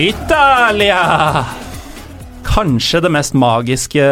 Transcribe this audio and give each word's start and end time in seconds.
Italia! 0.00 1.44
Kanskje 2.46 3.02
det 3.04 3.10
mest 3.12 3.34
magiske 3.36 4.04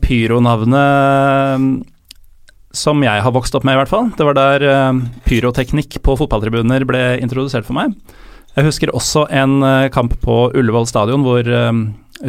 pyronavnet 0.00 1.58
mm, 1.60 1.66
som 2.72 3.02
jeg 3.04 3.24
har 3.26 3.34
vokst 3.34 3.52
opp 3.58 3.66
med, 3.68 3.76
i 3.76 3.80
hvert 3.82 3.90
fall. 3.90 4.08
Det 4.16 4.24
var 4.24 4.38
der 4.38 4.64
eh, 4.64 5.02
pyroteknikk 5.28 5.98
på 6.00 6.14
fotballtribuner 6.16 6.86
ble 6.88 7.02
introdusert 7.20 7.68
for 7.68 7.76
meg. 7.76 7.92
Jeg 8.54 8.70
husker 8.70 8.94
også 8.96 9.26
en 9.36 9.58
eh, 9.68 9.90
kamp 9.92 10.16
på 10.24 10.38
Ullevål 10.56 10.88
stadion 10.88 11.26
hvor 11.26 11.44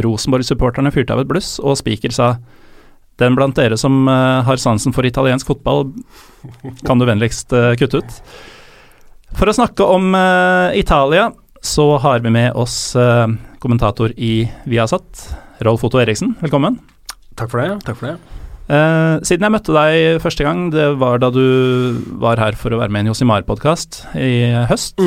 Rosenborg-supporterne 0.03 0.91
fyrte 0.91 1.15
av 1.15 1.23
et 1.23 1.31
bluss, 1.31 1.53
og 1.63 1.79
Spiker 1.79 2.11
sa 2.11 2.33
den 3.23 3.39
blant 3.39 3.55
dere 3.55 3.79
som 3.79 4.09
har 4.09 4.59
sansen 4.59 4.91
for 4.91 5.07
italiensk 5.07 5.47
fotball, 5.47 5.85
kan 6.83 6.99
du 6.99 7.07
vennligst 7.07 7.55
kutte 7.79 8.03
ut. 8.03 8.19
For 9.39 9.47
å 9.47 9.55
snakke 9.55 9.87
om 9.87 10.11
Italia, 10.75 11.29
så 11.65 11.97
har 12.01 12.21
vi 12.21 12.31
med 12.33 12.53
oss 12.53 12.95
eh, 12.95 13.27
kommentator 13.63 14.13
i 14.17 14.45
Viasat, 14.69 15.25
Rolf 15.65 15.83
Otto 15.87 15.99
Eriksen. 16.01 16.35
Velkommen. 16.43 16.77
Takk 17.35 17.51
for 17.51 17.63
det. 17.63 17.79
takk 17.87 17.97
for 17.99 18.11
det. 18.11 18.43
Eh, 18.65 19.15
siden 19.25 19.45
jeg 19.45 19.53
møtte 19.53 19.73
deg 19.75 20.21
første 20.23 20.45
gang, 20.45 20.69
det 20.73 20.85
var 21.01 21.19
da 21.21 21.31
du 21.33 21.97
var 22.21 22.41
her 22.41 22.57
for 22.57 22.73
å 22.73 22.79
være 22.81 22.93
med 22.93 23.03
i 23.03 23.05
en 23.05 23.11
Josimar-podkast 23.13 24.03
i 24.21 24.53
høst. 24.69 25.01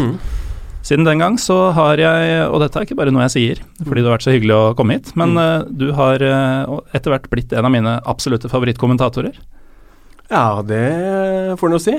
Siden 0.86 1.06
den 1.06 1.22
gang 1.22 1.38
så 1.42 1.70
har 1.76 2.00
jeg, 2.00 2.36
og 2.48 2.62
dette 2.62 2.78
er 2.80 2.86
ikke 2.86 2.98
bare 2.98 3.12
noe 3.12 3.26
jeg 3.26 3.34
sier 3.34 3.62
fordi 3.82 4.00
du 4.00 4.08
har 4.08 4.14
vært 4.16 4.26
så 4.28 4.34
hyggelig 4.34 4.54
å 4.56 4.76
komme 4.78 4.98
hit, 4.98 5.10
men 5.18 5.34
eh, 5.38 5.66
du 5.68 5.90
har 5.98 6.22
eh, 6.24 6.76
etter 6.96 7.14
hvert 7.14 7.30
blitt 7.32 7.54
en 7.54 7.66
av 7.70 7.74
mine 7.74 7.98
absolutte 8.08 8.50
favorittkommentatorer. 8.50 9.38
Ja, 10.28 10.60
det 10.66 10.84
får 11.60 11.70
en 11.70 11.78
å 11.78 11.82
si. 11.82 11.96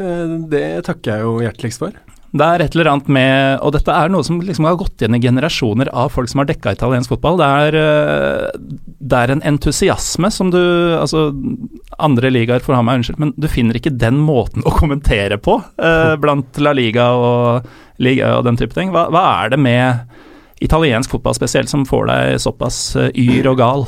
Det 0.00 0.64
takker 0.86 1.12
jeg 1.12 1.24
jo 1.24 1.40
hjerteligst 1.44 1.80
for. 1.82 1.96
Det 2.30 2.46
er 2.46 2.62
et 2.62 2.76
eller 2.76 2.92
annet 2.92 3.08
med 3.10 3.62
Og 3.66 3.72
dette 3.74 3.90
er 3.90 4.10
noe 4.12 4.22
som 4.26 4.38
liksom 4.44 4.68
har 4.68 4.78
gått 4.78 5.02
igjen 5.02 5.16
i 5.18 5.22
generasjoner 5.22 5.90
av 5.90 6.12
folk 6.14 6.30
som 6.30 6.42
har 6.42 6.48
dekka 6.50 6.76
italiensk 6.76 7.10
fotball. 7.10 7.40
Det 7.40 7.48
er, 7.64 7.78
eh, 7.80 8.60
det 9.00 9.18
er 9.18 9.32
en 9.34 9.44
entusiasme 9.52 10.30
som 10.30 10.52
du 10.54 10.60
Altså, 11.00 11.30
andre 11.98 12.30
ligaer 12.30 12.62
får 12.62 12.76
ha 12.76 12.82
meg 12.84 13.00
unnskyldt, 13.00 13.20
men 13.22 13.32
du 13.36 13.48
finner 13.50 13.78
ikke 13.78 13.94
den 13.96 14.20
måten 14.22 14.64
å 14.66 14.74
kommentere 14.74 15.40
på 15.42 15.58
eh, 15.80 16.14
blant 16.20 16.60
La 16.62 16.74
Liga 16.76 17.10
og 17.16 17.70
liga 18.00 18.34
og 18.38 18.46
den 18.46 18.58
type 18.60 18.76
ting. 18.76 18.92
Hva, 18.94 19.08
hva 19.12 19.24
er 19.42 19.54
det 19.54 19.60
med 19.60 20.62
italiensk 20.64 21.12
fotball 21.14 21.36
spesielt 21.36 21.72
som 21.72 21.86
får 21.88 22.06
deg 22.10 22.38
såpass 22.44 22.80
eh, 23.00 23.10
yr 23.16 23.50
og 23.52 23.60
gal? 23.60 23.86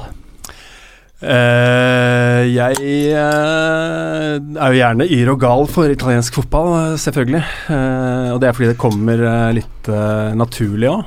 Eh, 1.23 2.41
jeg 2.50 2.78
uh, 3.15 4.34
er 4.43 4.72
jo 4.72 4.78
gjerne 4.81 5.06
yr 5.06 5.28
og 5.31 5.43
gal 5.44 5.69
for 5.71 5.93
italiensk 5.93 6.34
fotball, 6.41 6.72
eh, 6.81 6.97
selvfølgelig. 6.99 7.43
Uh, 7.69 8.34
og 8.34 8.41
det 8.43 8.49
er 8.49 8.56
fordi 8.56 8.71
det 8.72 8.81
kommer 8.83 9.22
litt 9.55 9.91
naturlig 10.38 10.91
òg. 10.91 11.03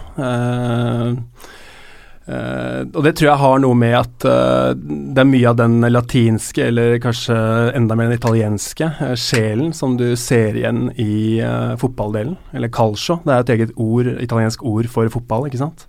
og 2.25 3.01
det 3.05 3.11
tror 3.15 3.27
jeg 3.27 3.39
har 3.39 3.59
noe 3.61 3.77
med 3.77 3.93
at 3.95 4.25
det 4.25 5.21
er 5.21 5.29
mye 5.29 5.51
av 5.51 5.59
den 5.59 5.77
latinske, 5.91 6.65
eller 6.71 6.97
kanskje 6.99 7.35
enda 7.77 7.95
mer 7.95 8.09
den 8.09 8.17
italienske, 8.17 8.89
sjelen 9.15 9.71
som 9.77 9.95
du 9.99 10.15
ser 10.19 10.57
igjen 10.57 10.89
i 10.99 11.39
fotballdelen. 11.79 12.35
Eller 12.53 12.73
calcio. 12.73 13.19
Det 13.23 13.31
er 13.31 13.45
et 13.45 13.53
eget 13.55 13.75
ord, 13.77 14.09
italiensk 14.19 14.65
ord 14.65 14.89
for 14.91 15.11
fotball, 15.13 15.47
ikke 15.47 15.61
sant. 15.61 15.87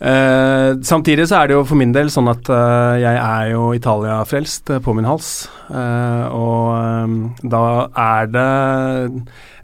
Eh, 0.00 0.80
samtidig 0.82 1.26
så 1.28 1.42
er 1.42 1.50
det 1.50 1.56
jo 1.58 1.64
for 1.68 1.76
min 1.76 1.90
del 1.92 2.08
sånn 2.08 2.30
at 2.32 2.46
uh, 2.48 2.96
jeg 2.96 3.18
er 3.20 3.50
jo 3.50 3.66
Italia-frelst 3.76 4.72
uh, 4.72 4.78
på 4.80 4.94
min 4.96 5.04
hals. 5.04 5.44
Eh, 5.68 6.24
og 6.32 6.70
um, 7.04 7.18
da 7.44 7.60
er 8.00 8.30
det 8.32 8.46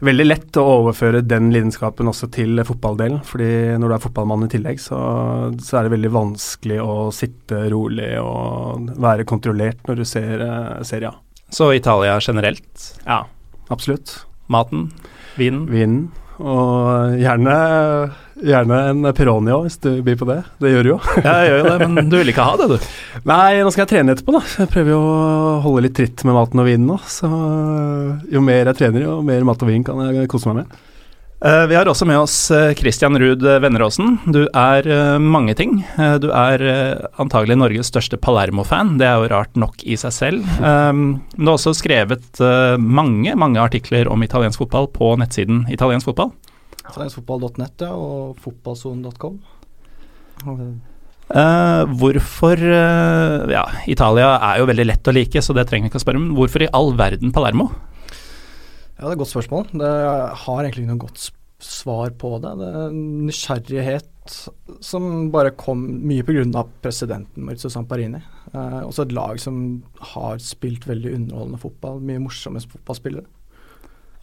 veldig 0.05 0.27
lett 0.27 0.59
å 0.61 0.67
overføre 0.75 1.23
den 1.25 1.49
lidenskapen 1.55 2.11
også 2.11 2.29
til 2.35 2.61
fotballdelen. 2.67 3.23
fordi 3.25 3.49
når 3.81 3.89
du 3.89 3.95
er 3.97 4.03
fotballmann 4.05 4.45
i 4.45 4.51
tillegg, 4.53 4.81
så, 4.83 4.99
så 5.57 5.79
er 5.79 5.87
det 5.87 5.95
veldig 5.95 6.13
vanskelig 6.13 6.79
å 6.85 7.09
sitte 7.15 7.65
rolig 7.73 8.13
og 8.21 8.93
være 8.93 9.25
kontrollert 9.25 9.89
når 9.89 10.03
du 10.03 10.05
ser 10.05 10.45
uh, 10.45 10.85
Serie 10.85 11.15
A. 11.15 11.17
Så 11.49 11.71
Italia 11.73 12.19
generelt? 12.21 12.91
Ja, 13.07 13.23
absolutt. 13.73 14.19
Maten? 14.53 14.91
Vinen? 15.39 15.65
Vinen. 15.71 16.01
Og 16.37 17.15
gjerne, 17.17 17.53
gjerne 18.45 18.79
en 18.91 19.07
Peroni 19.17 19.53
òg, 19.55 19.63
hvis 19.65 19.79
du 19.81 19.89
byr 20.05 20.17
på 20.19 20.27
det. 20.29 20.37
Det 20.61 20.73
gjør 20.73 20.85
du 20.85 20.91
jo. 20.91 20.97
Ja, 21.25 21.37
jeg 21.41 21.49
gjør 21.49 21.61
jo 21.63 21.69
det, 21.71 21.87
men 21.95 22.11
du 22.11 22.17
vil 22.19 22.33
ikke 22.33 22.45
ha 22.45 22.57
det, 22.61 22.67
du? 22.75 22.89
Nei, 23.29 23.63
nå 23.65 23.71
skal 23.73 23.85
jeg 23.85 23.91
trene 23.95 24.13
etterpå, 24.13 24.35
da. 24.35 24.43
Jeg 24.61 24.71
prøver 24.73 24.93
jo 24.93 24.99
å 25.01 25.55
holde 25.65 25.87
litt 25.87 25.97
tritt 25.97 26.25
med 26.27 26.37
maten 26.37 26.61
og 26.61 26.69
vinen 26.69 26.91
nå. 26.91 26.99
Så 27.09 27.31
jo 28.33 28.43
mer 28.45 28.69
jeg 28.69 28.79
trener, 28.83 29.07
jo 29.07 29.17
mer 29.25 29.47
mat 29.49 29.65
og 29.65 29.71
vin 29.71 29.87
kan 29.87 30.03
jeg 30.05 30.29
kose 30.29 30.51
meg 30.51 30.61
med. 30.61 30.77
Eh, 31.37 31.67
vi 31.69 31.75
har 31.77 31.85
også 31.85 32.05
med 32.09 32.17
oss 32.17 32.35
eh, 32.49 32.71
Christian 32.73 33.13
Ruud 33.21 33.43
Venneråsen. 33.61 34.15
Du 34.33 34.47
er 34.47 34.87
eh, 34.89 35.17
mange 35.21 35.53
ting. 35.57 35.83
Eh, 35.93 36.15
du 36.23 36.31
er 36.33 36.63
eh, 36.65 37.03
antagelig 37.21 37.59
Norges 37.59 37.91
største 37.91 38.17
Palermo-fan. 38.17 38.95
Det 38.97 39.05
er 39.05 39.21
jo 39.21 39.29
rart 39.35 39.53
nok 39.59 39.83
i 39.85 39.93
seg 40.01 40.15
selv. 40.15 40.47
Men 40.57 41.19
du 41.35 41.45
har 41.45 41.59
også 41.59 41.75
skrevet 41.77 42.41
eh, 42.41 42.81
mange, 42.81 43.35
mange 43.37 43.61
artikler 43.61 44.09
om 44.09 44.25
italiensk 44.25 44.63
fotball 44.65 44.89
på 44.95 45.13
nettsiden 45.21 45.67
Italiensk 45.69 46.09
fotball. 46.09 46.33
Italienskfotball.net 46.87 47.85
ja, 47.85 47.93
og 47.93 48.39
fotballsonen.com. 48.41 49.37
Eh, 51.27 51.83
hvorfor 52.01 52.61
eh, 52.61 53.51
Ja, 53.53 53.67
Italia 53.85 54.31
er 54.39 54.63
jo 54.63 54.69
veldig 54.71 54.87
lett 54.89 55.09
å 55.11 55.13
like, 55.13 55.43
så 55.43 55.53
det 55.53 55.67
trenger 55.69 55.85
vi 55.85 55.93
ikke 55.93 56.01
å 56.01 56.05
spørre 56.07 56.23
om. 56.23 56.31
Hvorfor 56.39 56.65
i 56.65 56.71
all 56.73 56.95
verden 56.97 57.35
Palermo? 57.35 57.69
Ja, 58.97 59.05
det 59.05 59.11
er 59.11 59.15
et 59.15 59.21
godt 59.21 59.33
spørsmål. 59.35 59.67
Det 59.77 59.89
har 60.43 60.63
egentlig 60.63 60.83
ikke 60.85 60.93
noe 60.93 61.05
godt 61.05 61.27
svar 61.61 62.13
på 62.17 62.31
det. 62.41 62.53
Det 62.59 62.69
er 62.81 62.95
nysgjerrighet 62.97 64.37
som 64.83 65.29
bare 65.31 65.53
kom 65.55 65.83
mye 66.07 66.25
pga. 66.25 66.63
presidenten 66.81 67.45
Maurizio 67.45 67.69
Samparini. 67.69 68.19
Eh, 68.53 68.81
også 68.83 69.05
et 69.05 69.15
lag 69.15 69.39
som 69.39 69.83
har 70.13 70.41
spilt 70.43 70.87
veldig 70.87 71.13
underholdende 71.15 71.61
fotball. 71.61 72.01
Mye 72.01 72.21
morsomme 72.25 72.61
fotballspillere. 72.61 73.25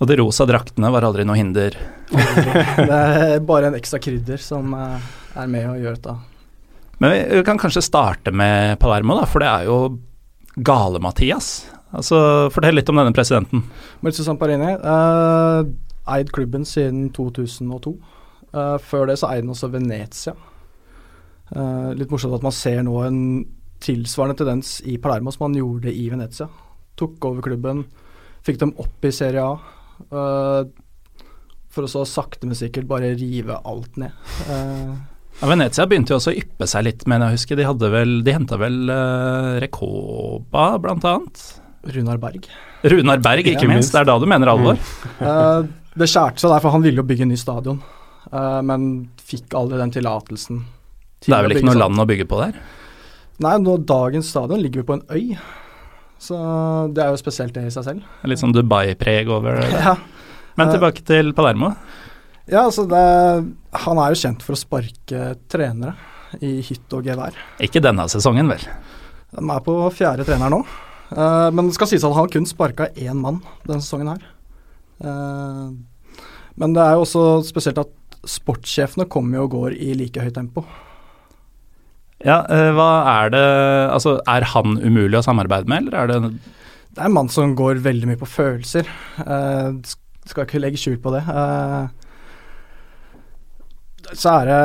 Og 0.02 0.10
de 0.10 0.16
rosa 0.18 0.46
draktene 0.46 0.90
var 0.90 1.06
aldri 1.06 1.24
noe 1.24 1.38
hinder. 1.38 1.76
det 2.10 2.98
er 2.98 3.38
bare 3.46 3.70
en 3.70 3.78
ekstra 3.78 4.00
krydder 4.02 4.42
som 4.42 4.74
eh, 4.74 5.12
er 5.38 5.50
med 5.50 5.70
og 5.70 5.82
gjør 5.82 6.00
dette. 6.00 6.16
Men 6.98 7.14
vi 7.14 7.22
vi 7.38 7.46
kan 7.46 7.58
kanskje 7.58 7.82
starte 7.82 8.34
med 8.34 8.78
Palermo, 8.82 9.16
da, 9.18 9.26
for 9.26 9.42
det 9.42 9.50
er 9.50 9.70
jo 9.70 9.78
Gale-Mathias. 10.54 11.54
Altså, 11.94 12.18
Fortell 12.54 12.76
litt 12.78 12.90
om 12.90 12.98
denne 12.98 13.14
presidenten. 13.14 13.64
Maurizio 14.02 14.26
Samparini 14.26 14.74
uh, 14.82 15.62
eid 16.14 16.32
klubben 16.34 16.66
siden 16.68 17.08
2002. 17.14 17.94
Uh, 18.54 18.76
før 18.82 19.08
det 19.10 19.18
så 19.20 19.30
eide 19.30 19.44
han 19.44 19.54
også 19.54 19.70
Venezia. 19.72 20.34
Uh, 21.54 21.92
litt 21.94 22.10
morsomt 22.12 22.34
at 22.36 22.46
man 22.46 22.54
ser 22.54 22.82
nå 22.86 22.98
en 23.04 23.20
tilsvarende 23.84 24.38
tendens 24.40 24.78
i 24.88 24.96
Palermo 25.02 25.32
som 25.34 25.48
han 25.48 25.58
gjorde 25.58 25.92
i 25.92 26.08
Venezia. 26.12 26.48
Tok 26.98 27.24
over 27.28 27.44
klubben, 27.44 27.84
fikk 28.46 28.60
dem 28.62 28.74
opp 28.80 29.06
i 29.06 29.14
Serie 29.14 29.44
A. 29.44 29.54
Uh, 30.10 30.62
for 31.74 31.86
å 31.86 31.90
så 31.90 32.04
sakte, 32.06 32.46
men 32.46 32.58
sikkert 32.58 32.86
bare 32.90 33.16
rive 33.18 33.58
alt 33.66 33.98
ned. 34.00 34.14
Uh, 34.50 34.94
Ja, 35.40 35.48
Venezia 35.50 35.82
begynte 35.90 36.12
jo 36.12 36.20
også 36.20 36.30
å 36.30 36.38
yppe 36.38 36.66
seg 36.70 36.84
litt, 36.86 37.00
men 37.10 37.24
jeg 37.24 37.34
husker 37.34 37.58
de 37.58 37.64
hadde 37.66 37.88
vel 37.90 38.20
De 38.22 38.34
henta 38.36 38.54
vel 38.60 38.84
uh, 38.86 39.56
Recoba, 39.62 40.76
blant 40.78 41.06
annet. 41.10 41.42
Runar 41.94 42.20
Berg. 42.22 42.46
Runar 42.84 43.20
Berg, 43.24 43.46
ikke 43.46 43.66
Ja, 43.66 43.72
minst. 43.74 43.92
Det 43.92 44.00
er 44.00 44.08
da 44.08 44.18
du 44.18 44.26
mener 44.30 44.50
alvor. 44.52 44.78
Eh, 45.20 45.66
det 45.94 46.08
skjærte 46.10 46.42
seg 46.42 46.50
der, 46.50 46.62
for 46.64 46.74
han 46.74 46.82
ville 46.84 47.02
jo 47.02 47.06
bygge 47.06 47.22
en 47.26 47.30
ny 47.30 47.36
stadion, 47.38 47.82
uh, 48.32 48.60
men 48.66 49.10
fikk 49.22 49.54
aldri 49.54 49.78
den 49.78 49.92
tillatelsen. 49.94 50.64
til 51.20 51.30
Det 51.32 51.38
er 51.38 51.46
vel 51.46 51.56
ikke 51.56 51.68
noe 51.68 51.78
land 51.78 52.02
å 52.02 52.06
bygge 52.08 52.26
på 52.30 52.40
der? 52.40 52.56
Nei, 53.44 53.56
nå, 53.62 53.76
dagens 53.86 54.30
stadion 54.30 54.62
ligger 54.62 54.82
jo 54.82 54.88
på 54.88 54.96
en 54.98 55.04
øy, 55.10 55.36
så 56.18 56.38
det 56.94 57.04
er 57.04 57.12
jo 57.12 57.20
spesielt 57.20 57.54
det 57.54 57.66
i 57.68 57.74
seg 57.74 57.86
selv. 57.86 58.08
Litt 58.26 58.42
sånn 58.42 58.54
Dubai-preg 58.54 59.30
over 59.30 59.60
det. 59.62 59.70
Ja. 59.84 59.96
Men 60.54 60.68
Eh, 60.68 60.74
tilbake 60.76 61.02
til 61.02 61.32
Palermo. 61.34 61.72
Ja, 62.46 62.60
altså 62.68 62.84
det, 62.86 63.00
Han 63.86 63.98
er 63.98 64.12
jo 64.12 64.20
kjent 64.20 64.42
for 64.44 64.54
å 64.54 64.60
sparke 64.60 65.34
trenere 65.50 65.96
i 66.42 66.60
hytt 66.62 66.92
og 66.94 67.06
gevær. 67.06 67.34
Ikke 67.62 67.82
denne 67.82 68.06
sesongen, 68.10 68.50
vel? 68.50 68.62
De 69.34 69.42
er 69.42 69.62
på 69.66 69.74
fjerde 69.94 70.26
trener 70.26 70.52
nå. 70.52 70.60
Uh, 71.12 71.50
men 71.52 71.68
det 71.68 71.76
skal 71.76 71.90
sies 71.90 72.04
at 72.04 72.10
han 72.12 72.24
har 72.24 72.32
kun 72.32 72.46
sparka 72.48 72.88
én 72.96 73.20
mann 73.20 73.42
denne 73.66 73.82
sesongen 73.84 74.14
her. 74.14 74.24
Uh, 75.04 75.74
men 76.60 76.74
det 76.74 76.82
er 76.82 76.96
jo 76.96 77.04
også 77.04 77.24
spesielt 77.48 77.82
at 77.82 77.92
sportssjefene 78.28 79.08
kommer 79.10 79.44
og 79.44 79.52
går 79.52 79.76
i 79.76 79.92
like 79.98 80.22
høyt 80.22 80.36
tempo. 80.38 80.64
Ja, 82.24 82.40
uh, 82.48 82.70
hva 82.76 82.90
er 83.10 83.34
det 83.34 83.46
Altså, 83.92 84.16
er 84.30 84.46
han 84.54 84.78
umulig 84.80 85.18
å 85.20 85.26
samarbeide 85.26 85.68
med, 85.68 85.84
eller 85.84 85.98
er 85.98 86.06
det 86.12 86.20
Det 86.94 87.02
er 87.02 87.10
en 87.10 87.18
mann 87.18 87.28
som 87.28 87.56
går 87.58 87.82
veldig 87.84 88.08
mye 88.08 88.20
på 88.20 88.30
følelser. 88.30 88.88
Uh, 89.20 89.76
skal 90.24 90.46
ikke 90.46 90.62
legge 90.62 90.80
skjul 90.80 90.96
på 91.04 91.12
det. 91.12 91.24
så 94.16 94.30
er 94.40 94.44
det 94.48 94.60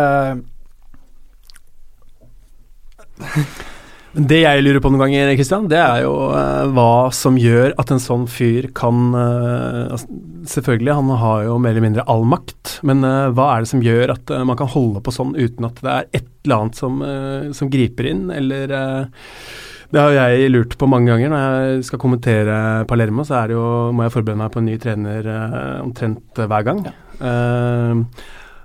Det 4.09 4.39
jeg 4.41 4.63
lurer 4.65 4.81
på 4.81 4.89
noen 4.89 5.03
ganger, 5.03 5.31
Kristian, 5.37 5.67
det 5.69 5.77
er 5.77 6.01
jo 6.01 6.13
eh, 6.33 6.71
hva 6.73 7.11
som 7.13 7.35
gjør 7.37 7.75
at 7.77 7.91
en 7.93 8.01
sånn 8.01 8.25
fyr 8.31 8.71
kan 8.77 9.13
uh, 9.13 9.93
altså, 9.93 10.09
Selvfølgelig, 10.49 10.95
han 10.97 11.11
har 11.21 11.43
jo 11.45 11.57
mer 11.61 11.75
eller 11.75 11.85
mindre 11.85 12.05
all 12.09 12.23
makt, 12.25 12.79
men 12.87 13.03
eh, 13.05 13.29
hva 13.37 13.51
er 13.53 13.61
det 13.61 13.69
som 13.69 13.83
gjør 13.85 14.15
at 14.15 14.31
man 14.47 14.57
kan 14.57 14.71
holde 14.71 15.01
på 15.05 15.13
sånn 15.13 15.35
uten 15.37 15.67
at 15.67 15.81
det 15.83 15.91
er 15.91 16.07
et 16.21 16.29
eller 16.47 16.55
annet 16.55 16.79
som, 16.79 17.01
som 17.53 17.69
griper 17.69 18.07
inn, 18.09 18.23
eller 18.33 18.71
Det 18.71 19.99
har 19.99 20.15
jeg 20.15 20.49
lurt 20.53 20.73
på 20.79 20.87
mange 20.89 21.11
ganger 21.11 21.29
når 21.33 21.43
jeg 21.43 21.85
skal 21.91 22.01
kommentere 22.01 22.55
Palermo, 22.89 23.27
så 23.27 23.41
er 23.41 23.51
det 23.51 23.57
jo, 23.59 23.67
må 23.93 24.07
jeg 24.07 24.15
forberede 24.15 24.41
meg 24.41 24.53
på 24.55 24.63
en 24.63 24.69
ny 24.71 24.77
trener 24.81 25.29
omtrent 25.83 26.39
hver 26.39 26.65
gang. 26.65 26.81
Ja. 26.87 28.01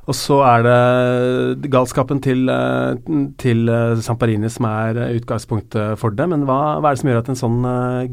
Og 0.04 0.16
så 0.16 0.36
er 0.44 0.64
det 0.66 1.70
galskapen 1.72 2.20
til, 2.24 2.44
eh, 2.52 2.96
til 3.40 3.70
eh, 3.72 4.00
Samparini 4.04 4.50
som 4.52 4.66
er 4.68 4.98
eh, 5.00 5.14
utgangspunktet 5.16 6.00
for 6.00 6.12
det. 6.12 6.26
Men 6.28 6.44
hva, 6.48 6.76
hva, 6.78 6.90
er 6.90 6.96
det 6.96 7.02
som 7.02 7.10
gjør 7.10 7.22
at 7.22 7.30
en 7.32 7.40
sånn 7.40 7.60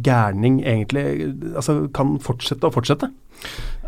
gærning 0.05 0.61
egentlig 0.63 1.03
altså, 1.51 1.81
kan 1.95 2.15
fortsette 2.23 2.67
og 2.67 2.77
fortsette? 2.77 3.11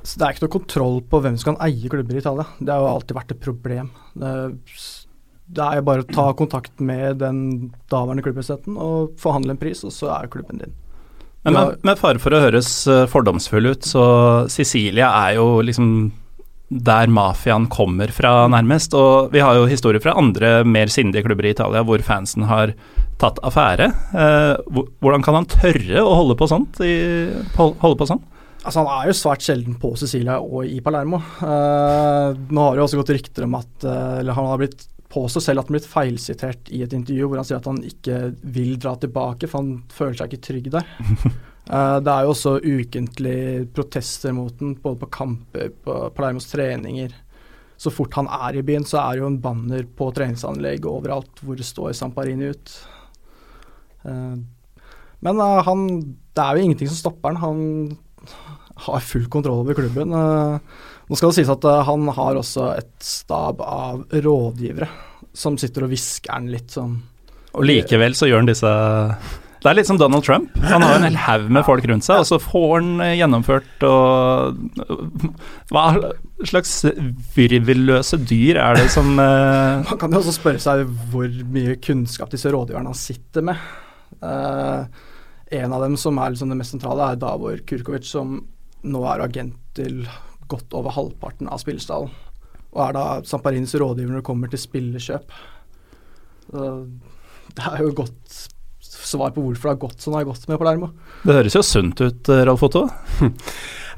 Så 0.04 0.20
det 0.20 0.26
er 0.26 0.36
ikke 0.36 0.48
noe 0.48 0.58
kontroll 0.58 1.00
på 1.08 1.22
hvem 1.24 1.38
som 1.40 1.54
kan 1.54 1.64
eie 1.64 1.92
klubber 1.92 2.18
i 2.18 2.20
Italia. 2.20 2.48
Det 2.60 2.74
har 2.74 2.84
jo 2.84 2.92
alltid 2.92 3.16
vært 3.16 3.32
et 3.32 3.46
problem. 3.46 3.92
Det, 4.20 4.34
det 5.56 5.68
er 5.70 5.86
bare 5.88 6.04
å 6.04 6.10
ta 6.10 6.26
kontakt 6.36 6.84
med 6.84 7.22
den 7.24 7.38
daværende 7.94 8.26
klubbpresidenten 8.26 8.76
og 8.76 9.14
forhandle 9.22 9.56
en 9.56 9.62
pris, 9.62 9.86
og 9.88 9.96
så 9.96 10.12
er 10.18 10.32
klubben 10.34 10.60
din. 10.60 10.76
Men 11.48 11.56
med, 11.56 11.80
med 11.88 12.00
fare 12.00 12.20
for 12.24 12.36
å 12.36 12.40
høres 12.40 12.68
fordomsfull 13.12 13.72
ut, 13.72 13.88
så 13.88 14.04
Sicilia 14.52 15.10
er 15.26 15.38
jo 15.40 15.48
liksom 15.64 15.88
der 16.82 17.12
mafiaen 17.14 17.68
kommer 17.72 18.12
fra, 18.16 18.48
nærmest. 18.52 18.96
Og 18.98 19.32
vi 19.34 19.44
har 19.44 19.58
jo 19.58 19.70
historier 19.70 20.04
fra 20.04 20.16
andre 20.20 20.62
mer 20.66 20.92
sindige 20.92 21.26
klubber 21.28 21.48
i 21.48 21.54
Italia 21.54 21.84
hvor 21.86 22.04
fansen 22.06 22.48
har 22.50 22.74
tatt 23.22 23.40
affære. 23.46 23.90
Eh, 24.14 24.78
hvordan 25.04 25.26
kan 25.26 25.38
han 25.40 25.50
tørre 25.50 26.04
å 26.04 26.16
holde 26.22 26.38
på 26.40 26.50
sånt? 26.50 26.82
I, 26.84 26.94
holde 27.58 27.98
på 28.00 28.10
sånn? 28.10 28.24
Altså 28.64 28.80
Han 28.80 28.90
er 28.96 29.10
jo 29.10 29.18
svært 29.18 29.44
sjelden 29.44 29.76
på 29.80 29.92
Sicilia 30.00 30.40
og 30.40 30.64
i 30.64 30.80
Palermo. 30.84 31.20
Uh, 31.42 32.32
nå 32.32 32.64
har 32.64 32.76
det 32.76 32.80
jo 32.80 32.86
også 32.88 33.00
gått 33.02 33.12
rykter 33.18 33.44
om 33.44 33.58
at 33.60 33.84
uh, 33.84 34.22
eller 34.22 34.38
han 34.38 34.48
har 34.48 34.62
blitt 34.62 34.86
påstår 35.14 35.44
selv 35.46 35.62
at 35.62 35.70
han 35.70 35.76
blitt 35.76 35.90
feilsitert 35.90 36.72
i 36.74 36.80
et 36.86 36.94
intervju 36.96 37.28
hvor 37.28 37.42
han 37.42 37.48
sier 37.48 37.60
at 37.60 37.68
han 37.70 37.82
ikke 37.86 38.22
vil 38.56 38.78
dra 38.82 38.96
tilbake, 38.98 39.50
for 39.50 39.62
han 39.62 39.84
føler 39.94 40.16
seg 40.18 40.32
ikke 40.32 40.48
trygg 40.48 40.72
der. 40.74 40.88
Uh, 41.64 42.00
det 42.04 42.12
er 42.12 42.26
jo 42.26 42.34
også 42.34 42.58
ukentlig 42.60 43.68
protester 43.76 44.34
mot 44.36 44.56
den, 44.60 44.76
både 44.84 45.00
på 45.04 45.12
kamper, 45.16 45.70
på 45.86 46.00
Palermos 46.16 46.50
treninger. 46.52 47.14
Så 47.80 47.92
fort 47.92 48.16
han 48.20 48.28
er 48.28 48.60
i 48.60 48.66
byen, 48.66 48.86
så 48.88 49.00
er 49.02 49.16
det 49.16 49.24
jo 49.24 49.30
en 49.32 49.40
banner 49.44 49.86
på 49.88 50.10
treningsanlegg 50.16 50.88
overalt 50.88 51.40
hvor 51.44 51.60
det 51.60 51.68
står 51.68 51.96
Samparini 51.96 52.52
ut. 52.52 52.74
Uh, 54.04 54.36
men 55.24 55.40
uh, 55.40 55.62
han 55.64 55.88
Det 56.36 56.44
er 56.44 56.58
jo 56.58 56.68
ingenting 56.68 56.92
som 56.92 57.00
stopper 57.00 57.38
han. 57.38 57.44
Han 57.44 58.84
har 58.84 59.06
full 59.06 59.30
kontroll 59.32 59.62
over 59.64 59.78
klubben. 59.78 60.10
nå 60.10 61.16
skal 61.16 61.30
det 61.30 61.36
sies 61.38 61.52
at 61.52 61.66
han 61.88 62.08
har 62.16 62.40
også 62.40 62.72
et 62.74 62.94
stab 63.06 63.62
av 63.62 64.02
rådgivere 64.10 64.88
som 65.34 65.58
sitter 65.62 65.86
og 65.86 65.94
hvisker 65.94 66.34
han 66.34 66.50
litt 66.52 66.74
sånn 66.74 66.96
Og 67.54 67.66
likevel 67.68 68.16
så 68.18 68.30
gjør 68.30 68.42
han 68.42 68.50
disse 68.50 68.74
det 69.64 69.72
er 69.72 69.78
litt 69.78 69.88
som 69.88 70.00
Donald 70.00 70.26
Trump. 70.28 70.52
Han 70.60 70.84
har 70.84 70.98
en 70.98 71.06
hel 71.08 71.16
haug 71.24 71.46
med 71.56 71.64
folk 71.64 71.86
rundt 71.88 72.04
seg, 72.04 72.20
og 72.20 72.28
så 72.28 72.40
får 72.42 72.74
han 72.74 72.90
eh, 73.06 73.14
gjennomført 73.16 73.86
og 73.88 74.58
Hva 75.72 75.86
slags 76.44 76.74
virvelløse 77.38 78.20
dyr 78.28 78.60
er 78.60 78.76
det 78.82 78.90
som 78.92 79.14
uh... 79.16 79.80
Man 79.88 80.02
kan 80.02 80.12
jo 80.12 80.20
også 80.20 80.36
spørre 80.36 80.60
seg 80.60 80.84
hvor 81.14 81.32
mye 81.56 81.78
kunnskap 81.80 82.34
disse 82.34 82.52
rådgiverne 82.52 82.92
sitter 82.98 83.46
med. 83.48 83.62
Uh, 84.20 84.84
en 85.56 85.76
av 85.76 85.86
dem 85.86 85.96
som 86.02 86.20
er 86.20 86.34
liksom 86.34 86.52
det 86.52 86.60
mest 86.60 86.76
sentrale, 86.76 87.14
er 87.14 87.22
Davor 87.22 87.64
Kurkovic, 87.70 88.10
som 88.10 88.42
nå 88.84 89.04
er 89.14 89.24
agent 89.24 89.56
til 89.78 90.02
godt 90.52 90.76
over 90.76 90.92
halvparten 90.92 91.48
av 91.48 91.62
spillestallen. 91.64 92.12
Og 92.74 92.82
er 92.84 92.98
da 92.98 93.06
Samparinis 93.30 93.78
rådgiver 93.80 94.12
når 94.12 94.20
det 94.20 94.28
kommer 94.28 94.52
til 94.52 94.60
spillekjøp. 94.60 95.32
Uh, 96.52 96.84
det 97.54 97.70
er 97.70 97.86
jo 97.86 97.96
godt 98.04 98.44
svar 99.08 99.34
på 99.36 99.44
hvorfor 99.44 99.70
det 99.70 99.74
har 99.76 99.82
gått 99.86 100.04
som 100.04 100.14
det 100.14 100.22
har 100.22 100.30
gått 100.32 100.48
med 100.50 100.60
Palermo. 100.62 100.92
Det 101.24 101.38
høres 101.38 101.56
jo 101.58 101.64
sunt 101.66 102.02
ut, 102.02 102.30
eh, 102.30 102.44
Ralf 102.48 102.64
Otto. 102.68 102.86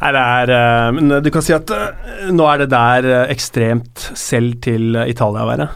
Nei, 0.02 0.12
det 0.12 0.22
er 0.22 0.52
eh, 0.52 0.90
Men 0.96 1.14
du 1.24 1.30
kan 1.34 1.46
si 1.46 1.56
at 1.56 1.72
eh, 1.74 2.26
nå 2.36 2.48
er 2.52 2.64
det 2.64 2.70
der 2.74 3.08
ekstremt 3.34 4.10
selv 4.20 4.60
til 4.66 4.98
Italia 5.06 5.46
å 5.46 5.50
være. 5.50 5.70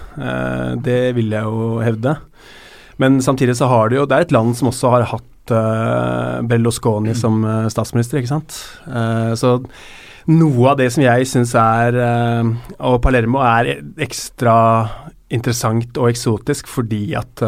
Det 0.86 1.00
vil 1.18 1.34
jeg 1.36 1.48
jo 1.48 1.72
hevde. 1.84 2.18
Men 3.00 3.22
samtidig 3.24 3.56
så 3.56 3.70
har 3.72 3.90
det 3.90 3.96
jo 3.96 4.06
Det 4.10 4.18
er 4.18 4.26
et 4.28 4.36
land 4.36 4.58
som 4.60 4.74
også 4.74 4.94
har 4.98 5.10
hatt 5.14 5.26
Berlusconi 6.46 7.16
som 7.18 7.40
statsminister, 7.74 8.20
ikke 8.20 8.30
sant. 8.30 8.58
Så 9.40 9.54
noe 10.30 10.68
av 10.70 10.76
det 10.78 10.92
som 10.94 11.02
jeg 11.02 11.26
syns 11.26 11.56
er 11.58 11.96
Og 12.78 13.00
Palermo 13.02 13.42
er 13.42 13.72
ekstra 14.06 14.54
interessant 15.34 15.98
og 15.98 16.12
eksotisk 16.12 16.70
fordi 16.70 17.02
at 17.18 17.42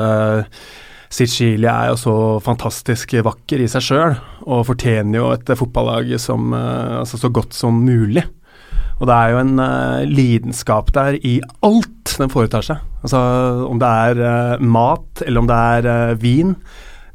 Sicilia 1.12 1.74
er 1.76 1.92
jo 1.92 1.98
så 2.00 2.18
fantastisk 2.44 3.18
vakker 3.26 3.62
i 3.64 3.70
seg 3.72 3.84
sjøl, 3.84 4.14
og 4.48 4.68
fortjener 4.70 5.20
jo 5.20 5.32
et 5.36 5.52
fotballag 5.60 6.14
som, 6.24 6.54
uh, 6.56 7.02
altså 7.02 7.20
så 7.20 7.32
godt 7.34 7.56
som 7.58 7.82
mulig. 7.84 8.24
Og 9.02 9.10
det 9.10 9.18
er 9.18 9.34
jo 9.34 9.42
en 9.42 9.60
uh, 9.60 10.08
lidenskap 10.08 10.94
der 10.96 11.18
i 11.20 11.40
alt 11.68 12.16
den 12.16 12.32
foretar 12.32 12.64
seg. 12.64 12.80
Altså 13.04 13.20
om 13.68 13.82
det 13.82 13.92
er 14.08 14.24
uh, 14.24 14.64
mat, 14.64 15.26
eller 15.26 15.44
om 15.44 15.52
det 15.52 15.60
er 15.60 16.20
vin. 16.22 16.56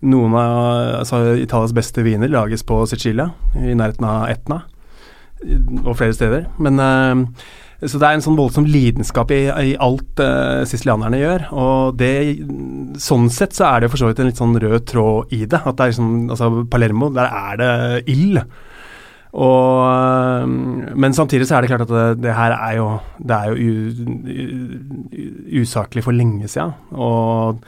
Noen 0.07 0.37
av 0.37 1.01
altså, 1.01 1.23
Italias 1.41 1.75
beste 1.75 2.05
viner 2.05 2.31
lages 2.31 2.67
på 2.69 2.83
Sicilia, 2.91 3.31
i 3.57 3.73
nærheten 3.73 4.05
av 4.05 4.27
Etna, 4.29 4.61
og 5.87 5.95
flere 5.97 6.17
steder. 6.17 6.51
Men 6.61 6.77
så 7.85 7.99
det 8.01 8.09
er 8.09 8.17
en 8.17 8.25
sånn 8.25 8.39
voldsom 8.39 8.65
lidenskap 8.73 9.33
i, 9.37 9.43
i 9.69 9.75
alt 9.85 10.21
uh, 10.25 10.65
sicilianerne 10.69 11.19
gjør. 11.21 11.43
Og 11.53 11.99
det, 12.01 12.13
sånn 13.03 13.29
sett 13.33 13.57
så 13.57 13.67
er 13.69 13.85
det 13.85 13.91
for 13.93 14.01
så 14.01 14.09
vidt 14.09 14.23
en 14.23 14.31
litt 14.31 14.41
sånn 14.41 14.57
rød 14.63 14.87
tråd 14.89 15.35
i 15.37 15.43
det. 15.45 15.61
At 15.61 15.77
det 15.77 15.85
er 15.85 15.93
liksom, 15.93 16.15
altså 16.33 16.49
Palermo, 16.73 17.11
der 17.13 17.29
er 17.29 17.61
det 17.61 17.75
ild. 18.15 18.41
Og, 19.37 19.85
uh, 19.85 20.49
men 20.97 21.17
samtidig 21.17 21.51
så 21.51 21.59
er 21.59 21.67
det 21.67 21.73
klart 21.75 21.85
at 21.85 21.93
det, 21.93 22.07
det 22.25 22.33
her 22.39 22.55
er 22.57 22.79
jo 22.79 22.87
Det 23.21 23.37
er 23.37 23.53
jo 23.53 23.61
usaklig 25.61 26.07
for 26.07 26.17
lenge 26.17 26.49
siden. 26.49 26.73
Og, 26.97 27.61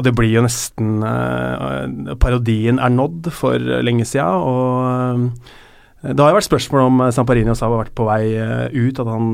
og 0.00 0.06
det 0.06 0.16
blir 0.16 0.38
jo 0.38 0.46
nesten 0.48 1.04
uh, 1.04 2.16
Parodien 2.16 2.80
er 2.80 2.96
nådd 2.96 3.28
for 3.36 3.60
lenge 3.84 4.08
siden. 4.08 4.40
Og 4.40 5.28
det 6.00 6.16
har 6.16 6.30
jo 6.30 6.36
vært 6.38 6.46
spørsmål 6.46 6.86
om 6.86 7.02
Samparini 7.12 7.50
også 7.52 7.66
har 7.66 7.74
vært 7.74 7.92
på 7.98 8.06
vei 8.08 8.22
eh, 8.32 8.72
ut, 8.72 9.00
at 9.02 9.08
han 9.10 9.26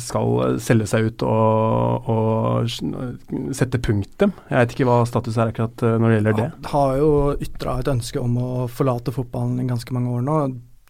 skal 0.00 0.56
selge 0.62 0.86
seg 0.88 1.10
ut 1.10 1.24
og, 1.28 2.08
og 2.08 3.52
sette 3.52 3.80
punktum. 3.84 4.32
Jeg 4.48 4.56
vet 4.56 4.72
ikke 4.72 4.86
hva 4.88 5.02
status 5.08 5.36
er 5.36 5.52
akkurat 5.52 5.84
eh, 5.84 5.98
når 6.00 6.08
det 6.08 6.16
gjelder 6.16 6.38
det. 6.38 6.46
Han 6.54 6.70
har 6.72 6.94
jo 7.02 7.10
ytra 7.44 7.76
et 7.82 7.92
ønske 7.92 8.22
om 8.22 8.40
å 8.40 8.48
forlate 8.72 9.12
fotballen 9.12 9.60
i 9.60 9.68
ganske 9.68 9.96
mange 9.96 10.16
år 10.16 10.24
nå. 10.24 10.38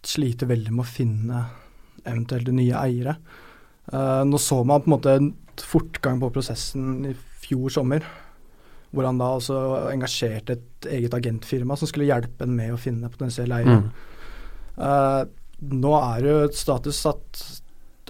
Sliter 0.07 0.47
veldig 0.53 0.71
med 0.71 0.85
å 0.85 0.87
finne 0.87 1.43
eventuelle 2.05 2.55
nye 2.55 2.79
eiere. 2.85 3.17
Nå 3.91 4.37
så 4.41 4.59
man 4.65 4.81
på 4.81 4.87
en 4.87 4.93
måte 4.93 5.13
en 5.17 5.31
fortgang 5.61 6.19
på 6.21 6.29
prosessen 6.33 7.09
i 7.09 7.13
fjor 7.43 7.73
sommer. 7.73 8.05
Hvor 8.93 9.09
han 9.09 9.19
da 9.19 9.33
også 9.35 9.61
engasjerte 9.91 10.55
et 10.55 10.89
eget 10.95 11.17
agentfirma 11.17 11.75
som 11.77 11.89
skulle 11.89 12.07
hjelpe 12.07 12.45
en 12.45 12.53
med 12.55 12.75
å 12.75 12.79
finne 12.79 13.09
potensielle 13.11 13.57
eiere. 13.59 13.81
Mm. 13.81 14.14
Uh, 14.75 15.23
nå 15.65 15.93
er 15.99 16.25
jo 16.27 16.39
et 16.45 16.57
status 16.57 16.99
at 17.09 17.43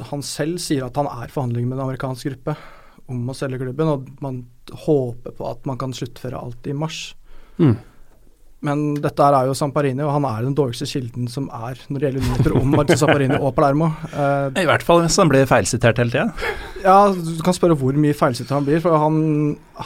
han 0.10 0.24
selv 0.26 0.60
sier 0.60 0.88
at 0.88 0.98
han 1.00 1.08
er 1.08 1.28
i 1.28 1.32
forhandling 1.34 1.68
med 1.70 1.78
en 1.78 1.86
amerikansk 1.86 2.28
gruppe 2.32 2.56
om 3.12 3.30
å 3.30 3.36
selge 3.38 3.62
klubben, 3.62 3.92
og 3.92 4.08
man 4.24 4.42
håper 4.86 5.36
på 5.38 5.46
at 5.48 5.68
man 5.70 5.78
kan 5.82 5.94
sluttføre 5.94 6.40
alt 6.42 6.68
i 6.68 6.74
mars. 6.76 7.14
Mm. 7.62 7.78
Men 8.66 8.86
dette 9.02 9.26
er 9.30 9.50
jo 9.50 9.56
Samparini, 9.58 10.02
og 10.06 10.14
han 10.16 10.26
er 10.30 10.46
den 10.48 10.56
dårligste 10.58 10.88
kilden 10.90 11.30
som 11.32 11.50
er 11.54 11.78
når 11.90 12.00
det 12.00 12.08
gjelder 12.10 12.26
nyheter 12.26 12.56
om 12.58 12.72
Martin 12.74 13.00
Samparini 13.00 13.38
og 13.38 13.54
Palermo. 13.58 13.92
Uh, 14.14 14.50
I 14.58 14.66
hvert 14.68 14.86
fall 14.86 15.04
hvis 15.04 15.18
han 15.22 15.30
blir 15.32 15.46
feilsitert 15.50 16.02
hele 16.02 16.14
tida. 16.14 16.56
Ja, 16.86 17.10
du 17.14 17.42
kan 17.46 17.56
spørre 17.56 17.78
hvor 17.78 17.96
mye 17.98 18.16
feilsitert 18.18 18.56
han 18.56 18.66
blir. 18.68 18.82
For 18.84 18.98
han, 19.02 19.20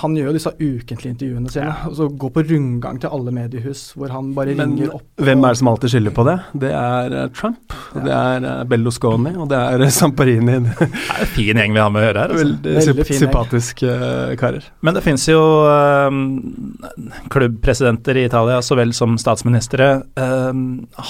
han 0.01 0.15
gjør 0.15 0.29
jo 0.29 0.35
disse 0.37 0.53
ukentlige 0.55 1.13
intervjuene 1.13 1.51
sine. 1.51 1.67
Ja. 1.71 1.89
Og 1.89 1.97
så 1.99 2.07
går 2.21 2.33
på 2.35 2.43
rundgang 2.51 2.99
til 3.01 3.11
alle 3.15 3.33
mediehus 3.35 3.83
hvor 3.97 4.13
han 4.13 4.31
bare 4.37 4.55
Men, 4.55 4.75
ringer 4.77 4.95
opp. 4.99 5.05
Hvem 5.19 5.43
er 5.43 5.55
det 5.55 5.61
som 5.61 5.71
alltid 5.73 5.93
skylder 5.95 6.15
på 6.15 6.27
det? 6.29 6.37
Det 6.65 6.71
er 6.79 7.17
uh, 7.17 7.25
Trump, 7.35 7.75
ja. 7.95 8.05
det 8.05 8.15
er 8.19 8.47
uh, 8.47 8.63
Berlusconi, 8.69 9.35
og 9.35 9.49
det 9.51 9.59
er 9.59 9.85
Samparini. 9.95 10.59
det 10.67 10.89
er 10.89 11.23
en 11.25 11.33
fin 11.35 11.63
gjeng 11.63 11.75
vi 11.75 11.83
har 11.83 11.91
med 11.93 12.03
å 12.03 12.07
gjøre 12.07 12.25
her. 12.25 12.35
Altså. 12.35 12.45
Veldig, 12.45 12.77
Veldig 12.79 13.19
sympatiske 13.23 13.99
karer. 14.39 14.71
Men 14.85 14.95
det 14.95 15.03
finnes 15.05 15.27
jo 15.27 15.43
klubbpresidenter 17.33 18.19
i 18.19 18.27
Italia 18.29 18.59
så 18.69 18.77
vel 18.77 18.93
som 18.95 19.17
statsministre 19.21 19.89
eh, 20.19 20.63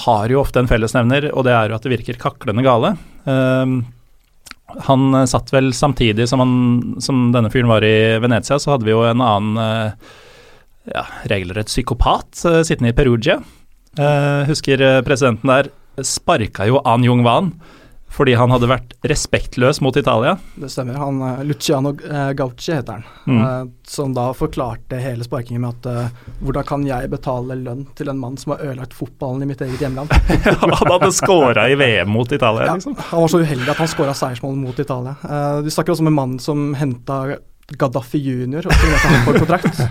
har 0.04 0.32
jo 0.32 0.40
ofte 0.42 0.62
en 0.62 0.70
fellesnevner, 0.70 1.30
og 1.34 1.46
det 1.46 1.54
er 1.54 1.70
jo 1.70 1.76
at 1.78 1.86
det 1.86 1.94
virker 1.94 2.20
kaklende 2.20 2.64
gale. 2.66 2.94
Eh, 3.28 3.80
han 4.86 5.28
satt 5.28 5.52
vel 5.52 5.72
samtidig 5.74 6.28
som, 6.28 6.42
han, 6.42 6.54
som, 7.02 7.30
denne 7.34 7.50
fyren 7.52 7.70
var 7.70 7.84
i 7.86 8.18
Venezia, 8.22 8.58
så 8.58 8.74
hadde 8.74 8.86
vi 8.86 8.94
jo 8.94 9.02
en 9.06 9.22
annen 9.24 9.60
eh, 9.62 10.12
ja, 10.94 11.04
regelrett 11.30 11.70
psykopat 11.70 12.44
eh, 12.46 12.62
sittende 12.66 12.92
i 12.92 12.96
Perugia. 12.96 13.40
Eh, 13.98 14.46
husker 14.48 15.02
presidenten 15.06 15.50
der 15.50 15.70
sparka 16.06 16.68
jo 16.68 16.80
An 16.86 17.04
Jung 17.04 17.24
Wan 17.26 17.54
fordi 18.10 18.34
han 18.34 18.50
hadde 18.50 18.68
vært 18.70 18.94
respektløs 19.06 19.78
mot 19.84 19.96
Italia. 19.96 20.34
Det 20.58 20.70
stemmer. 20.72 20.98
Han, 20.98 21.20
uh, 21.22 21.42
Luciano 21.46 21.92
uh, 21.94 22.32
Gauci 22.36 22.74
heter 22.74 22.98
han. 22.98 23.04
Mm. 23.24 23.38
Uh, 23.40 23.70
som 23.86 24.14
da 24.14 24.30
forklarte 24.36 24.98
hele 25.00 25.24
sparkingen 25.26 25.62
med 25.64 25.86
at 25.86 26.12
hvordan 26.38 26.66
kan 26.66 26.84
jeg 26.86 27.10
betale 27.10 27.56
lønn 27.58 27.84
til 27.98 28.10
en 28.12 28.20
mann 28.20 28.36
som 28.38 28.54
har 28.54 28.62
ødelagt 28.68 28.94
fotballen 28.94 29.42
i 29.42 29.48
mitt 29.50 29.62
eget 29.66 29.82
hjemland? 29.82 30.12
han 30.62 30.74
hadde 30.78 31.10
skåra 31.14 31.66
i 31.70 31.78
VM 31.78 32.12
mot 32.14 32.30
Italia, 32.32 32.68
ja, 32.68 32.76
liksom. 32.78 32.94
Han 33.10 33.24
var 33.24 33.32
så 33.32 33.42
uheldig 33.42 33.72
at 33.72 33.82
han 33.82 33.90
skåra 33.90 34.14
seiersmål 34.14 34.54
mot 34.60 34.78
Italia. 34.78 35.16
vi 35.64 35.74
snakker 35.74 35.94
også 35.94 36.06
om 36.06 36.12
en 36.12 36.18
mann 36.20 36.38
som 36.42 36.70
henta 36.78 37.18
Gaddafi 37.78 38.18
junior 38.18 38.66
og 38.66 38.74
signerte 38.74 39.10
han 39.10 39.26
på 39.26 39.34
kontrakt. 39.38 39.82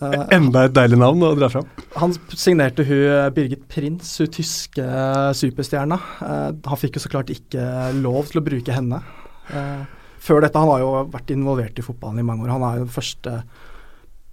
Uh, 0.00 0.26
Enda 0.36 0.66
et 0.66 0.74
deilig 0.76 0.98
navn 1.00 1.24
å 1.24 1.32
dra 1.38 1.48
fram. 1.52 1.68
Han 1.96 2.12
signerte 2.36 2.84
hun 2.86 3.06
eh, 3.06 3.30
Birgit 3.34 3.64
Prins, 3.70 4.12
hun 4.20 4.28
tyske 4.32 4.84
eh, 4.84 5.30
superstjerna. 5.36 5.96
Uh, 6.20 6.50
han 6.68 6.80
fikk 6.80 6.98
jo 6.98 7.04
så 7.04 7.12
klart 7.12 7.32
ikke 7.32 7.64
lov 7.96 8.30
til 8.30 8.42
å 8.42 8.44
bruke 8.44 8.76
henne. 8.76 9.00
Uh, 9.48 9.88
før 10.20 10.44
dette, 10.44 10.60
Han 10.60 10.72
har 10.74 10.84
jo 10.84 10.92
vært 11.12 11.32
involvert 11.32 11.80
i 11.80 11.84
fotballen 11.84 12.20
i 12.20 12.26
mange 12.26 12.44
år. 12.44 12.54
Han 12.58 12.68
er 12.68 12.78
jo 12.78 12.86
den 12.86 12.94
første 12.98 13.40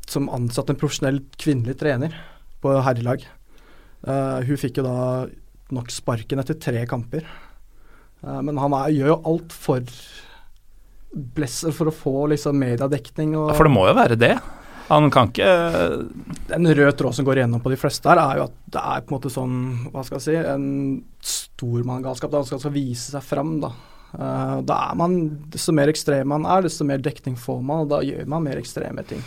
som 0.07 0.29
ansatte 0.31 0.75
en 0.75 0.79
profesjonell 0.79 1.21
kvinnelig 1.39 1.79
trener 1.81 2.13
på 2.63 2.71
herrelag. 2.79 3.25
hun 4.07 4.59
fikk 4.59 4.79
jo 4.79 4.85
da 4.85 4.99
nok 5.75 5.91
sparken 5.91 6.39
etter 6.39 6.55
tre 6.55 6.85
kamper. 6.87 7.25
men 8.23 8.57
han 8.57 8.73
er, 8.73 8.93
gjør 8.95 9.11
jo 9.11 9.17
alt 9.27 9.51
for 9.51 9.83
blesser 11.17 11.73
for 11.75 11.89
å 11.89 11.95
få 11.95 12.27
liksom 12.33 12.57
mediedekning. 12.61 13.35
Og 13.39 13.51
for 13.57 13.67
det 13.67 13.73
må 13.73 13.87
jo 13.89 13.97
være 13.97 14.19
det? 14.19 14.35
Han 14.87 15.09
kan 15.11 15.31
ikke 15.31 15.49
Den 16.47 16.69
røde 16.71 16.93
tråd 16.95 17.17
som 17.17 17.27
går 17.27 17.41
igjennom 17.41 17.63
på 17.63 17.73
de 17.73 17.79
fleste 17.79 18.07
her, 18.07 18.21
er 18.21 18.39
jo 18.39 18.47
at 18.47 18.55
det 18.71 18.83
er 18.83 19.03
på 19.03 19.11
en 19.11 19.17
måte 19.17 19.33
sånn, 19.33 19.57
hva 19.91 20.03
skal 20.07 20.19
jeg 20.19 20.25
si, 20.27 20.37
en 20.39 20.69
stormanngalskap. 21.33 22.31
Da 22.31 22.43
han 22.43 22.47
skal, 22.47 22.73
vise 22.75 23.11
seg 23.11 23.25
fram, 23.25 23.57
da. 23.63 23.73
Uh, 24.07 24.63
da 24.63 24.77
er 24.87 24.95
man, 24.95 25.17
Desto 25.51 25.73
mer 25.75 25.91
ekstrem 25.91 26.29
man 26.31 26.47
er, 26.47 26.63
desto 26.63 26.87
mer 26.87 27.01
dekning 27.03 27.35
får 27.39 27.59
man, 27.59 27.83
og 27.83 27.91
da 27.91 27.99
gjør 28.05 28.29
man 28.31 28.45
mer 28.45 28.61
ekstreme 28.61 29.03
ting. 29.07 29.23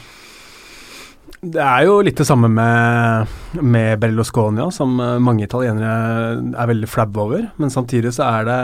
Det 1.41 1.61
er 1.63 1.85
jo 1.87 2.01
litt 2.05 2.19
det 2.21 2.27
samme 2.29 2.49
med, 2.53 3.29
med 3.61 4.01
Berlusconia, 4.01 4.67
som 4.75 4.97
mange 4.97 5.45
italienere 5.45 6.41
er 6.57 6.71
veldig 6.73 6.89
flaue 6.91 7.23
over. 7.23 7.45
Men 7.61 7.73
samtidig 7.73 8.15
så 8.17 8.27
er 8.29 8.49
det 8.49 8.61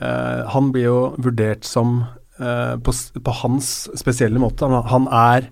uh, 0.00 0.48
Han 0.54 0.72
blir 0.72 0.88
jo 0.88 0.98
vurdert 1.20 1.68
som 1.68 2.00
på, 2.38 2.92
på, 2.94 3.32
hans 3.42 3.68
spesielle 3.98 4.38
måte. 4.38 4.66
Han, 4.68 4.86
han 4.86 5.08
er 5.10 5.48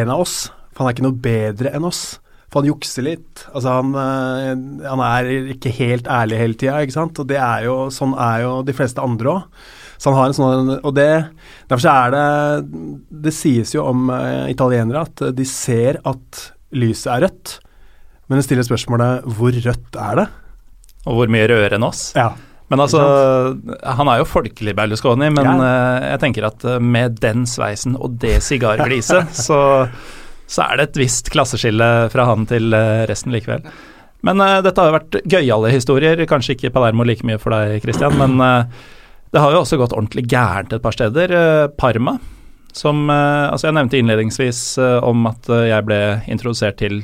en 0.00 0.12
av 0.14 0.22
oss. 0.22 0.36
For 0.70 0.84
han 0.84 0.90
er 0.90 0.96
ikke 0.96 1.06
noe 1.08 1.22
bedre 1.24 1.72
enn 1.76 1.86
oss. 1.88 2.04
For 2.50 2.62
han 2.62 2.70
jukser 2.70 3.06
litt. 3.06 3.44
Altså 3.52 3.76
han, 3.76 3.92
eh, 3.94 4.86
han 4.88 5.02
er 5.06 5.30
ikke 5.54 5.70
helt 5.76 6.08
ærlig 6.10 6.40
hele 6.40 6.58
tida, 6.58 6.80
ikke 6.82 6.96
sant. 6.96 7.20
Og 7.22 7.28
det 7.30 7.38
er 7.38 7.66
jo, 7.68 7.76
sånn 7.94 8.16
er 8.18 8.44
jo 8.46 8.54
de 8.66 8.74
fleste 8.74 9.02
andre 9.02 9.34
òg. 9.36 9.60
Så 10.00 10.08
han 10.08 10.16
har 10.16 10.30
en 10.30 10.32
sånn 10.32 10.70
Og 10.78 10.94
det 10.96 11.10
Derfor 11.68 11.82
så 11.84 11.92
er 11.92 12.14
det 12.14 13.24
Det 13.26 13.34
sies 13.36 13.74
jo 13.74 13.82
om 13.84 14.06
uh, 14.08 14.46
italienere 14.48 15.02
at 15.04 15.20
de 15.36 15.44
ser 15.44 15.98
at 16.08 16.38
lyset 16.72 17.10
er 17.12 17.26
rødt, 17.26 17.52
men 18.30 18.38
de 18.38 18.44
stiller 18.46 18.64
spørsmålet 18.64 19.26
hvor 19.34 19.50
rødt 19.50 19.96
er 19.98 20.20
det? 20.20 20.24
Og 21.10 21.18
hvor 21.18 21.32
mye 21.34 21.48
rødere 21.50 21.76
enn 21.76 21.84
oss? 21.84 22.04
Ja. 22.14 22.30
Men 22.70 22.84
altså, 22.84 23.00
han 23.82 24.08
er 24.12 24.20
jo 24.20 24.28
folkelig 24.30 24.76
Berlusconi, 24.78 25.26
men 25.34 25.48
ja. 25.48 25.54
uh, 25.58 26.08
jeg 26.12 26.22
tenker 26.22 26.46
at 26.46 26.66
uh, 26.66 26.76
med 26.78 27.18
den 27.22 27.42
sveisen 27.50 27.96
og 27.98 28.14
det 28.22 28.36
sigargliset, 28.46 29.32
så, 29.46 29.60
så, 30.46 30.66
er 30.68 30.78
det 30.78 30.86
et 30.90 31.00
visst 31.02 31.32
klasseskille 31.34 31.90
fra 32.12 32.28
han 32.30 32.46
til 32.50 32.70
uh, 32.70 33.02
resten 33.10 33.34
likevel. 33.34 33.66
Men 34.26 34.42
dette 34.60 34.76
har 34.76 34.90
jo 34.90 34.96
vært 34.98 35.16
gøyale 35.32 35.70
historier, 35.72 36.20
kanskje 36.28 36.52
ikke 36.52 36.70
Palermo 36.74 37.06
like 37.08 37.24
mye 37.24 37.40
for 37.40 37.56
deg, 37.56 37.78
Christian, 37.80 38.18
men 38.20 38.34
det 39.32 39.40
har 39.40 39.54
jo 39.54 39.62
også 39.62 39.78
gått 39.80 39.94
ordentlig 39.96 40.26
gærent 40.28 40.74
et 40.76 40.82
par 40.84 40.92
steder. 40.92 41.32
Parma, 41.80 42.18
som 42.76 43.08
Altså, 43.08 43.70
jeg 43.70 43.78
nevnte 43.78 43.96
innledningsvis 43.96 44.60
om 45.08 45.24
at 45.30 45.48
jeg 45.48 45.86
ble 45.88 46.00
introdusert 46.28 46.76
til 46.82 47.00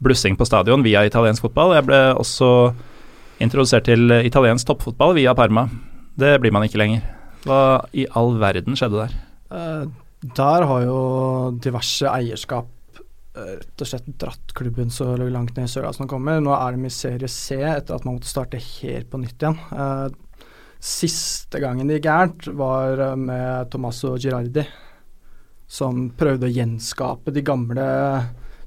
blussing 0.00 0.40
på 0.40 0.48
stadion 0.48 0.80
via 0.86 1.04
italiensk 1.04 1.44
fotball. 1.44 1.76
Jeg 1.76 1.84
ble 1.90 2.00
også 2.16 2.50
introdusert 3.42 3.86
til 3.88 4.12
italiensk 4.22 4.68
toppfotball 4.68 5.16
via 5.18 5.34
Parma. 5.36 5.66
Det 6.16 6.36
blir 6.40 6.54
man 6.54 6.64
ikke 6.66 6.80
lenger. 6.80 7.04
Hva 7.46 7.60
i 7.94 8.06
all 8.16 8.38
verden 8.40 8.78
skjedde 8.78 9.04
der? 9.04 9.16
Uh, 9.52 9.84
der 10.36 10.66
har 10.66 10.86
jo 10.86 11.00
diverse 11.62 12.08
eierskap 12.10 12.70
uh, 12.98 13.52
rett 13.58 13.84
og 13.84 13.90
slett 13.90 14.08
dratt 14.18 14.54
klubben 14.56 14.90
så 14.90 15.12
langt 15.20 15.56
ned 15.56 15.68
i 15.68 15.72
søla 15.72 15.92
som 15.94 16.06
den 16.06 16.12
kommer. 16.14 16.40
Nå 16.42 16.54
er 16.56 16.76
de 16.76 16.88
i 16.88 16.94
serie 16.94 17.30
C 17.30 17.60
etter 17.60 17.98
at 17.98 18.08
man 18.08 18.16
måtte 18.16 18.32
starte 18.32 18.62
helt 18.62 19.10
på 19.12 19.20
nytt 19.22 19.44
igjen. 19.44 19.60
Siste 20.86 21.60
gangen 21.62 21.88
det 21.88 22.00
gikk 22.00 22.08
gærent, 22.08 22.48
var 22.56 23.00
med 23.18 23.70
Tommaso 23.72 24.16
Girardi, 24.20 24.66
som 25.66 26.08
prøvde 26.14 26.46
å 26.46 26.52
gjenskape 26.52 27.32
de 27.34 27.42
gamle 27.46 27.86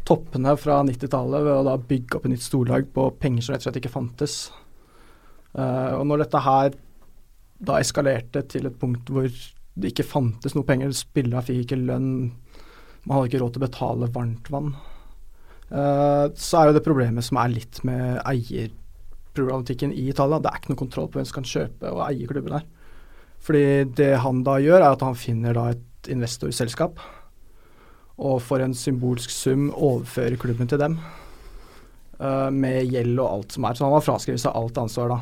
toppene 0.10 0.56
fra 0.58 0.80
90-tallet 0.88 1.46
ved 1.46 1.54
å 1.54 1.66
da 1.68 1.75
bygge 1.78 2.18
opp 2.18 2.25
et 2.25 2.34
nytt 2.34 2.46
storlag 2.46 2.89
på 2.96 3.06
penger 3.22 3.46
som 3.46 3.54
rett 3.54 3.63
og 3.63 3.70
slett 3.70 3.80
ikke 3.82 3.94
fantes. 3.94 4.38
Uh, 5.54 6.00
og 6.00 6.06
når 6.10 6.24
dette 6.24 6.44
her 6.46 6.75
da 7.70 7.80
eskalerte 7.82 8.44
til 8.50 8.70
et 8.70 8.78
punkt 8.80 9.10
hvor 9.12 9.28
det 9.30 9.92
ikke 9.92 10.08
fantes 10.08 10.56
noe 10.56 10.68
penger, 10.68 10.94
spillerne 10.96 11.44
fikk 11.46 11.66
ikke 11.66 11.82
lønn, 11.82 12.10
man 13.06 13.16
hadde 13.16 13.32
ikke 13.32 13.42
råd 13.44 13.56
til 13.56 13.62
å 13.62 13.66
betale 13.68 14.12
varmtvann, 14.16 14.74
uh, 15.74 16.25
så 16.34 16.62
er 16.62 16.70
jo 16.70 16.78
det 16.80 16.86
problemet 16.88 17.25
som 17.25 17.39
er 17.42 17.54
litt 17.54 17.82
med 17.88 18.20
eierproblematikken 18.24 19.94
i 19.94 20.10
Italia, 20.10 20.42
det 20.42 20.51
er 20.51 20.62
ikke 20.62 20.74
noe 20.74 20.84
kontroll 20.86 21.12
på 21.12 21.20
hvem 21.20 21.30
som 21.30 21.42
kan 21.42 21.51
kjøpe 21.54 21.94
og 21.94 22.04
eie 22.10 22.30
klubben 22.30 22.58
her. 22.58 22.68
Fordi 23.39 23.86
det 23.96 24.12
han 24.25 24.42
da 24.44 24.58
gjør, 24.60 24.82
er 24.82 24.92
at 24.92 25.06
han 25.06 25.16
finner 25.16 25.56
da 25.56 25.70
et 25.72 26.12
investorselskap 26.12 27.00
og 28.19 28.41
for 28.43 28.63
en 28.63 28.75
symbolsk 28.75 29.31
sum 29.33 29.69
overføre 29.71 30.39
klubben 30.39 30.69
til 30.69 30.81
dem. 30.81 30.97
Uh, 32.19 32.49
med 32.51 32.89
gjeld 32.91 33.19
og 33.19 33.29
alt 33.29 33.55
som 33.55 33.67
er. 33.67 33.77
Så 33.77 33.85
han 33.88 33.95
har 33.95 34.03
fraskrevet 34.03 34.43
seg 34.43 34.55
alt 34.59 34.79
ansvar 34.81 35.13
da. 35.13 35.19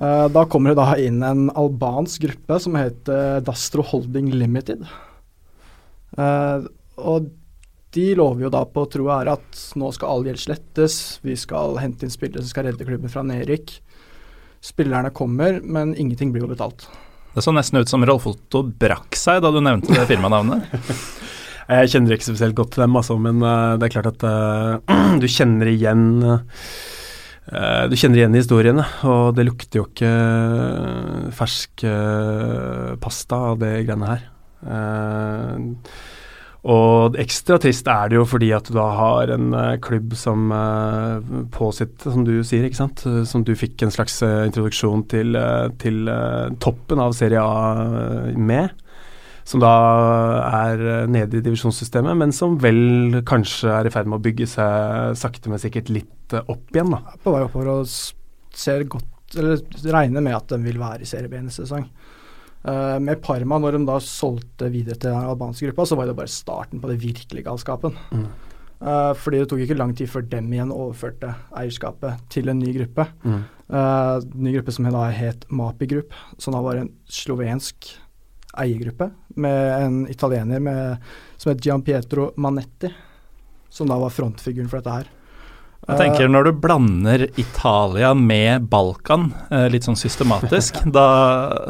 uh, 0.00 0.26
da 0.36 0.44
kommer 0.52 0.72
det 0.72 0.80
da 0.82 0.98
inn 1.00 1.22
en 1.24 1.46
albansk 1.56 2.26
gruppe 2.26 2.60
som 2.60 2.76
heter 2.78 3.40
Dastro 3.46 3.84
Holding 3.88 4.28
Limited. 4.36 4.84
Uh, 6.18 6.68
og 7.00 7.32
de 7.94 8.10
lover 8.18 8.46
jo 8.46 8.50
da 8.52 8.64
på 8.66 8.84
tro 8.90 9.06
og 9.06 9.14
ære 9.14 9.36
at 9.38 9.64
nå 9.78 9.88
skal 9.94 10.10
all 10.10 10.24
gjeld 10.26 10.42
slettes, 10.42 10.98
vi 11.22 11.36
skal 11.38 11.78
hente 11.78 12.06
inn 12.06 12.12
spillere 12.12 12.42
som 12.42 12.50
skal 12.50 12.68
redde 12.68 12.86
klubben 12.86 13.12
fra 13.12 13.22
nedrykk. 13.26 13.76
Spillerne 14.64 15.12
kommer, 15.14 15.60
men 15.62 15.92
ingenting 15.94 16.32
blir 16.34 16.42
jo 16.42 16.50
betalt. 16.50 16.88
Det 17.34 17.42
så 17.42 17.54
nesten 17.54 17.82
ut 17.82 17.90
som 17.90 18.04
Rolf 18.06 18.26
Otto 18.30 18.62
brakk 18.64 19.16
seg 19.18 19.40
da 19.42 19.50
du 19.54 19.60
nevnte 19.62 19.94
det 19.94 20.06
firmanavnet. 20.10 20.66
Jeg 21.64 21.94
kjenner 21.94 22.16
ikke 22.16 22.26
spesielt 22.26 22.56
godt 22.58 22.74
til 22.74 22.84
dem, 22.84 22.96
altså, 22.98 23.16
men 23.20 23.40
uh, 23.40 23.76
det 23.80 23.88
er 23.88 23.94
klart 23.94 24.10
at 24.12 24.24
uh, 24.28 25.16
du 25.22 25.28
kjenner 25.30 25.70
igjen 25.72 26.06
Du 27.44 27.92
kjenner 27.92 28.22
igjen 28.22 28.36
historiene, 28.38 28.82
og 29.04 29.34
det 29.36 29.44
lukter 29.44 29.82
jo 29.82 29.84
ikke 29.84 30.10
fersk 31.36 31.82
pasta 33.04 33.40
av 33.50 33.58
det 33.60 33.72
greiene 33.84 34.08
her. 34.08 34.22
og 36.64 37.18
ekstra 37.20 37.58
trist 37.60 37.90
er 37.92 38.08
det 38.08 38.16
jo 38.16 38.24
fordi 38.24 38.48
at 38.56 38.64
du 38.64 38.72
da 38.78 38.86
har 38.96 39.34
en 39.36 39.52
klubb 39.84 40.16
som 40.16 40.48
på 41.52 41.68
sitt, 41.76 42.00
som 42.00 42.24
du 42.24 42.38
sier, 42.40 42.64
ikke 42.64 42.80
sant, 42.80 43.04
som 43.28 43.44
du 43.44 43.52
fikk 43.52 43.84
en 43.84 43.92
slags 43.92 44.22
introduksjon 44.24 45.04
til, 45.12 45.36
til 45.84 46.08
toppen 46.64 47.04
av 47.04 47.12
Serie 47.12 47.44
A 47.44 48.32
med 48.40 48.72
som 49.44 49.60
da 49.60 49.72
er 50.48 50.82
eh, 50.82 51.06
nede 51.10 51.38
i 51.38 51.44
divisjonssystemet, 51.44 52.16
men 52.16 52.32
som 52.34 52.56
vel 52.60 53.20
kanskje 53.28 53.72
er 53.72 53.88
i 53.88 53.92
ferd 53.92 54.08
med 54.08 54.18
å 54.18 54.24
bygge 54.24 54.48
seg 54.56 55.18
sakte, 55.20 55.52
men 55.52 55.60
sikkert 55.60 55.92
litt 55.92 56.36
eh, 56.36 56.44
opp 56.48 56.72
igjen. 56.72 56.94
da. 56.94 57.18
På 57.22 57.34
vei 57.36 57.44
oppover 57.44 57.74
og 57.76 57.90
ser 58.54 58.86
godt 58.88 59.36
Eller 59.40 59.58
regner 59.90 60.22
med 60.22 60.36
at 60.36 60.52
de 60.52 60.60
vil 60.62 60.78
være 60.78 61.02
i 61.02 61.08
Serie 61.08 61.28
B 61.28 61.40
neste 61.42 61.64
sesong. 61.64 61.88
Uh, 62.64 62.96
med 63.02 63.18
Parma, 63.20 63.58
når 63.60 63.76
de 63.76 63.80
da 63.88 63.96
solgte 64.00 64.70
videre 64.72 64.96
til 64.96 65.10
den 65.10 65.26
albanske 65.26 65.66
gruppa, 65.66 65.84
så 65.84 65.98
var 65.98 66.06
det 66.08 66.14
bare 66.16 66.32
starten 66.32 66.80
på 66.80 66.88
det 66.88 67.00
virkelige 67.02 67.44
galskapen. 67.44 67.96
Mm. 68.14 68.28
Uh, 68.78 69.10
fordi 69.18 69.40
det 69.42 69.48
tok 69.50 69.64
ikke 69.64 69.76
lang 69.76 69.92
tid 69.98 70.08
før 70.12 70.24
dem 70.30 70.52
igjen 70.54 70.72
overførte 70.72 71.34
eierskapet 71.60 72.22
til 72.32 72.48
en 72.52 72.62
ny 72.62 72.70
gruppe. 72.78 73.08
Mm. 73.26 73.42
Uh, 73.74 74.22
ny 74.46 74.54
gruppe 74.54 74.76
som 74.76 74.86
da 74.86 75.02
het 75.12 75.44
Mapi 75.50 75.90
Group, 75.90 76.14
som 76.38 76.56
da 76.56 76.62
var 76.64 76.80
en 76.80 76.92
slovensk 77.10 77.90
eiergruppe 78.60 79.10
med 79.40 79.82
en 79.82 79.98
italiener 80.10 80.62
med, 80.62 81.10
som 81.36 81.52
het 81.52 81.62
Gian 81.64 81.82
Pietro 81.84 82.30
Manetti, 82.36 82.90
som 83.70 83.90
da 83.90 83.98
var 83.98 84.14
frontfiguren 84.14 84.70
for 84.70 84.80
dette 84.80 84.98
her. 85.00 85.12
Jeg 85.84 86.00
tenker 86.00 86.30
Når 86.32 86.46
du 86.46 86.52
blander 86.64 87.26
Italia 87.36 88.14
med 88.16 88.70
Balkan 88.72 89.26
eh, 89.50 89.66
litt 89.72 89.84
sånn 89.84 89.98
systematisk, 90.00 90.78
da 90.96 91.08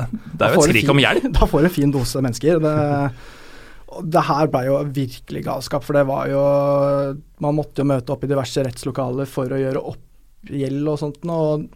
Det 0.06 0.46
er 0.46 0.54
jo 0.54 0.62
et 0.62 0.70
skrik 0.70 0.92
om 0.92 1.02
hjelp. 1.02 1.26
Da 1.40 1.48
får 1.50 1.64
du 1.64 1.68
en 1.70 1.74
fin 1.80 1.94
dose 1.94 2.22
mennesker. 2.22 2.62
Det, 2.62 2.76
det 4.14 4.24
her 4.28 4.52
ble 4.52 4.62
jo 4.68 4.78
virkelig 4.94 5.44
galskap, 5.48 5.86
for 5.86 5.98
det 5.98 6.06
var 6.06 6.30
jo 6.30 6.44
Man 7.42 7.58
måtte 7.58 7.82
jo 7.82 7.90
møte 7.90 8.14
opp 8.14 8.22
i 8.22 8.30
diverse 8.30 8.62
rettslokaler 8.66 9.30
for 9.30 9.50
å 9.50 9.60
gjøre 9.60 9.82
opp 9.82 10.02
gjeld 10.44 10.88
og 10.92 11.00
sånt. 11.00 11.24
og 11.24 11.66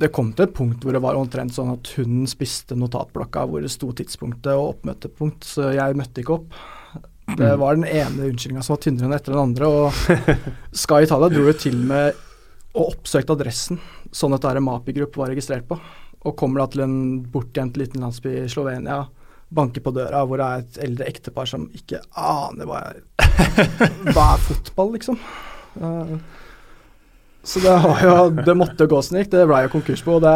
det 0.00 0.12
kom 0.12 0.32
til 0.36 0.46
et 0.46 0.54
punkt 0.56 0.84
hvor 0.84 0.96
det 0.96 1.02
var 1.04 1.16
omtrent 1.16 1.54
sånn 1.56 1.72
at 1.72 1.90
hun 1.96 2.26
spiste 2.28 2.76
notatblokka 2.76 3.46
hvor 3.48 3.64
det 3.64 3.72
sto 3.72 3.92
tidspunktet 3.96 4.52
og 4.52 4.74
oppmøtepunkt, 4.74 5.46
så 5.48 5.70
jeg 5.76 5.96
møtte 5.96 6.22
ikke 6.22 6.36
opp. 6.36 6.58
Det 7.36 7.48
var 7.58 7.74
den 7.74 7.88
ene 7.88 8.28
unnskyldninga 8.30 8.62
som 8.62 8.76
var 8.76 8.82
tynnere 8.84 9.08
enn 9.08 9.16
etter 9.16 9.34
den 9.34 9.42
andre. 9.42 9.66
Og 9.66 10.76
Sky 10.84 11.06
Italia 11.06 11.32
dro 11.32 11.46
jo 11.48 11.56
til 11.58 11.80
med 11.88 12.22
og 12.76 12.92
oppsøkte 12.92 13.32
adressen 13.32 13.80
sånn 14.14 14.36
at 14.36 14.44
dette 14.44 14.62
Mapi 14.62 14.94
Group 14.96 15.16
var 15.18 15.32
registrert 15.32 15.66
på. 15.68 15.78
Og 16.26 16.36
kommer 16.38 16.62
da 16.62 16.70
til 16.72 16.84
en 16.84 16.96
bortgjemt 17.32 17.78
liten 17.80 18.04
landsby 18.04 18.32
i 18.42 18.48
Slovenia, 18.52 19.04
banker 19.48 19.82
på 19.82 19.92
døra 19.94 20.24
hvor 20.26 20.40
det 20.40 20.46
er 20.46 20.64
et 20.64 20.80
eldre 20.88 21.08
ektepar 21.08 21.48
som 21.48 21.68
ikke 21.76 22.02
aner 22.18 22.68
hva 22.68 22.82
er, 22.90 23.02
hva 24.12 24.32
er 24.34 24.42
fotball, 24.42 24.92
liksom. 24.96 25.20
Uh, 25.78 26.16
så 27.46 27.62
det, 27.62 27.74
jo, 28.02 28.14
det 28.42 28.54
måtte 28.58 28.88
gå 28.90 28.98
som 29.04 29.14
det 29.14 29.24
gikk. 29.24 29.32
Det 29.36 29.44
ble 29.46 29.60
jo 29.66 29.74
konkurs 29.76 30.02
på. 30.02 30.16
Og 30.18 30.24
det, 30.24 30.32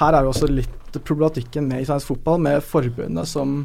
her 0.00 0.16
er 0.16 0.26
jo 0.26 0.32
også 0.32 0.48
litt 0.50 0.98
problematikken 0.98 1.68
med 1.70 1.84
italiensk 1.84 2.10
fotball, 2.10 2.42
med 2.42 2.64
forbundet 2.66 3.30
som 3.30 3.62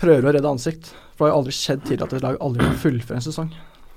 prøver 0.00 0.30
å 0.30 0.32
redde 0.38 0.54
ansikt. 0.56 0.88
For 1.16 1.26
det 1.26 1.28
har 1.28 1.34
jo 1.34 1.42
aldri 1.42 1.56
skjedd 1.56 1.84
tidligere 1.84 2.08
at 2.08 2.16
et 2.16 2.24
lag 2.24 2.40
aldri 2.46 2.64
kan 2.64 2.80
fullføre 2.80 3.20
en 3.20 3.26
sesong. 3.26 3.52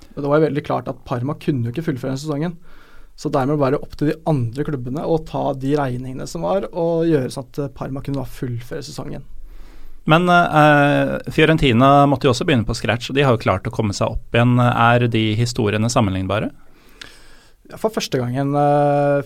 Men 0.10 0.20
det 0.20 0.28
var 0.28 0.42
jo 0.42 0.48
veldig 0.50 0.66
klart 0.68 0.92
at 0.92 1.02
Parma 1.08 1.38
kunne 1.40 1.68
jo 1.70 1.74
ikke 1.76 1.88
fullføre 1.88 2.16
den 2.16 2.22
sesongen. 2.22 2.60
Så 3.20 3.32
dermed 3.32 3.60
var 3.60 3.72
det 3.72 3.82
opp 3.84 3.98
til 4.00 4.12
de 4.12 4.20
andre 4.32 4.64
klubbene 4.68 5.04
å 5.04 5.18
ta 5.28 5.50
de 5.60 5.74
regningene 5.76 6.28
som 6.28 6.44
var, 6.48 6.70
og 6.72 7.08
gjøre 7.08 7.32
sånn 7.32 7.48
at 7.48 7.76
Parma 7.80 8.04
kunne 8.04 8.24
fullføre 8.28 8.84
sesongen. 8.84 9.24
Men 10.10 10.28
eh, 10.32 11.18
Fiorentina 11.32 12.08
måtte 12.10 12.28
jo 12.28 12.32
også 12.34 12.48
begynne 12.48 12.68
på 12.68 12.76
scratch, 12.76 13.12
og 13.12 13.18
de 13.18 13.26
har 13.28 13.36
jo 13.36 13.44
klart 13.44 13.68
å 13.68 13.74
komme 13.76 13.96
seg 13.96 14.16
opp 14.16 14.36
igjen. 14.36 14.56
Er 14.60 15.08
de 15.12 15.24
historiene 15.40 15.92
sammenlignbare? 15.92 16.50
For 17.78 17.94
første 17.94 18.18
gangen 18.18 18.56
uh, 18.58 19.22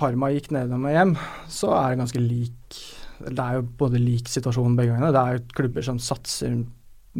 Parma 0.00 0.30
gikk 0.34 0.50
nedom 0.52 0.84
og 0.88 0.94
hjem, 0.94 1.14
så 1.48 1.72
er 1.76 1.92
det 1.92 2.00
ganske 2.02 2.20
lik 2.20 2.80
Det 3.20 3.40
er 3.40 3.58
jo 3.58 3.64
både 3.80 4.00
lik 4.00 4.28
situasjon 4.32 4.76
begge 4.76 4.92
gangene. 4.94 5.12
Det 5.12 5.20
er 5.20 5.38
jo 5.38 5.56
klubber 5.56 5.84
som 5.84 6.00
satser 6.00 6.58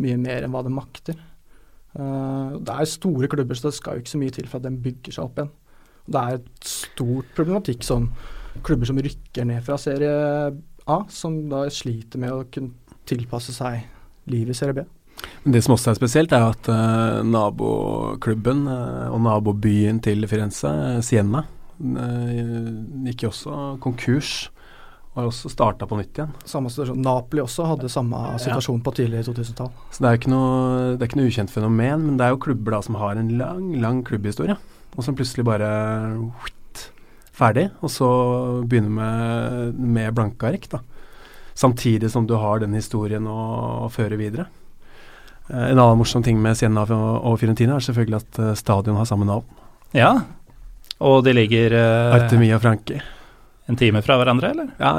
mye 0.01 0.19
mer 0.21 0.45
enn 0.45 0.53
hva 0.53 0.63
de 0.65 0.73
makter. 0.73 1.17
Uh, 1.97 2.57
det 2.61 2.77
er 2.77 2.89
store 2.89 3.29
klubber, 3.33 3.57
så 3.57 3.69
det 3.69 3.79
skal 3.79 3.97
jo 3.97 4.05
ikke 4.05 4.15
så 4.15 4.21
mye 4.21 4.37
til 4.37 4.51
for 4.51 4.61
at 4.61 4.69
de 4.69 4.85
bygger 4.85 5.17
seg 5.17 5.27
opp 5.27 5.41
igjen. 5.41 5.53
Det 6.11 6.21
er 6.21 6.39
et 6.39 6.71
stort 6.71 7.35
problematikk 7.37 7.85
sånn 7.87 8.09
klubber 8.67 8.89
som 8.89 9.01
rykker 9.01 9.47
ned 9.47 9.65
fra 9.65 9.77
serie 9.81 10.15
A, 10.91 11.03
som 11.13 11.43
da 11.51 11.67
sliter 11.73 12.21
med 12.21 12.35
å 12.35 12.47
kunne 12.51 12.99
tilpasse 13.09 13.55
seg 13.55 13.85
livet 14.31 14.57
i 14.57 14.59
serie 14.59 14.77
B. 14.81 14.87
Men 15.45 15.57
Det 15.57 15.63
som 15.65 15.75
også 15.75 15.93
er 15.93 15.99
spesielt, 15.99 16.33
er 16.37 16.51
at 16.51 16.71
uh, 16.71 17.21
naboklubben 17.25 18.67
uh, 18.69 19.09
og 19.15 19.21
nabobyen 19.25 20.01
til 20.05 20.27
Firenze, 20.29 20.71
uh, 20.71 21.03
Siena, 21.05 21.47
gikk 21.81 23.23
jo 23.25 23.31
også 23.31 23.59
konkurs. 23.81 24.51
Og 25.11 25.23
har 25.25 25.29
også 25.31 25.51
starta 25.51 25.89
på 25.91 25.97
nytt 25.99 26.19
igjen. 26.21 26.35
Samme 26.47 26.71
situasjon. 26.71 27.01
Napoli 27.03 27.43
også 27.43 27.65
hadde 27.67 27.89
samme 27.91 28.19
situasjon 28.39 28.77
ja. 28.79 28.85
på 28.87 28.93
tidlig 28.95 29.25
2000-tall. 29.27 29.73
Så 29.91 30.05
det 30.05 30.11
er, 30.11 30.19
ikke 30.21 30.31
noe, 30.31 30.53
det 30.93 31.03
er 31.03 31.09
ikke 31.09 31.19
noe 31.19 31.33
ukjent 31.33 31.51
fenomen, 31.51 32.05
men 32.05 32.21
det 32.21 32.29
er 32.29 32.37
jo 32.37 32.43
klubber 32.45 32.77
da 32.77 32.83
som 32.87 32.99
har 33.01 33.19
en 33.19 33.33
lang, 33.41 33.65
lang 33.83 34.05
klubbhistorie, 34.07 34.55
og 34.95 35.07
som 35.07 35.17
plutselig 35.19 35.49
bare 35.49 35.73
ferdig, 37.41 37.71
og 37.81 37.91
så 37.91 38.11
begynner 38.69 38.95
med, 39.01 39.83
med 39.99 40.15
blanke 40.15 40.53
ark. 40.53 40.69
da. 40.71 40.83
Samtidig 41.59 42.13
som 42.13 42.29
du 42.29 42.37
har 42.39 42.63
den 42.63 42.77
historien 42.79 43.27
å, 43.29 43.41
å 43.87 43.91
føre 43.93 44.21
videre. 44.21 44.47
Eh, 45.51 45.71
en 45.71 45.79
annen 45.79 45.99
morsom 45.99 46.25
ting 46.25 46.39
med 46.43 46.59
Siena 46.59 46.85
og 46.87 47.39
Fiorentina 47.41 47.77
er 47.77 47.87
selvfølgelig 47.87 48.21
at 48.21 48.43
eh, 48.43 48.59
stadion 48.59 48.99
har 49.01 49.09
samme 49.09 49.27
navn. 49.29 49.47
Ja, 49.97 50.13
og 51.01 51.25
de 51.25 51.33
ligger 51.35 51.73
uh, 51.73 52.15
Artemia 52.19 52.59
Franki. 52.61 52.99
En 53.71 53.79
time 53.81 54.03
fra 54.05 54.19
hverandre, 54.21 54.51
eller? 54.53 54.69
Ja, 54.79 54.93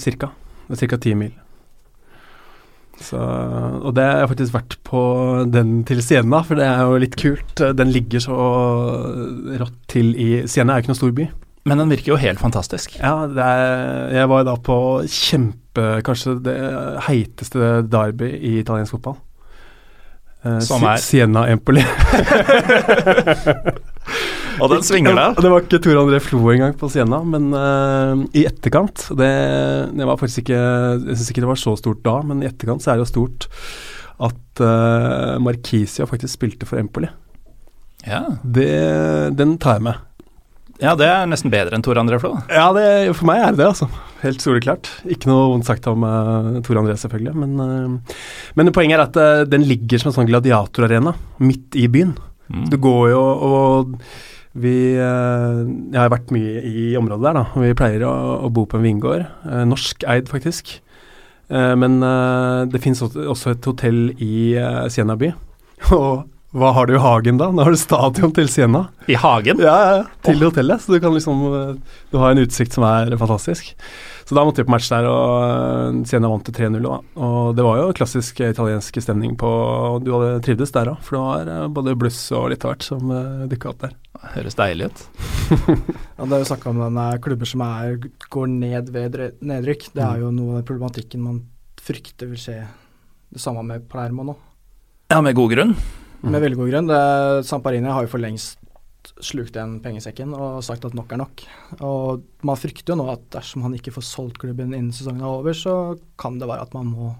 cirka. 0.00 0.32
Ca. 0.72 0.96
ti 0.96 1.12
mil. 1.14 1.34
Så, 2.98 3.18
og 3.18 3.92
det 3.94 4.06
har 4.08 4.24
jeg 4.24 4.30
faktisk 4.32 4.54
vært 4.56 4.78
på 4.88 5.02
den 5.52 5.84
til 5.86 6.00
Siena, 6.02 6.40
for 6.46 6.58
det 6.58 6.66
er 6.66 6.80
jo 6.82 7.02
litt 7.04 7.14
kult. 7.20 7.62
Den 7.78 7.92
ligger 7.94 8.24
så 8.24 8.38
rått 9.60 9.78
til 9.92 10.10
i 10.18 10.30
Siena 10.50 10.74
er 10.74 10.80
jo 10.80 10.86
ikke 10.86 10.94
noen 10.94 11.02
stor 11.02 11.14
by. 11.20 11.28
Men 11.68 11.84
den 11.84 11.92
virker 11.92 12.14
jo 12.14 12.18
helt 12.18 12.40
fantastisk. 12.40 12.96
Ja, 12.98 13.28
er, 13.28 14.16
jeg 14.16 14.32
var 14.32 14.48
da 14.48 14.56
på 14.56 14.80
kjempe 15.04 16.00
Kanskje 16.02 16.38
det 16.42 16.56
heiteste 17.06 17.84
derby 17.86 18.32
i 18.34 18.56
italiensk 18.64 18.96
fotball. 18.96 19.20
Uh, 20.44 20.60
Som 20.62 20.84
er 20.86 21.00
Siena 21.02 21.48
Empoli. 21.50 21.82
og 24.62 24.70
den 24.70 24.84
svinger 24.86 25.16
der. 25.18 25.34
Det 25.34 25.50
var 25.50 25.64
ikke 25.64 25.80
Tor 25.82 25.98
André 26.04 26.20
Flo 26.22 26.44
engang 26.52 26.76
på 26.78 26.90
Siena, 26.92 27.18
men 27.26 27.48
uh, 27.54 28.22
i 28.38 28.44
etterkant 28.46 29.08
det, 29.18 29.30
det, 29.98 30.06
var 30.06 30.20
faktisk 30.20 30.44
ikke 30.44 30.60
Jeg 30.60 31.16
syns 31.16 31.32
ikke 31.32 31.44
det 31.44 31.50
var 31.50 31.60
så 31.60 31.74
stort 31.80 32.04
da, 32.06 32.18
men 32.26 32.44
i 32.44 32.50
etterkant 32.50 32.84
så 32.84 32.92
er 32.92 33.00
det 33.00 33.08
jo 33.08 33.12
stort 33.12 33.48
at 34.28 34.62
uh, 34.62 35.38
Markisia 35.42 36.06
faktisk 36.10 36.38
spilte 36.38 36.66
for 36.66 36.80
Empoli. 36.80 37.10
Ja. 38.06 38.24
Det, 38.42 38.70
den 39.38 39.58
tar 39.62 39.78
jeg 39.78 39.90
med. 39.90 40.07
Ja, 40.78 40.92
det 40.98 41.08
er 41.10 41.26
nesten 41.26 41.50
bedre 41.50 41.74
enn 41.74 41.82
Tor 41.82 41.98
André 41.98 42.20
Flo. 42.22 42.36
Ja, 42.46 42.68
det, 42.76 42.84
for 43.18 43.26
meg 43.26 43.42
er 43.42 43.54
det 43.54 43.64
det, 43.64 43.66
altså. 43.72 43.88
Helt 44.22 44.42
soleklart. 44.42 44.90
Ikke 45.10 45.30
noe 45.30 45.50
vondt 45.52 45.66
sagt 45.66 45.86
om 45.90 46.06
uh, 46.06 46.58
Tor 46.66 46.78
André, 46.78 46.94
selvfølgelig. 46.98 47.34
Men, 47.34 47.58
uh, 47.58 48.16
men 48.58 48.72
poenget 48.74 48.98
er 48.98 49.04
at 49.08 49.18
uh, 49.18 49.42
den 49.50 49.66
ligger 49.66 49.98
som 49.98 50.12
en 50.12 50.16
sånn 50.20 50.30
gladiatorarena 50.30 51.16
midt 51.42 51.78
i 51.78 51.88
byen. 51.90 52.14
Mm. 52.46 52.68
Du 52.70 52.78
går 52.82 53.10
jo 53.12 53.22
og 53.22 53.96
vi 54.58 54.96
Jeg 54.96 55.94
har 55.94 56.08
vært 56.10 56.32
mye 56.34 56.62
i 56.66 56.84
området 56.98 57.26
der, 57.28 57.36
da. 57.36 57.60
Vi 57.62 57.76
pleier 57.78 58.02
å, 58.08 58.14
å 58.46 58.48
bo 58.50 58.64
på 58.66 58.78
en 58.78 58.86
vingård. 58.86 59.26
Norskeid, 59.68 60.26
faktisk. 60.26 60.72
men 61.52 62.00
det 62.72 62.80
finnes 62.82 63.04
også 63.04 63.52
et 63.52 63.68
hotell 63.70 64.00
i 64.16 64.56
Siena 64.90 65.14
by. 65.20 65.30
Og 66.00 66.24
hva 66.56 66.70
har 66.72 66.88
du 66.88 66.94
i 66.96 67.00
hagen 67.00 67.36
da? 67.36 67.50
Nå 67.52 67.60
har 67.60 67.74
du 67.74 67.76
stadion 67.76 68.30
til 68.32 68.46
Siena. 68.48 68.86
I 69.04 69.18
hagen? 69.20 69.58
Ja, 69.60 69.74
ja, 69.84 69.96
til 70.24 70.38
oh. 70.40 70.46
hotellet. 70.48 70.80
Så 70.80 70.94
du 70.94 71.02
kan 71.02 71.12
liksom 71.12 71.42
Du 72.08 72.16
har 72.16 72.32
en 72.32 72.40
utsikt 72.40 72.72
som 72.72 72.86
er 72.88 73.12
fantastisk. 73.20 73.74
Så 74.24 74.36
da 74.36 74.44
måtte 74.44 74.62
vi 74.62 74.68
på 74.68 74.72
match 74.72 74.88
der, 74.92 75.06
og 75.08 75.44
eh, 75.44 75.98
Siena 76.08 76.28
vant 76.32 76.44
til 76.44 76.56
3-0. 76.56 76.88
Og 76.88 77.52
det 77.56 77.64
var 77.64 77.78
jo 77.80 77.92
klassisk 77.96 78.40
italiensk 78.44 78.96
stemning 79.00 79.36
på 79.40 79.50
Du 80.04 80.10
hadde 80.14 80.40
trivdes 80.44 80.72
der 80.72 80.90
òg, 80.92 81.04
for 81.04 81.16
det 81.16 81.22
var 81.26 81.52
eh, 81.52 81.68
både 81.78 81.96
bluss 82.00 82.18
og 82.36 82.48
litt 82.52 82.64
av 82.64 82.74
hvert 82.74 82.88
som 82.88 83.12
uh, 83.12 83.20
eh, 83.20 83.46
dukka 83.52 83.72
opp 83.72 83.84
der. 83.84 83.94
Høres 84.38 84.56
deilig 84.56 84.88
ut. 84.88 85.04
ja, 86.18 86.24
det 86.24 86.32
er 86.32 86.42
jo 86.42 86.50
snakka 86.50 86.72
om 86.72 86.82
denne 86.86 87.06
klubber 87.24 87.48
som 87.52 87.64
er, 87.68 87.96
går 88.32 88.52
ned 88.56 88.92
ved 88.96 89.16
nedrykk. 89.40 89.88
Det 89.92 90.04
er 90.04 90.16
mm. 90.16 90.24
jo 90.26 90.34
noe 90.40 90.58
av 90.60 90.66
problematikken 90.68 91.24
man 91.24 91.40
frykter 91.80 92.32
vil 92.32 92.40
skje. 92.40 92.58
Det 93.32 93.40
samme 93.40 93.64
med 93.68 93.88
Palermo 93.88 94.28
nå. 94.28 94.36
Ja, 95.12 95.22
med 95.24 95.36
god 95.36 95.56
grunn. 95.56 95.76
Med 96.22 96.34
mm. 96.34 96.40
veldig 96.44 96.58
god 96.58 96.72
grunn. 96.72 96.90
Det, 96.90 97.02
Samparini 97.46 97.92
har 97.92 98.06
jo 98.06 98.12
for 98.12 98.22
lengst 98.22 98.58
slukt 99.24 99.54
den 99.56 99.78
pengesekken 99.82 100.34
og 100.36 100.60
sagt 100.66 100.84
at 100.86 100.96
nok 100.96 101.12
er 101.14 101.22
nok. 101.22 101.44
Og 101.78 102.26
man 102.46 102.58
frykter 102.58 102.92
jo 102.92 103.00
nå 103.00 103.08
at 103.12 103.24
dersom 103.34 103.64
han 103.66 103.76
ikke 103.78 103.94
får 103.94 104.06
solgt 104.06 104.40
klubben 104.42 104.74
innen 104.74 104.92
sesongen 104.94 105.24
er 105.24 105.30
over, 105.30 105.56
så 105.56 105.96
kan 106.20 106.38
det 106.40 106.50
være 106.50 106.66
at 106.66 106.76
man 106.76 106.90
må 106.92 107.12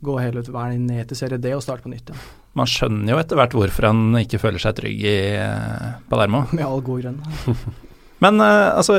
gå 0.00 0.16
hele 0.22 0.42
veien 0.46 0.86
ned 0.86 1.10
til 1.10 1.18
serie 1.18 1.40
D 1.40 1.52
og 1.56 1.64
starte 1.64 1.84
på 1.84 1.92
nytt 1.92 2.12
igjen. 2.12 2.26
Man 2.58 2.68
skjønner 2.70 3.14
jo 3.14 3.20
etter 3.22 3.38
hvert 3.38 3.54
hvorfor 3.54 3.86
han 3.90 4.18
ikke 4.20 4.40
føler 4.42 4.62
seg 4.62 4.74
trygg 4.78 5.04
i 5.06 5.18
eh, 5.38 6.00
Palermo. 6.10 6.44
Med 6.50 6.66
all 6.66 6.82
god 6.86 7.06
grunn. 7.06 7.22
Men 8.20 8.40
uh, 8.40 8.76
altså 8.76 8.98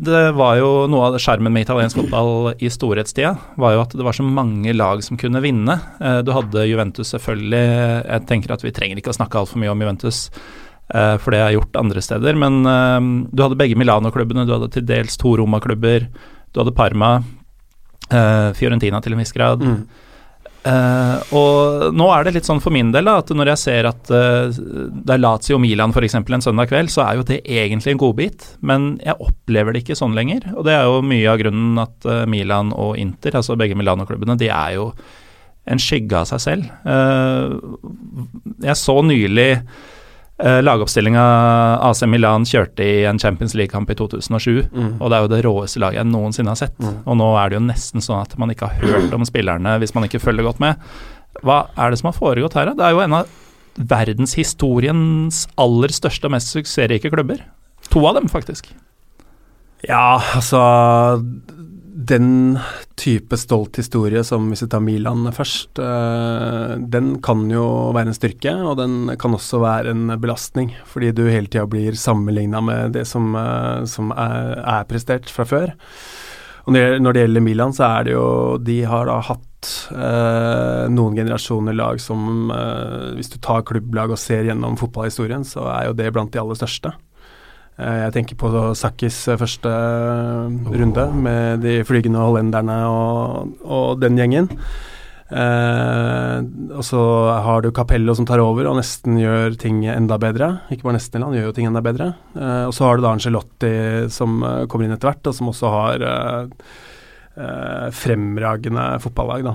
Det 0.00 0.22
var 0.36 0.56
jo 0.60 0.70
noe 0.90 1.10
av 1.10 1.18
skjermen 1.20 1.52
med 1.52 1.66
italiensk 1.66 2.00
fotball 2.00 2.54
i 2.56 2.70
storhetstida, 2.72 3.34
var 3.60 3.76
jo 3.76 3.82
at 3.84 3.94
det 3.96 4.06
var 4.06 4.16
så 4.16 4.24
mange 4.24 4.72
lag 4.76 5.04
som 5.04 5.20
kunne 5.20 5.42
vinne. 5.44 5.76
Uh, 6.00 6.20
du 6.24 6.32
hadde 6.34 6.66
Juventus 6.70 7.12
selvfølgelig. 7.12 7.62
Jeg 8.08 8.26
tenker 8.30 8.56
at 8.56 8.64
vi 8.64 8.74
trenger 8.76 9.00
ikke 9.00 9.12
å 9.12 9.18
snakke 9.20 9.42
altfor 9.42 9.60
mye 9.60 9.72
om 9.74 9.84
Juventus, 9.84 10.22
uh, 10.94 11.16
for 11.20 11.36
det 11.36 11.42
er 11.44 11.56
gjort 11.58 11.80
andre 11.80 12.04
steder. 12.04 12.40
Men 12.40 12.62
du 13.28 13.44
hadde 13.44 13.60
begge 13.60 13.78
Milano-klubbene, 13.78 14.46
du 14.48 14.56
hadde 14.56 14.72
til 14.72 14.88
dels 14.88 15.20
to 15.20 15.36
Roma-klubber. 15.42 16.08
Du 16.50 16.64
hadde 16.64 16.74
Parma, 16.74 17.18
Fiorentina 18.10 18.98
til 19.04 19.14
en 19.14 19.20
viss 19.20 19.36
grad. 19.36 19.60
Mm. 19.62 19.84
Uh, 20.60 21.16
og 21.32 21.94
nå 21.96 22.06
er 22.12 22.26
det 22.26 22.34
litt 22.34 22.48
sånn 22.48 22.60
for 22.60 22.74
min 22.74 22.90
del 22.92 23.06
da, 23.08 23.14
at 23.22 23.30
når 23.32 23.48
jeg 23.54 23.60
ser 23.62 23.86
at 23.88 24.10
uh, 24.12 24.52
det 24.52 25.14
er 25.14 25.22
Lazio 25.22 25.56
Milan 25.60 25.94
f.eks. 25.94 26.18
en 26.20 26.44
søndag 26.44 26.68
kveld, 26.68 26.92
så 26.92 27.06
er 27.06 27.16
jo 27.16 27.24
det 27.30 27.38
egentlig 27.48 27.94
en 27.94 28.02
godbit, 28.02 28.44
men 28.60 28.90
jeg 29.00 29.16
opplever 29.24 29.72
det 29.72 29.84
ikke 29.84 29.96
sånn 29.96 30.16
lenger. 30.18 30.44
Og 30.52 30.66
det 30.68 30.76
er 30.76 30.84
jo 30.84 31.00
mye 31.06 31.32
av 31.32 31.40
grunnen 31.40 31.80
at 31.80 32.08
uh, 32.08 32.26
Milan 32.28 32.74
og 32.76 32.98
Inter, 33.00 33.38
altså 33.40 33.56
begge 33.60 33.78
Milano-klubbene, 33.78 34.36
de 34.40 34.50
er 34.52 34.76
jo 34.76 34.90
en 35.70 35.80
skygge 35.80 36.16
av 36.16 36.26
seg 36.26 36.40
selv. 36.42 36.68
jeg 38.64 38.76
så 38.80 38.94
nylig 39.04 39.50
Uh, 40.40 40.58
Lagoppstillinga 40.64 41.22
AC 41.84 42.00
Milan 42.08 42.46
kjørte 42.48 42.84
i 42.84 43.04
en 43.08 43.18
Champions 43.20 43.52
League-kamp 43.58 43.90
i 43.92 43.96
2007, 43.98 44.70
mm. 44.72 44.92
og 44.96 45.10
det 45.10 45.16
er 45.16 45.24
jo 45.24 45.30
det 45.34 45.40
råeste 45.44 45.82
laget 45.82 46.00
jeg 46.00 46.08
noensinne 46.08 46.54
har 46.54 46.60
sett. 46.60 46.78
Mm. 46.80 47.02
Og 47.04 47.18
nå 47.20 47.28
er 47.36 47.50
det 47.50 47.58
jo 47.58 47.64
nesten 47.66 48.04
sånn 48.04 48.22
at 48.22 48.36
man 48.40 48.52
ikke 48.54 48.70
har 48.70 48.80
hørt 48.88 49.16
om 49.16 49.26
spillerne 49.28 49.76
hvis 49.82 49.92
man 49.96 50.08
ikke 50.08 50.22
følger 50.22 50.48
godt 50.48 50.62
med. 50.64 50.80
Hva 51.44 51.62
er 51.76 51.92
det 51.92 52.00
som 52.00 52.10
har 52.10 52.16
foregått 52.16 52.56
her, 52.56 52.70
da? 52.70 52.78
Det 52.78 52.86
er 52.88 52.96
jo 52.96 53.04
en 53.04 53.18
av 53.20 53.34
verdenshistoriens 53.90 55.44
aller 55.60 55.92
største 55.94 56.28
og 56.28 56.34
mest 56.34 56.52
suksessrike 56.56 57.12
klubber. 57.12 57.44
To 57.92 58.02
av 58.08 58.16
dem, 58.18 58.28
faktisk. 58.32 58.72
Ja, 59.88 60.20
altså 60.36 60.60
den 61.90 62.58
type 63.00 63.36
stolt 63.40 63.78
historie 63.80 64.22
som 64.26 64.48
hvis 64.50 64.62
vi 64.64 64.68
tar 64.70 64.82
Milan 64.84 65.26
først, 65.34 65.80
uh, 65.82 66.76
den 66.78 67.16
kan 67.24 67.44
jo 67.50 67.90
være 67.96 68.12
en 68.12 68.16
styrke, 68.16 68.54
og 68.54 68.78
den 68.80 69.14
kan 69.20 69.34
også 69.36 69.60
være 69.62 69.94
en 69.94 70.14
belastning, 70.22 70.72
fordi 70.88 71.12
du 71.16 71.24
hele 71.26 71.50
tida 71.50 71.66
blir 71.70 71.98
sammenligna 71.98 72.62
med 72.64 72.96
det 72.98 73.06
som, 73.10 73.34
uh, 73.34 73.82
som 73.90 74.14
er, 74.14 74.56
er, 74.60 74.88
prestert 74.90 75.30
fra 75.32 75.46
før. 75.48 75.74
Og 76.68 76.76
når 76.76 77.16
det 77.16 77.22
gjelder 77.24 77.42
Milan, 77.42 77.72
så 77.74 77.86
er 77.88 78.04
det 78.06 78.12
jo 78.12 78.24
De 78.62 78.82
har 78.86 79.08
da 79.08 79.16
hatt 79.24 79.70
uh, 79.90 80.86
noen 80.92 81.16
generasjoner 81.16 81.74
lag 81.74 81.98
som 81.98 82.52
Hvis 83.16 83.32
du 83.32 83.38
tar 83.42 83.64
klubblag 83.66 84.12
og 84.12 84.20
ser 84.20 84.44
gjennom 84.46 84.76
fotballhistorien, 84.78 85.42
så 85.48 85.64
er 85.72 85.88
jo 85.88 85.96
det 85.96 86.12
blant 86.14 86.30
de 86.30 86.42
aller 86.42 86.60
største. 86.60 86.92
Eh, 87.80 87.98
jeg 88.04 88.14
tenker 88.16 88.38
på 88.40 88.50
Sakkis 88.76 89.22
eh, 89.30 89.40
første 89.40 89.72
oh. 89.72 90.70
runde 90.76 91.06
med 91.16 91.64
de 91.64 91.80
flygende 91.88 92.22
hollenderne 92.22 92.78
og, 92.90 93.52
og 93.64 94.00
den 94.02 94.18
gjengen. 94.20 94.50
Eh, 95.30 96.38
og 96.74 96.82
så 96.84 97.00
har 97.46 97.62
du 97.62 97.70
Capello 97.74 98.16
som 98.18 98.26
tar 98.26 98.42
over 98.42 98.66
og 98.66 98.80
nesten 98.80 99.16
gjør 99.20 99.56
ting 99.60 99.84
enda 99.88 100.18
bedre. 100.20 100.52
Ikke 100.74 100.88
bare 100.88 100.98
nesten, 100.98 101.24
han 101.24 101.36
gjør 101.36 101.50
jo 101.50 101.56
ting 101.56 101.70
enda 101.70 101.82
bedre. 101.84 102.12
Eh, 102.36 102.64
og 102.66 102.74
så 102.76 102.88
har 102.88 102.98
du 102.98 103.06
da 103.06 103.14
Angelotti 103.14 103.74
som 104.12 104.40
kommer 104.68 104.86
inn 104.88 104.96
etter 104.96 105.12
hvert, 105.12 105.30
og 105.30 105.36
som 105.36 105.52
også 105.52 105.70
har 105.70 106.04
uh, 106.04 106.66
fremragende 107.94 108.84
fotballag, 109.00 109.46
da. 109.46 109.52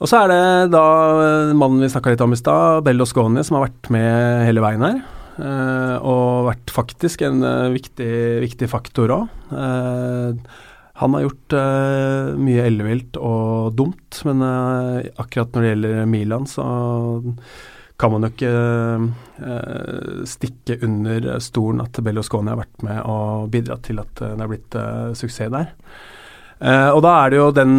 og 0.00 0.08
så 0.08 0.22
er 0.22 0.30
det 0.32 0.38
da 0.72 0.84
mannen 1.58 1.84
vi 1.84 1.90
snakka 1.92 2.14
litt 2.14 2.24
om 2.24 2.32
i 2.34 2.38
stad, 2.40 2.80
Bello 2.86 3.06
Sconi, 3.06 3.44
som 3.44 3.58
har 3.58 3.68
vært 3.68 3.90
med 3.94 4.46
hele 4.48 4.64
veien 4.64 4.86
her. 4.86 5.04
Uh, 5.36 5.96
og 6.00 6.46
vært 6.48 6.72
faktisk 6.72 7.20
en 7.26 7.42
uh, 7.44 7.68
viktig, 7.74 8.08
viktig, 8.46 8.68
faktor 8.72 9.12
òg. 9.12 9.34
Uh, 9.50 10.32
eh, 10.32 10.62
han 10.96 11.12
har 11.12 11.26
gjort 11.26 11.52
mye 12.40 12.62
ellevilt 12.70 13.18
og 13.20 13.74
dumt, 13.76 14.16
men 14.24 14.40
akkurat 14.40 15.52
når 15.52 15.60
det 15.60 15.72
gjelder 15.74 16.06
Milan, 16.08 16.46
så 16.48 16.64
kan 18.00 18.14
man 18.14 18.24
jo 18.24 18.30
ikke 18.32 20.24
stikke 20.24 20.78
under 20.88 21.28
stolen 21.44 21.84
at 21.84 22.00
Bellosconi 22.00 22.48
har 22.48 22.62
vært 22.62 22.86
med 22.88 23.02
og 23.12 23.52
bidratt 23.52 23.84
til 23.90 24.00
at 24.00 24.14
det 24.24 24.40
er 24.40 24.52
blitt 24.54 24.78
suksess 25.20 25.52
der. 25.52 25.68
Uh, 26.56 26.88
og 26.96 27.02
da 27.04 27.10
er 27.20 27.32
det 27.32 27.36
jo 27.36 27.50
den 27.52 27.72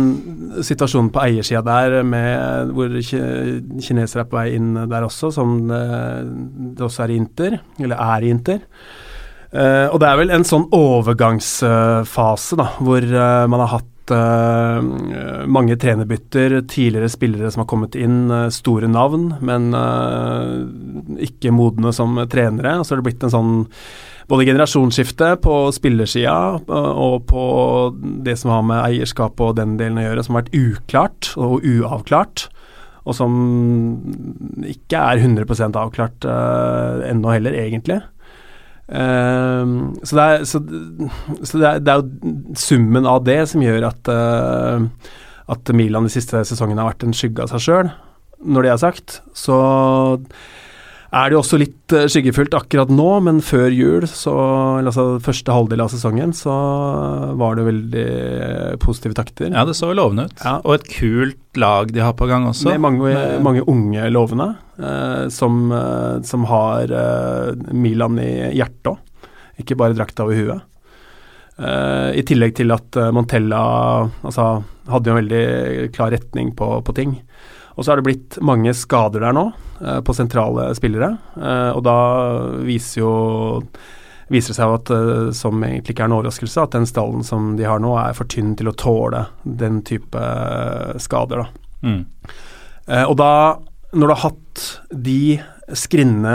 situasjonen 0.62 1.10
på 1.10 1.22
eiersida 1.24 1.64
der 1.66 2.04
med 2.06 2.70
hvor 2.78 2.94
kinesere 3.02 4.22
er 4.22 4.30
på 4.30 4.38
vei 4.38 4.52
inn 4.54 4.76
der 4.86 5.08
også, 5.08 5.32
som 5.34 5.56
det, 5.66 5.82
det 6.78 6.86
også 6.86 7.08
er 7.08 7.14
i 7.14 7.18
Inter, 7.18 7.58
eller 7.82 7.98
er 7.98 8.26
i 8.26 8.30
Inter. 8.36 8.62
Uh, 9.50 9.88
og 9.90 9.98
det 10.04 10.10
er 10.12 10.20
vel 10.22 10.34
en 10.36 10.46
sånn 10.46 10.68
overgangsfase 10.78 12.60
da, 12.60 12.68
hvor 12.78 13.08
man 13.50 13.64
har 13.66 13.80
hatt 13.80 13.94
mange 14.08 15.76
trenerbytter, 15.76 16.62
tidligere 16.72 17.10
spillere 17.12 17.50
som 17.52 17.66
har 17.66 17.68
kommet 17.68 17.98
inn, 18.00 18.30
store 18.56 18.88
navn, 18.88 19.34
men 19.44 19.76
ikke 21.26 21.52
modne 21.52 21.92
som 21.92 22.16
trenere. 22.32 22.78
Og 22.80 22.88
så 22.88 22.94
har 22.94 23.02
det 23.02 23.08
blitt 23.10 23.26
en 23.28 23.34
sånn 23.34 23.52
både 24.28 24.46
generasjonsskifte 24.48 25.32
på 25.44 25.56
spillersida 25.76 26.36
og 26.68 27.24
på 27.30 27.46
det 28.26 28.36
som 28.40 28.52
har 28.52 28.66
med 28.68 28.84
eierskap 28.84 29.40
og 29.44 29.56
den 29.60 29.78
delen 29.80 30.02
å 30.02 30.06
gjøre, 30.06 30.26
som 30.26 30.36
har 30.36 30.46
vært 30.46 30.58
uklart 30.58 31.32
og 31.40 31.64
uavklart. 31.64 32.48
Og 33.08 33.16
som 33.16 33.32
ikke 34.68 35.00
er 35.00 35.22
100 35.24 35.80
avklart 35.80 36.28
uh, 36.28 37.06
ennå 37.08 37.32
heller, 37.32 37.56
egentlig. 37.56 38.02
Uh, 38.92 39.96
så, 40.04 40.12
det 40.12 40.26
er, 40.26 40.44
så, 40.44 40.62
så 41.40 41.62
det, 41.62 41.70
er, 41.70 41.80
det 41.80 41.94
er, 41.94 42.04
jo 42.04 42.44
summen 42.60 43.08
av 43.08 43.24
det 43.28 43.40
som 43.52 43.64
gjør 43.64 43.88
at, 43.94 44.12
uh, 44.12 44.84
at 45.56 45.72
Milan 45.72 46.08
de 46.08 46.12
siste 46.12 46.44
sesongene 46.52 46.84
har 46.84 46.92
vært 46.92 47.08
en 47.08 47.16
skygge 47.16 47.48
av 47.48 47.56
seg 47.56 47.64
sjøl. 47.64 47.94
Når 48.44 48.68
det 48.68 48.74
er 48.74 48.84
sagt, 48.84 49.22
så 49.36 49.62
er 51.08 51.30
det 51.30 51.38
jo 51.38 51.40
også 51.40 51.60
litt 51.62 51.94
uh, 51.96 52.06
skyggefullt 52.12 52.56
akkurat 52.58 52.92
nå, 52.92 53.08
men 53.24 53.40
før 53.46 53.72
jul, 53.72 54.08
så, 54.12 54.34
altså 54.82 55.06
første 55.24 55.56
halvdel 55.56 55.84
av 55.86 55.92
sesongen, 55.94 56.34
så 56.36 56.54
var 57.40 57.56
det 57.56 57.68
veldig 57.68 58.06
uh, 58.08 58.74
positive 58.84 59.16
takter. 59.16 59.54
Ja, 59.54 59.64
det 59.68 59.78
så 59.80 59.94
lovende 59.96 60.28
ut. 60.28 60.38
Ja. 60.44 60.58
Og 60.66 60.76
et 60.76 60.88
kult 60.92 61.60
lag 61.60 61.94
de 61.96 62.04
har 62.04 62.16
på 62.20 62.28
gang 62.30 62.50
også. 62.50 62.68
Med 62.74 62.84
mange, 62.84 63.08
med 63.08 63.46
mange 63.46 63.64
unge 63.72 64.10
lovende, 64.14 64.52
eh, 64.78 65.24
som, 65.34 65.72
som, 66.22 66.44
har 66.46 66.92
Milan 67.74 68.20
i 68.22 68.54
hjertet 68.54 68.92
òg, 68.92 69.32
ikke 69.64 69.78
bare 69.80 69.98
drakta 69.98 70.28
over 70.28 70.38
huet. 70.38 70.68
I 71.58 72.22
tillegg 72.30 72.54
til 72.60 72.70
at 72.76 73.00
Montella 73.10 73.64
altså, 74.06 74.46
hadde 74.86 75.10
jo 75.10 75.16
en 75.16 75.20
veldig 75.24 75.88
klar 75.96 76.14
retning 76.14 76.54
på, 76.54 76.70
på 76.86 76.94
ting. 77.00 77.18
Og 77.78 77.86
så 77.86 77.92
har 77.92 78.00
det 78.00 78.08
blitt 78.08 78.40
mange 78.46 78.74
skader 78.74 79.22
der 79.22 79.36
nå, 79.38 79.52
eh, 79.86 80.00
på 80.02 80.16
sentrale 80.18 80.72
spillere. 80.78 81.12
Eh, 81.38 81.70
og 81.78 81.84
da 81.86 81.98
viser 82.66 83.04
jo 83.04 83.14
viser 84.28 84.52
det 84.52 84.58
seg 84.58 84.72
at, 84.76 84.90
uh, 84.92 85.30
som 85.32 85.62
egentlig 85.64 85.94
ikke 85.94 86.04
er 86.04 86.10
en 86.10 86.18
overraskelse, 86.18 86.60
at 86.60 86.74
den 86.76 86.88
stallen 86.90 87.22
som 87.24 87.54
de 87.56 87.64
har 87.64 87.80
nå, 87.80 87.94
er 87.96 88.12
for 88.18 88.28
tynn 88.28 88.58
til 88.60 88.68
å 88.68 88.74
tåle 88.76 89.22
den 89.48 89.78
type 89.88 90.24
skader. 91.00 91.46
Da. 91.46 91.88
Mm. 91.88 92.02
Og 93.08 93.14
da, 93.22 93.30
når 93.96 94.04
du 94.04 94.14
har 94.18 94.26
hatt 94.26 94.66
de 94.92 95.22
skrinne 95.80 96.34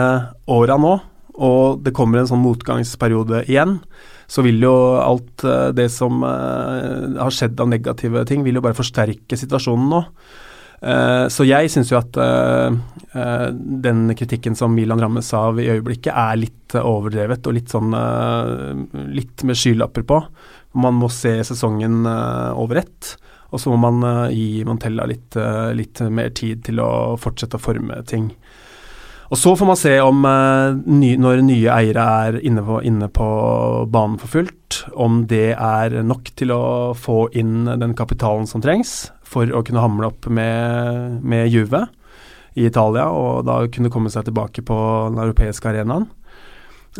åra 0.48 0.78
nå, 0.80 0.94
og 1.36 1.84
det 1.84 1.92
kommer 1.92 2.22
en 2.22 2.30
sånn 2.30 2.40
motgangsperiode 2.40 3.42
igjen, 3.44 3.76
så 4.24 4.40
vil 4.40 4.64
jo 4.64 4.72
alt 4.96 5.44
det 5.76 5.90
som 5.92 6.24
har 6.24 7.36
skjedd 7.36 7.60
av 7.60 7.68
negative 7.74 8.24
ting, 8.24 8.40
vil 8.40 8.56
jo 8.56 8.64
bare 8.64 8.78
forsterke 8.80 9.36
situasjonen 9.36 9.92
nå. 9.92 10.00
Uh, 10.82 11.28
så 11.30 11.46
jeg 11.46 11.70
syns 11.70 11.92
jo 11.92 11.98
at 12.00 12.16
uh, 12.18 12.74
uh, 13.14 13.48
den 13.54 14.08
kritikken 14.18 14.56
som 14.58 14.72
Milan 14.74 14.98
rammes 15.02 15.28
av 15.38 15.60
i 15.62 15.68
øyeblikket, 15.70 16.10
er 16.10 16.40
litt 16.40 16.74
overdrevet 16.74 17.46
og 17.46 17.54
litt 17.54 17.68
sånn 17.68 17.92
litt 19.12 19.42
med 19.44 19.58
skylapper 19.60 20.06
på. 20.08 20.22
Man 20.80 20.96
må 20.96 21.10
se 21.12 21.34
sesongen 21.44 22.06
over 22.08 22.80
ett, 22.80 23.10
og 23.52 23.60
så 23.60 23.74
må 23.74 23.76
man 23.82 24.30
gi 24.32 24.62
Montella 24.64 25.04
litt, 25.04 25.36
litt, 25.76 26.00
mer 26.08 26.32
tid 26.32 26.62
til 26.64 26.80
å 26.80 27.18
fortsette 27.20 27.60
å 27.60 27.62
forme 27.62 28.00
ting. 28.08 28.30
Og 29.28 29.36
Så 29.36 29.52
får 29.52 29.68
man 29.68 29.76
se 29.76 29.92
om 30.00 30.24
når 30.24 31.44
nye 31.44 31.76
eiere 31.76 32.08
er 32.24 32.40
inne 32.40 32.64
på, 32.64 32.80
inne 32.88 33.10
på 33.12 33.28
banen 33.92 34.16
for 34.22 34.32
fullt, 34.32 34.80
om 34.96 35.26
det 35.28 35.50
er 35.52 36.00
nok 36.00 36.32
til 36.32 36.56
å 36.56 36.64
få 36.96 37.26
inn 37.36 37.68
den 37.68 37.92
kapitalen 37.98 38.48
som 38.48 38.64
trengs 38.64 39.10
for 39.32 39.48
å 39.50 39.64
kunne 39.66 39.82
hamle 39.82 40.12
opp 40.12 40.28
med, 40.28 41.18
med 41.24 41.48
Juve 41.52 41.86
i 42.54 42.66
Italia, 42.68 43.06
og 43.08 43.46
da 43.48 43.62
kunne 43.72 43.90
komme 43.92 44.10
seg 44.12 44.26
tilbake 44.28 44.60
på 44.68 44.76
den 45.08 45.22
europeiske 45.24 45.70
arenaen. 45.72 46.04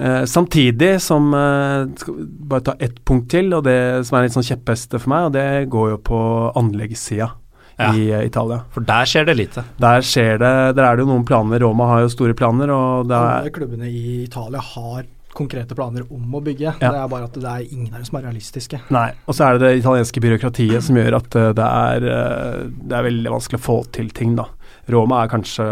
Eh, 0.00 0.22
samtidig 0.24 0.94
som 1.04 1.26
eh, 1.36 1.82
Skal 2.00 2.14
bare 2.48 2.64
ta 2.64 2.72
ett 2.80 3.02
punkt 3.04 3.26
til, 3.34 3.50
og 3.52 3.66
det 3.66 3.74
som 4.08 4.16
er 4.16 4.24
litt 4.24 4.32
sånn 4.32 4.46
kjeppheste 4.46 4.96
for 5.02 5.12
meg, 5.12 5.26
og 5.28 5.34
det 5.36 5.44
går 5.74 5.90
jo 5.92 5.98
på 6.08 6.20
anleggssida 6.56 7.28
Ja. 7.76 7.90
i 7.92 8.06
eh, 8.12 8.24
Italia. 8.30 8.62
For 8.72 8.84
der 8.88 9.04
skjer 9.08 9.26
det 9.28 9.34
lite. 9.36 9.64
Der 9.80 10.00
skjer 10.00 10.38
det 10.40 10.54
Der 10.76 10.84
er 10.86 10.96
det 10.96 11.04
jo 11.04 11.10
noen 11.12 11.26
planer. 11.28 11.60
Roma 11.60 11.90
har 11.90 12.00
jo 12.06 12.12
store 12.12 12.32
planer, 12.36 12.72
og 12.72 13.08
det 13.12 13.16
er 13.18 13.42
Alle 13.42 13.52
klubbene 13.52 13.88
i 13.92 14.22
Italia 14.24 14.60
har 14.72 15.04
konkrete 15.36 15.76
planer 15.76 16.04
om 16.12 16.34
å 16.36 16.40
bygge. 16.44 16.74
Ja. 16.80 16.90
Det 16.92 17.00
er 17.02 17.10
bare 17.12 17.28
at 17.28 17.36
det 17.40 17.48
er 17.52 17.68
ingen 17.72 17.92
her 17.94 18.04
som 18.06 18.18
er 18.18 18.26
realistiske. 18.28 18.80
Nei. 18.94 19.08
Og 19.26 19.36
så 19.36 19.46
er 19.46 19.58
det 19.58 19.66
det 19.66 19.82
italienske 19.82 20.22
byråkratiet 20.24 20.84
som 20.86 20.98
gjør 20.98 21.18
at 21.20 21.38
eh, 21.40 21.52
det 21.58 21.68
er, 21.68 22.08
eh, 22.16 22.58
det 22.72 22.98
er 22.98 23.08
veldig 23.08 23.32
vanskelig 23.36 23.60
å 23.60 23.66
få 23.66 23.78
til 23.96 24.12
ting, 24.16 24.36
da. 24.38 24.48
Roma 24.90 25.20
er 25.22 25.30
kanskje 25.30 25.64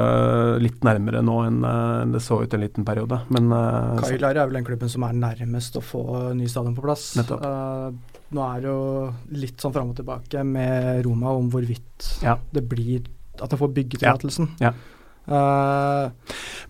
litt 0.63 0.85
nærmere 0.87 1.23
nå 1.27 1.37
enn 1.49 1.65
eh, 1.67 2.05
det 2.15 2.23
så 2.23 2.39
ut 2.45 2.55
en 2.55 2.63
liten 2.63 2.87
periode, 2.87 3.21
men 3.35 3.51
eh, 3.51 4.15
er 4.21 4.39
vel 4.39 4.61
den 4.61 4.67
klubben 4.67 4.93
som 4.93 5.05
er 5.09 5.17
nærmest 5.19 5.77
å 5.81 5.83
få 5.85 6.05
ny 6.39 6.47
stadion 6.51 6.77
på 6.77 6.85
plass. 6.85 7.13
Eh, 7.19 7.89
nå 8.31 8.47
er 8.47 8.63
det 8.63 8.71
jo 8.71 8.85
litt 9.43 9.63
sånn 9.63 9.75
fram 9.75 9.91
og 9.93 9.99
tilbake 9.99 10.45
med 10.47 11.03
Roma 11.07 11.35
om 11.35 11.51
hvorvidt 11.51 12.13
Ja. 12.23 12.39
det 12.55 12.63
blir 12.71 13.03
at 13.41 13.51
de 13.51 13.59
får 13.59 13.75
byggetillatelsen. 13.75 14.55
Ja. 14.63 14.75
Eh, 15.31 16.09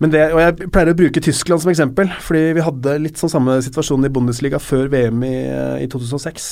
Men 0.01 0.09
det, 0.13 0.21
og 0.33 0.39
Jeg 0.41 0.69
pleier 0.73 0.91
å 0.93 0.97
bruke 0.97 1.21
Tyskland 1.23 1.61
som 1.63 1.71
eksempel, 1.73 2.09
fordi 2.25 2.53
vi 2.57 2.61
hadde 2.65 2.99
litt 3.01 3.17
sånn 3.21 3.29
samme 3.33 3.59
situasjon 3.65 4.05
i 4.07 4.13
Bundesliga 4.13 4.59
før 4.61 4.87
VM 4.93 5.23
i, 5.27 5.35
i 5.83 5.87
2006. 5.91 6.51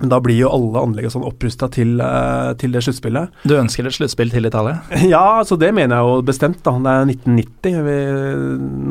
Men 0.00 0.10
da 0.10 0.18
blir 0.18 0.40
jo 0.40 0.48
alle 0.50 0.80
anlegg 0.82 1.06
og 1.06 1.12
sånn 1.14 1.26
opprusta 1.28 1.68
til, 1.70 1.92
eh, 2.02 2.52
til 2.58 2.72
det 2.74 2.80
sluttspillet. 2.82 3.30
Du 3.46 3.54
ønsker 3.60 3.86
et 3.86 3.94
sluttspill 3.94 4.32
til 4.32 4.48
Italia? 4.48 4.80
Ja, 5.14 5.42
så 5.46 5.58
det 5.60 5.70
mener 5.76 6.00
jeg 6.00 6.08
jo 6.08 6.22
bestemt, 6.26 6.62
da. 6.66 6.72
Det 6.82 6.94
er 6.94 7.12
1990 7.14 7.84
vi, 7.86 7.98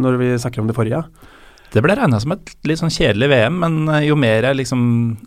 når 0.06 0.20
vi 0.22 0.30
snakker 0.40 0.64
om 0.64 0.70
det 0.72 0.78
forrige. 0.78 1.04
Det 1.74 1.82
ble 1.82 1.96
regna 1.98 2.20
som 2.22 2.32
et 2.36 2.54
litt 2.70 2.78
sånn 2.80 2.94
kjedelig 2.94 3.32
VM, 3.34 3.58
men 3.66 3.80
eh, 3.98 4.06
jo 4.08 4.16
mer 4.16 4.46
jeg 4.52 4.62
liksom 4.62 4.84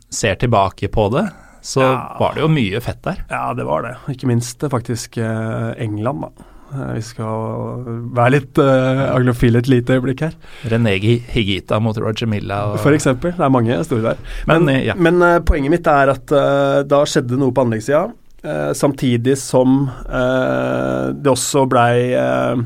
ser 0.09 0.39
tilbake 0.41 0.89
på 0.95 1.09
det, 1.13 1.27
så 1.67 1.83
Ja. 1.83 2.17
var 2.21 2.37
det 2.39 2.45
jo 2.47 2.49
mye 2.55 2.81
fett 2.81 3.03
der. 3.03 3.25
Ja, 3.29 3.49
det 3.59 3.67
var 3.67 3.83
det. 3.83 3.97
Ikke 4.15 4.29
minst 4.31 4.63
eh, 4.63 4.71
faktisk 4.73 5.19
eh, 5.19 5.73
England, 5.83 6.23
da. 6.29 6.47
Eh, 6.77 6.93
Vi 6.99 7.03
skal 7.03 7.87
være 8.17 8.35
litt 8.37 8.61
uh, 8.61 9.07
aglofile 9.15 9.63
et 9.63 9.71
lite 9.73 9.97
øyeblikk 9.97 10.27
her. 10.27 10.37
Renegi 10.71 11.17
Higita 11.33 11.81
mot 11.81 11.97
Roger 11.97 12.29
Milla. 12.31 12.61
Og, 12.73 12.81
For 12.85 12.97
eksempel. 12.97 13.33
Det 13.37 13.45
er 13.49 13.53
mange 13.53 13.81
store 13.89 14.03
der. 14.11 14.23
Men, 14.47 14.65
Men, 14.67 14.75
eh, 14.75 14.85
ja. 14.91 14.95
men 14.95 15.23
uh, 15.23 15.39
poenget 15.41 15.71
mitt 15.73 15.87
er 15.91 16.13
at 16.15 16.33
uh, 16.37 16.83
da 16.87 17.03
skjedde 17.09 17.39
noe 17.41 17.55
på 17.57 17.65
anleggssida, 17.67 18.05
uh, 18.47 18.73
samtidig 18.77 19.37
som 19.41 19.89
eh, 20.07 21.13
det 21.17 21.33
også 21.33 21.65
blei 21.71 22.13
eh, 22.15 22.63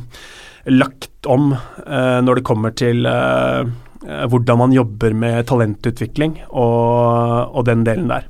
lagt 0.71 1.27
om 1.31 1.53
eh, 1.55 2.19
når 2.25 2.41
det 2.41 2.45
kommer 2.45 2.75
til 2.77 3.07
eh, 3.09 3.63
eh, 4.07 4.27
hvordan 4.29 4.61
man 4.61 4.75
jobber 4.77 5.15
med 5.17 5.47
talentutvikling 5.49 6.37
og, 6.51 7.55
og 7.57 7.65
den 7.69 7.85
delen 7.87 8.11
der. 8.13 8.29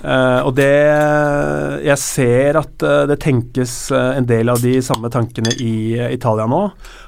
Eh, 0.00 0.40
og 0.48 0.54
det 0.56 0.72
Jeg 1.84 2.00
ser 2.00 2.56
at 2.56 2.84
uh, 2.84 3.04
det 3.08 3.18
tenkes 3.20 3.72
uh, 3.92 4.16
en 4.16 4.24
del 4.28 4.48
av 4.52 4.60
de 4.62 4.78
samme 4.84 5.10
tankene 5.12 5.52
i 5.60 5.96
Italia 6.12 6.46
nå. 6.48 6.60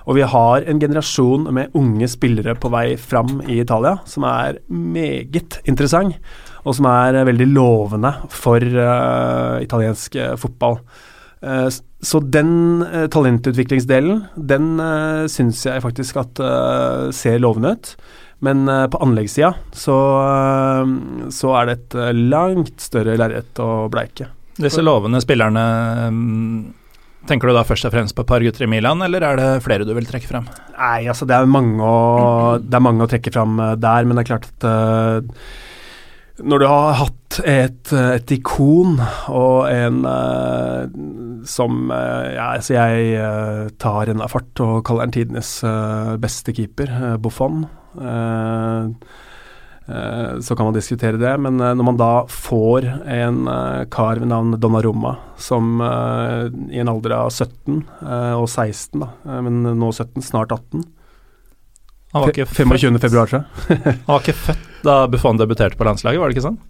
Og 0.08 0.18
vi 0.18 0.26
har 0.28 0.66
en 0.68 0.80
generasjon 0.80 1.48
med 1.54 1.76
unge 1.78 2.08
spillere 2.10 2.56
på 2.58 2.70
vei 2.72 2.96
fram 3.00 3.40
i 3.46 3.60
Italia 3.62 3.98
som 4.08 4.26
er 4.28 4.58
meget 4.68 5.60
interessant, 5.68 6.16
og 6.66 6.76
som 6.76 6.88
er 6.90 7.22
veldig 7.28 7.48
lovende 7.52 8.12
for 8.32 8.62
italiensk 9.62 10.16
fotball. 10.40 10.80
Så 12.02 12.20
den 12.34 12.82
uh, 12.82 13.06
talentutviklingsdelen, 13.12 14.24
den 14.36 14.74
uh, 14.82 15.28
syns 15.30 15.62
jeg 15.66 15.84
faktisk 15.84 16.18
at 16.22 16.42
ser 17.14 17.40
lovende 17.42 17.76
ut. 17.76 17.94
Men 18.42 18.66
eh, 18.68 18.86
på 18.90 18.98
anleggssida 19.04 19.54
så, 19.72 19.96
eh, 20.26 20.92
så 21.30 21.56
er 21.60 21.68
det 21.68 21.74
et 21.78 21.98
eh, 21.98 22.12
langt 22.34 22.82
større 22.82 23.16
lerret 23.18 23.58
å 23.62 23.86
bleike. 23.92 24.32
Disse 24.58 24.82
lovende 24.84 25.22
spillerne 25.22 25.66
mm, 26.12 26.62
Tenker 27.22 27.48
du 27.48 27.54
da 27.54 27.62
først 27.62 27.86
og 27.86 27.92
fremst 27.94 28.16
på 28.18 28.24
et 28.24 28.28
par 28.32 28.42
gutter 28.42 28.64
i 28.66 28.68
Milan, 28.68 28.98
eller 29.06 29.22
er 29.22 29.36
det 29.38 29.50
flere 29.62 29.86
du 29.86 29.92
vil 29.94 30.08
trekke 30.08 30.26
frem? 30.26 30.48
Nei, 30.74 31.04
altså 31.06 31.22
det 31.30 31.36
er 31.36 31.46
mange 31.46 31.78
å, 31.86 32.56
det 32.58 32.74
er 32.74 32.82
mange 32.82 33.06
å 33.06 33.10
trekke 33.10 33.30
fram 33.30 33.60
eh, 33.62 33.76
der, 33.78 34.08
men 34.08 34.18
det 34.18 34.24
er 34.24 34.32
klart 34.32 34.48
at 34.50 34.66
når 36.42 36.62
du 36.62 36.66
har 36.66 36.96
hatt 36.98 37.38
et, 37.46 37.92
et 37.92 38.32
ikon 38.34 38.96
og 39.30 39.68
en 39.70 40.00
uh, 40.08 40.88
som 41.46 41.92
uh, 41.92 42.24
ja, 42.32 42.46
altså 42.56 42.74
Jeg 42.74 43.12
uh, 43.20 43.68
tar 43.78 44.10
en 44.10 44.24
av 44.24 44.32
fart 44.32 44.62
og 44.64 44.80
kaller 44.88 45.06
han 45.06 45.14
tidenes 45.14 45.52
beste 46.22 46.56
keeper, 46.56 46.90
Buffon. 47.22 47.66
Eh, 48.00 48.86
eh, 49.88 50.38
så 50.40 50.56
kan 50.56 50.68
man 50.68 50.74
diskutere 50.76 51.18
det, 51.20 51.32
men 51.42 51.60
eh, 51.60 51.74
når 51.76 51.88
man 51.90 51.98
da 52.00 52.10
får 52.30 52.86
en 53.12 53.42
kar 53.92 54.20
ved 54.22 54.30
navn 54.30 54.54
Donnarumma 54.62 55.16
som 55.42 55.80
i 55.82 56.78
en 56.78 56.88
alder 56.92 57.16
av 57.18 57.30
17 57.34 57.80
eh, 58.06 58.34
og 58.38 58.48
16, 58.48 59.00
da, 59.02 59.40
men 59.42 59.62
nå 59.80 59.90
17, 59.92 60.22
snart 60.22 60.52
18 60.54 60.84
Han 62.12 62.22
var 62.26 62.30
ikke, 62.34 62.46
Fe- 62.46 62.68
25. 62.68 63.00
februar, 63.00 63.26
tror 63.30 63.40
jeg. 63.42 63.80
Han 64.06 64.14
var 64.14 64.20
ikke 64.22 64.38
født 64.46 64.68
da 64.82 64.94
Buffon 65.06 65.38
debuterte 65.38 65.78
på 65.78 65.86
landslaget, 65.86 66.18
var 66.20 66.28
det 66.32 66.36
ikke 66.36 66.48
sånn? 66.48 66.60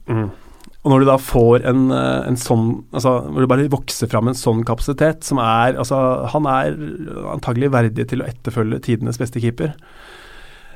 Og 0.82 0.90
når 0.90 1.00
du 1.00 1.06
da 1.08 1.14
får 1.22 1.62
en, 1.70 1.84
en 1.94 2.36
sånn 2.36 2.64
Altså, 2.92 3.12
når 3.30 3.44
du 3.44 3.48
bare 3.52 3.64
vokser 3.70 4.08
fram 4.10 4.26
en 4.28 4.34
sånn 4.36 4.64
kapasitet, 4.66 5.22
som 5.24 5.38
er 5.38 5.76
Altså, 5.78 5.96
han 6.32 6.48
er 6.50 6.74
antagelig 7.32 7.70
verdig 7.72 8.08
til 8.10 8.20
å 8.24 8.26
etterfølge 8.28 8.80
tidenes 8.84 9.16
beste 9.20 9.40
keeper. 9.42 9.72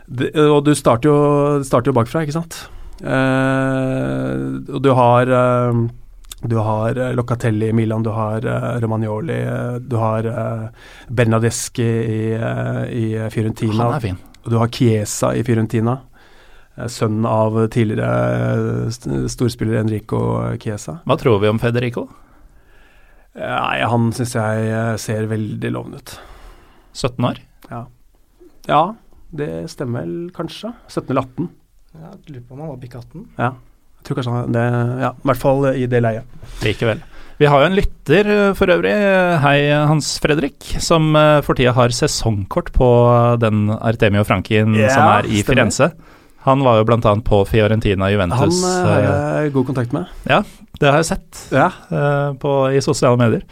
Det, 0.07 0.31
og 0.39 0.63
du 0.67 0.73
starter 0.79 1.11
jo, 1.11 1.19
starter 1.67 1.91
jo 1.91 1.97
bakfra, 1.97 2.23
ikke 2.23 2.37
sant? 2.37 2.59
Eh, 3.03 4.35
og 4.73 4.81
du 4.81 4.91
har 4.97 5.29
eh, 5.29 5.81
du 6.47 6.57
har 6.63 6.97
eh, 6.97 7.13
Locatelli 7.17 7.69
i 7.69 7.77
Milan, 7.77 8.05
du 8.07 8.13
har 8.15 8.45
Romagnoli, 8.81 9.39
du 9.81 9.97
har 10.01 10.29
Bernadeschi 11.09 11.87
i, 11.87 12.21
i 12.93 13.07
Fiorentina. 13.31 13.83
Han 13.83 13.97
er 13.97 14.05
fin. 14.05 14.21
Og 14.45 14.53
du 14.53 14.61
har 14.61 14.71
Chiesa 14.71 15.35
i 15.35 15.43
Fiorentina. 15.45 15.99
Sønnen 16.93 17.25
av 17.25 17.55
tidligere 17.73 18.91
storspiller 19.33 19.81
Enrico 19.81 20.21
Chiesa. 20.61 20.99
Hva 21.09 21.17
tror 21.17 21.41
vi 21.41 21.49
om 21.49 21.59
Federico? 21.59 22.05
Nei, 23.37 23.81
han 23.81 24.11
syns 24.17 24.37
jeg 24.37 25.01
ser 25.01 25.29
veldig 25.31 25.73
lovende 25.73 26.03
ut. 26.05 26.13
17 26.93 27.29
år? 27.31 27.41
Ja, 28.69 28.83
det 29.33 29.51
stemmer 29.71 30.05
vel 30.05 30.31
kanskje. 30.37 30.73
17 30.89 31.11
eller 31.11 31.23
18. 31.27 31.49
ja, 31.97 32.11
lurer 32.29 32.43
på 32.49 32.55
om 32.55 32.61
han 32.61 32.69
var 32.75 32.77
bikk 32.83 32.95
18. 33.01 33.27
Ja. 33.39 33.51
Jeg 33.99 34.05
tror 34.07 34.17
kanskje 34.21 34.33
han 34.37 34.53
det 34.55 34.65
Ja, 35.03 35.11
i 35.17 35.27
hvert 35.27 35.41
fall 35.43 35.67
i 35.75 35.87
det 35.91 36.01
leiet. 36.05 36.25
Likevel. 36.63 37.01
Vi 37.37 37.45
har 37.53 37.61
jo 37.61 37.67
en 37.69 37.75
lytter 37.77 38.29
eh, 38.33 38.53
for 38.57 38.71
øvrig, 38.73 38.93
hei 39.43 39.57
Hans 39.91 40.15
Fredrik, 40.25 40.57
som 40.81 41.11
eh, 41.19 41.41
for 41.45 41.59
tida 41.59 41.75
har 41.77 41.93
sesongkort 41.93 42.71
på 42.73 42.87
den 43.43 43.67
Artemio 43.77 44.23
Frankien 44.25 44.73
Ja, 44.79 44.89
som 44.95 45.03
er 45.11 45.27
i 45.29 45.43
stemmer. 45.43 45.51
Firenze. 45.67 45.91
Han 46.47 46.63
var 46.65 46.79
jo 46.79 46.87
bl.a. 46.89 47.13
på 47.27 47.43
Fiorentina 47.51 48.09
Juventus. 48.13 48.63
Han 48.63 48.87
har 48.87 49.03
eh, 49.03 49.43
jeg 49.45 49.53
god 49.59 49.67
kontakt 49.73 49.93
med. 49.93 50.07
Ja, 50.31 50.41
det 50.81 50.89
har 50.93 51.03
jeg 51.03 51.11
sett 51.11 51.43
Ja. 51.53 51.69
på, 52.41 52.55
i 52.73 52.81
sosiale 52.81 53.19
medier. 53.21 53.43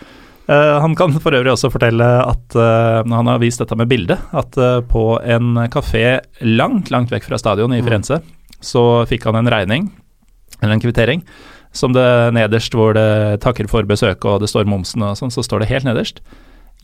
Eh, 0.45 0.81
han 0.81 0.95
kan 0.97 1.15
for 1.17 1.33
øvrig 1.33 1.55
også 1.55 1.71
fortelle 1.73 2.05
at 2.05 2.57
uh, 2.59 3.01
han 3.01 3.31
har 3.31 3.41
vist 3.41 3.63
dette 3.63 3.77
med 3.81 3.89
bilde, 3.89 4.19
at 4.37 4.59
uh, 4.61 4.83
på 4.85 5.17
en 5.25 5.57
kafé 5.73 6.21
langt, 6.45 6.91
langt 6.93 7.13
vekk 7.15 7.31
fra 7.31 7.41
stadion 7.41 7.73
i 7.73 7.81
Mm. 7.81 7.87
Firenze, 7.89 8.21
så 8.61 9.05
fikk 9.09 9.25
han 9.25 9.41
en 9.41 9.51
regning, 9.51 9.89
eller 10.61 10.77
en 10.77 10.85
kvittering, 10.85 11.25
som 11.73 11.93
det 11.93 12.05
nederst 12.37 12.77
hvor 12.77 12.93
det 12.95 13.41
takker 13.41 13.69
for 13.69 13.89
besøket 13.89 14.25
og 14.25 14.41
det 14.41 14.49
står 14.53 14.69
momsen 14.69 15.03
og 15.03 15.17
sånn, 15.19 15.33
så 15.33 15.43
står 15.43 15.65
det 15.65 15.73
helt 15.73 15.89
nederst 15.89 16.21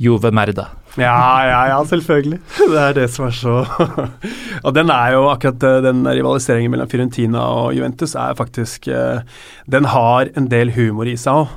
Juve 0.01 0.33
Merda. 0.33 0.71
Ja, 0.99 1.47
ja, 1.47 1.61
ja, 1.71 1.79
selvfølgelig. 1.87 2.41
Det 2.73 2.81
er 2.83 2.95
det 2.97 3.07
som 3.15 3.29
er 3.29 3.35
så 3.37 3.53
Og 4.67 4.75
den 4.75 4.91
er 4.91 5.13
jo 5.15 5.29
akkurat 5.31 5.63
eh, 5.63 5.79
den 5.85 6.03
rivaliseringen 6.09 6.73
mellom 6.73 6.91
Fiorentina 6.91 7.45
og 7.47 7.77
Juventus 7.77 8.17
er 8.19 8.35
faktisk 8.39 8.89
eh, 8.91 9.23
Den 9.71 9.87
har 9.93 10.33
en 10.35 10.49
del 10.51 10.73
humor 10.75 11.07
i 11.07 11.15
seg 11.21 11.45
òg. 11.45 11.55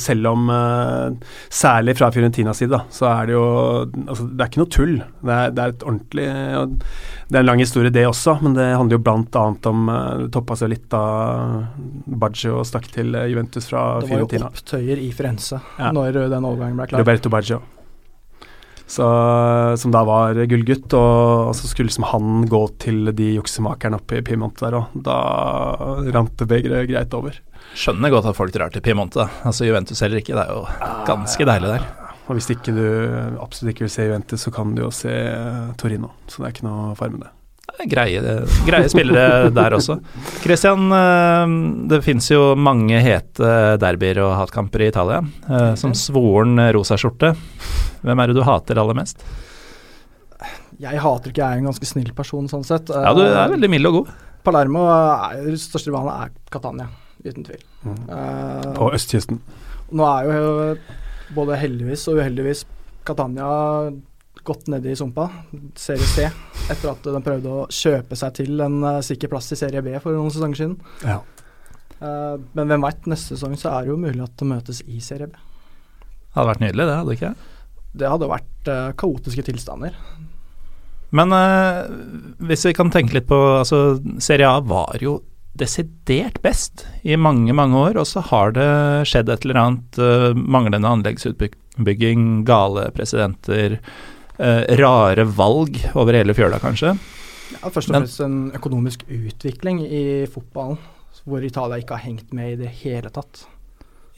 Selv 0.00 0.30
om 0.32 0.48
eh, 0.54 1.28
Særlig 1.52 1.98
fra 1.98 2.08
Fiorentinas 2.14 2.62
side, 2.62 2.72
da, 2.72 2.80
så 2.94 3.10
er 3.12 3.28
det 3.28 3.36
jo 3.36 3.44
Altså, 4.08 4.24
det 4.32 4.40
er 4.40 4.50
ikke 4.50 4.62
noe 4.62 4.72
tull. 4.78 4.96
Det 5.20 5.36
er, 5.36 5.52
det 5.52 5.64
er 5.66 5.74
et 5.76 5.84
ordentlig 5.84 6.26
Det 7.28 7.36
er 7.36 7.42
en 7.42 7.50
lang 7.50 7.60
historie, 7.62 7.92
det 7.92 8.06
også, 8.08 8.38
men 8.42 8.56
det 8.56 8.70
handler 8.72 8.96
jo 8.96 9.04
blant 9.04 9.40
annet 9.42 9.68
om 9.68 9.88
Det 10.24 10.30
toppa 10.38 10.56
seg 10.56 10.72
litt 10.72 10.88
da 10.92 11.04
Baggio 12.08 12.62
stakk 12.66 12.88
til 12.96 13.12
eh, 13.14 13.28
Juventus 13.34 13.68
fra 13.68 13.88
Det 14.00 14.14
var 14.14 14.24
jo 14.24 14.46
opptøyer 14.48 15.04
i 15.04 15.10
Firenze 15.12 15.60
Ja. 15.78 15.92
når 15.92 16.24
den 16.32 16.46
overgangen 16.48 16.78
ble 16.80 16.88
klar. 16.88 17.04
Roberto 17.04 17.30
Baggio. 17.32 17.60
Så, 18.88 19.04
som 19.76 19.92
da 19.92 20.00
var 20.08 20.38
gullgutt, 20.48 20.94
og, 20.96 21.50
og 21.50 21.54
så 21.58 21.68
skulle 21.68 21.90
liksom 21.90 22.06
han 22.08 22.46
gå 22.48 22.62
til 22.80 23.12
de 23.12 23.34
juksemakerne 23.36 24.00
oppe 24.00 24.20
i 24.20 24.24
Piemonte 24.24 24.64
der, 24.64 24.78
òg. 24.80 24.96
da 25.04 25.18
rant 26.16 26.44
begeret 26.48 26.88
greit 26.88 27.16
over. 27.18 27.36
Skjønner 27.76 28.14
godt 28.14 28.30
at 28.30 28.38
folk 28.38 28.54
drar 28.54 28.72
til 28.72 28.84
Piemonte, 28.84 29.26
da. 29.26 29.42
altså 29.48 29.68
Juventus 29.68 30.00
heller 30.00 30.22
ikke, 30.22 30.36
det 30.38 30.46
er 30.46 30.56
jo 30.56 30.64
ganske 31.08 31.48
deilig 31.50 31.74
der. 31.76 31.88
Og 32.28 32.36
hvis 32.36 32.50
ikke 32.52 32.74
du 32.76 32.84
absolutt 33.40 33.74
ikke 33.74 33.86
vil 33.86 33.92
se 33.92 34.08
Juventus, 34.08 34.44
så 34.44 34.52
kan 34.52 34.72
du 34.76 34.82
jo 34.86 34.92
se 34.92 35.12
Torino, 35.80 36.12
så 36.28 36.42
det 36.42 36.48
er 36.48 36.56
ikke 36.56 36.68
noe 36.68 36.94
fare 36.96 37.12
med 37.14 37.26
det. 37.26 37.34
Greie, 37.86 38.22
greie 38.66 38.88
spillere 38.90 39.50
der 39.54 39.76
også. 39.76 39.98
Christian, 40.42 40.88
eh, 40.92 41.52
det 41.92 42.00
finnes 42.02 42.26
jo 42.30 42.54
mange 42.58 42.98
hete 43.04 43.50
derbyer 43.78 44.18
og 44.24 44.34
hatkamper 44.40 44.82
i 44.82 44.88
Italia. 44.90 45.20
Eh, 45.46 45.74
som 45.78 45.94
svoren 45.94 46.58
rosaskjorte, 46.74 47.34
hvem 48.02 48.22
er 48.22 48.30
det 48.30 48.38
du 48.38 48.42
hater 48.46 48.80
aller 48.82 48.98
mest? 48.98 49.22
Jeg 50.78 51.02
hater 51.02 51.32
ikke, 51.32 51.42
jeg 51.42 51.58
er 51.58 51.62
en 51.62 51.70
ganske 51.70 51.86
snill 51.90 52.10
person 52.14 52.50
sånn 52.50 52.66
sett. 52.66 52.90
Ja, 52.94 53.14
du 53.14 53.24
er 53.26 53.54
veldig 53.54 53.70
mild 53.70 53.90
og 53.90 54.00
god. 54.00 54.10
Palermo 54.46 54.84
er 54.90 55.56
største 55.58 55.90
rivalet 55.90 56.26
er 56.26 56.52
Catania, 56.54 56.86
uten 57.24 57.46
tvil. 57.46 57.64
Mm. 57.82 57.96
Uh, 58.06 58.68
På 58.78 58.90
østkysten. 58.94 59.40
Nå 59.90 60.06
er 60.06 60.28
jo 60.28 60.52
både 61.34 61.58
heldigvis 61.60 62.06
og 62.10 62.20
uheldigvis 62.20 62.62
Catania 63.08 63.90
gått 64.46 64.68
nedi 64.70 64.92
i 64.92 64.98
sumpa, 64.98 65.28
Serie 65.78 66.06
C, 66.08 66.28
etter 66.70 66.90
at 66.92 67.04
de 67.04 67.20
prøvde 67.24 67.52
å 67.52 67.66
kjøpe 67.72 68.16
seg 68.18 68.38
til 68.40 68.62
en 68.64 68.78
uh, 68.84 69.00
sikker 69.04 69.30
plass 69.32 69.52
i 69.54 69.58
Serie 69.58 69.82
B 69.84 69.94
for 70.02 70.16
noen 70.16 70.32
sesonger 70.34 70.62
siden. 70.62 70.76
Ja. 71.04 71.20
Uh, 71.98 72.36
men 72.54 72.70
hvem 72.70 72.84
veit, 72.86 73.06
neste 73.10 73.36
sesong 73.36 73.56
så 73.58 73.72
er 73.74 73.86
det 73.86 73.92
jo 73.92 74.00
mulig 74.00 74.22
at 74.24 74.34
de 74.38 74.48
møtes 74.48 74.82
i 74.86 75.00
Serie 75.04 75.30
B. 75.30 75.38
Hadde 76.36 76.50
vært 76.52 76.62
nydelig, 76.62 76.84
det, 76.86 76.98
hadde 77.00 77.16
ikke 77.16 77.32
Det 78.02 78.12
hadde 78.12 78.32
vært 78.34 78.70
uh, 78.70 78.90
kaotiske 79.00 79.46
tilstander. 79.48 79.96
Men 81.08 81.32
hvis 82.44 82.66
vi 82.68 82.74
kan 82.76 82.90
tenke 82.92 83.14
litt 83.16 83.30
på 83.30 83.36
altså, 83.62 83.96
Serie 84.20 84.44
A 84.44 84.58
var 84.60 85.00
jo 85.00 85.22
desidert 85.58 86.36
best 86.44 86.84
i 87.00 87.16
mange, 87.16 87.54
mange 87.56 87.80
år, 87.80 87.96
og 87.96 88.04
så 88.10 88.20
har 88.28 88.52
det 88.52 88.68
skjedd 89.08 89.32
et 89.32 89.46
eller 89.46 89.60
annet 89.62 90.00
manglende 90.36 90.92
anleggsutbygging, 90.92 92.44
gale 92.46 92.90
presidenter, 92.92 93.78
rare 94.38 95.24
valg 95.34 95.80
over 95.98 96.14
hele 96.14 96.34
fjøla, 96.36 96.60
kanskje. 96.62 96.92
Ja, 97.56 97.70
først 97.72 97.90
og 97.90 97.96
fremst 97.96 98.20
en 98.22 98.38
økonomisk 98.54 99.02
utvikling 99.08 99.80
i 99.82 100.04
fotballen 100.30 100.78
hvor 101.28 101.44
Italia 101.44 101.80
ikke 101.80 101.96
har 101.98 102.06
hengt 102.06 102.34
med 102.36 102.54
i 102.54 102.58
det 102.62 102.72
hele 102.82 103.10
tatt. 103.12 103.44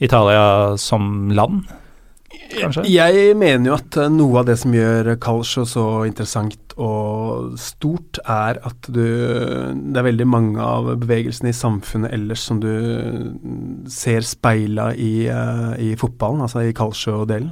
Italia 0.01 0.77
som 0.81 1.29
land, 1.35 1.65
kanskje? 2.55 2.85
Jeg 2.89 3.35
mener 3.37 3.71
jo 3.71 3.77
at 3.77 3.97
eh, 3.99 4.11
noe 4.11 4.41
av 4.41 4.47
det 4.49 4.57
som 4.61 4.73
gjør 4.75 5.13
Calcio 5.21 5.65
så 5.67 5.85
interessant 6.07 6.75
og 6.81 7.57
stort, 7.59 8.21
er 8.23 8.61
at 8.63 8.87
du 8.87 9.03
Det 9.03 9.99
er 9.99 10.07
veldig 10.07 10.27
mange 10.27 10.63
av 10.63 10.87
bevegelsene 11.01 11.51
i 11.51 11.57
samfunnet 11.57 12.13
ellers 12.15 12.45
som 12.47 12.61
du 12.63 12.71
ser 13.91 14.23
speila 14.25 14.91
i, 14.95 15.27
uh, 15.27 15.75
i 15.77 15.93
fotballen, 15.99 16.45
altså 16.47 16.63
i 16.63 16.73
Calcio-delen. 16.73 17.51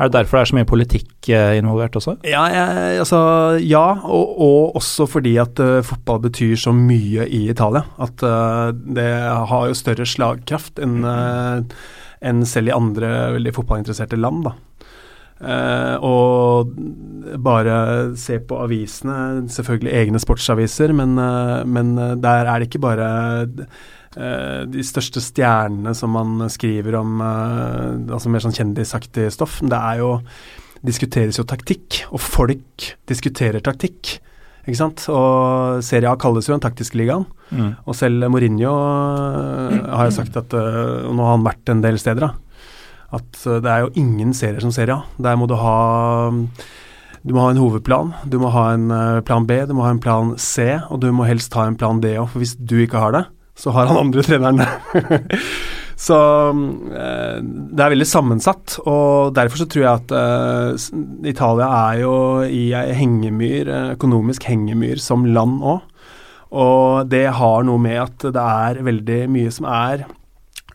Er 0.00 0.08
det 0.08 0.16
derfor 0.16 0.38
det 0.38 0.40
er 0.40 0.48
så 0.48 0.56
mye 0.56 0.68
politikk 0.68 1.28
eh, 1.28 1.58
involvert 1.60 1.96
også? 2.00 2.14
Ja, 2.24 2.46
jeg, 2.48 3.00
altså, 3.02 3.20
ja 3.60 3.84
og, 4.00 4.30
og, 4.40 4.76
også 4.80 5.04
fordi 5.12 5.34
at 5.42 5.60
uh, 5.60 5.82
fotball 5.84 6.22
betyr 6.24 6.56
så 6.56 6.72
mye 6.72 7.26
i 7.28 7.42
Italia. 7.52 7.84
At 8.00 8.24
uh, 8.24 8.72
det 8.72 9.10
har 9.52 9.68
jo 9.68 9.76
større 9.76 10.08
slagkraft 10.08 10.80
enn 10.80 11.04
uh, 11.04 11.60
en 12.24 12.40
selv 12.48 12.72
i 12.72 12.76
andre 12.76 13.12
veldig 13.36 13.52
fotballinteresserte 13.56 14.16
land. 14.20 14.44
da. 14.48 14.56
og 16.04 16.74
bare 17.40 17.76
se 18.20 18.36
på 18.44 18.58
avisene, 18.60 19.48
selvfølgelig 19.48 19.94
egne 19.96 20.20
sportsaviser, 20.20 20.92
men, 20.92 21.14
men 21.64 21.94
der 22.20 22.44
er 22.44 22.60
det 22.60 22.68
ikke 22.68 22.82
bare 22.84 23.08
Uh, 23.48 23.64
de 24.14 24.82
største 24.82 25.22
stjernene 25.22 25.92
som 25.94 26.10
man 26.16 26.48
skriver 26.50 26.96
om, 26.98 27.20
uh, 27.22 27.94
altså 28.10 28.32
mer 28.32 28.42
sånn 28.42 28.56
kjendisaktig 28.56 29.28
stoff. 29.30 29.60
Det 29.62 29.78
er 29.78 30.00
jo 30.02 30.16
diskuteres 30.86 31.38
jo 31.38 31.44
taktikk, 31.46 32.00
og 32.10 32.22
folk 32.24 32.90
diskuterer 33.06 33.62
taktikk. 33.62 34.16
Ikke 34.64 34.78
sant? 34.80 35.04
Og 35.12 35.80
Serie 35.84 36.10
A 36.10 36.16
kalles 36.20 36.48
jo 36.48 36.56
den 36.56 36.64
taktiske 36.64 36.98
ligaen. 36.98 37.26
Mm. 37.54 37.72
Og 37.84 37.96
selv 37.98 38.26
Mourinho 38.32 38.74
uh, 38.74 39.78
har 39.94 40.08
jo 40.08 40.14
sagt 40.14 40.36
at 40.38 40.54
Og 40.54 41.14
nå 41.16 41.24
har 41.26 41.34
han 41.34 41.46
vært 41.46 41.72
en 41.72 41.82
del 41.84 41.98
steder, 42.00 42.30
da. 42.30 42.68
At 43.20 43.42
det 43.42 43.70
er 43.70 43.86
jo 43.86 43.94
ingen 43.98 44.34
serier 44.36 44.62
som 44.62 44.74
Serie 44.74 44.94
A. 44.94 45.06
Der 45.22 45.38
må 45.38 45.46
du 45.50 45.56
ha 45.58 45.78
du 47.20 47.34
må 47.36 47.42
ha 47.44 47.50
en 47.52 47.58
hovedplan, 47.60 48.14
du 48.32 48.38
må 48.40 48.48
ha 48.54 48.70
en 48.72 48.86
plan 49.28 49.44
B, 49.44 49.58
du 49.68 49.74
må 49.76 49.84
ha 49.84 49.90
en 49.92 50.00
plan 50.00 50.30
C, 50.40 50.78
og 50.88 51.02
du 51.02 51.10
må 51.12 51.26
helst 51.28 51.52
ha 51.58 51.66
en 51.68 51.76
plan 51.76 52.00
D 52.00 52.14
òg. 52.16 52.30
For 52.32 52.40
hvis 52.40 52.54
du 52.56 52.78
ikke 52.80 53.02
har 53.02 53.12
det, 53.12 53.26
så 53.58 53.72
har 53.74 53.90
han 53.90 54.00
andre 54.00 54.24
treneren 54.24 54.62
så 56.00 56.16
eh, 56.48 57.36
det 57.42 57.84
er 57.84 57.92
veldig 57.92 58.08
sammensatt, 58.08 58.78
og 58.88 59.34
derfor 59.36 59.60
så 59.60 59.68
tror 59.68 59.84
jeg 59.84 59.92
at 59.92 60.14
eh, 60.16 60.88
Italia 61.28 61.68
er 61.90 62.00
jo 62.00 62.14
i 62.46 62.70
ei 62.76 62.96
hengemyr, 62.96 63.68
eh, 63.68 63.92
økonomisk 63.98 64.48
hengemyr 64.48 65.02
som 65.02 65.28
land 65.28 65.60
òg. 65.60 65.86
Og 66.50 67.10
det 67.12 67.26
har 67.36 67.66
noe 67.68 67.78
med 67.78 68.00
at 68.02 68.24
det 68.34 68.42
er 68.42 68.80
veldig 68.82 69.20
mye 69.30 69.52
som 69.54 69.68
er 69.70 70.08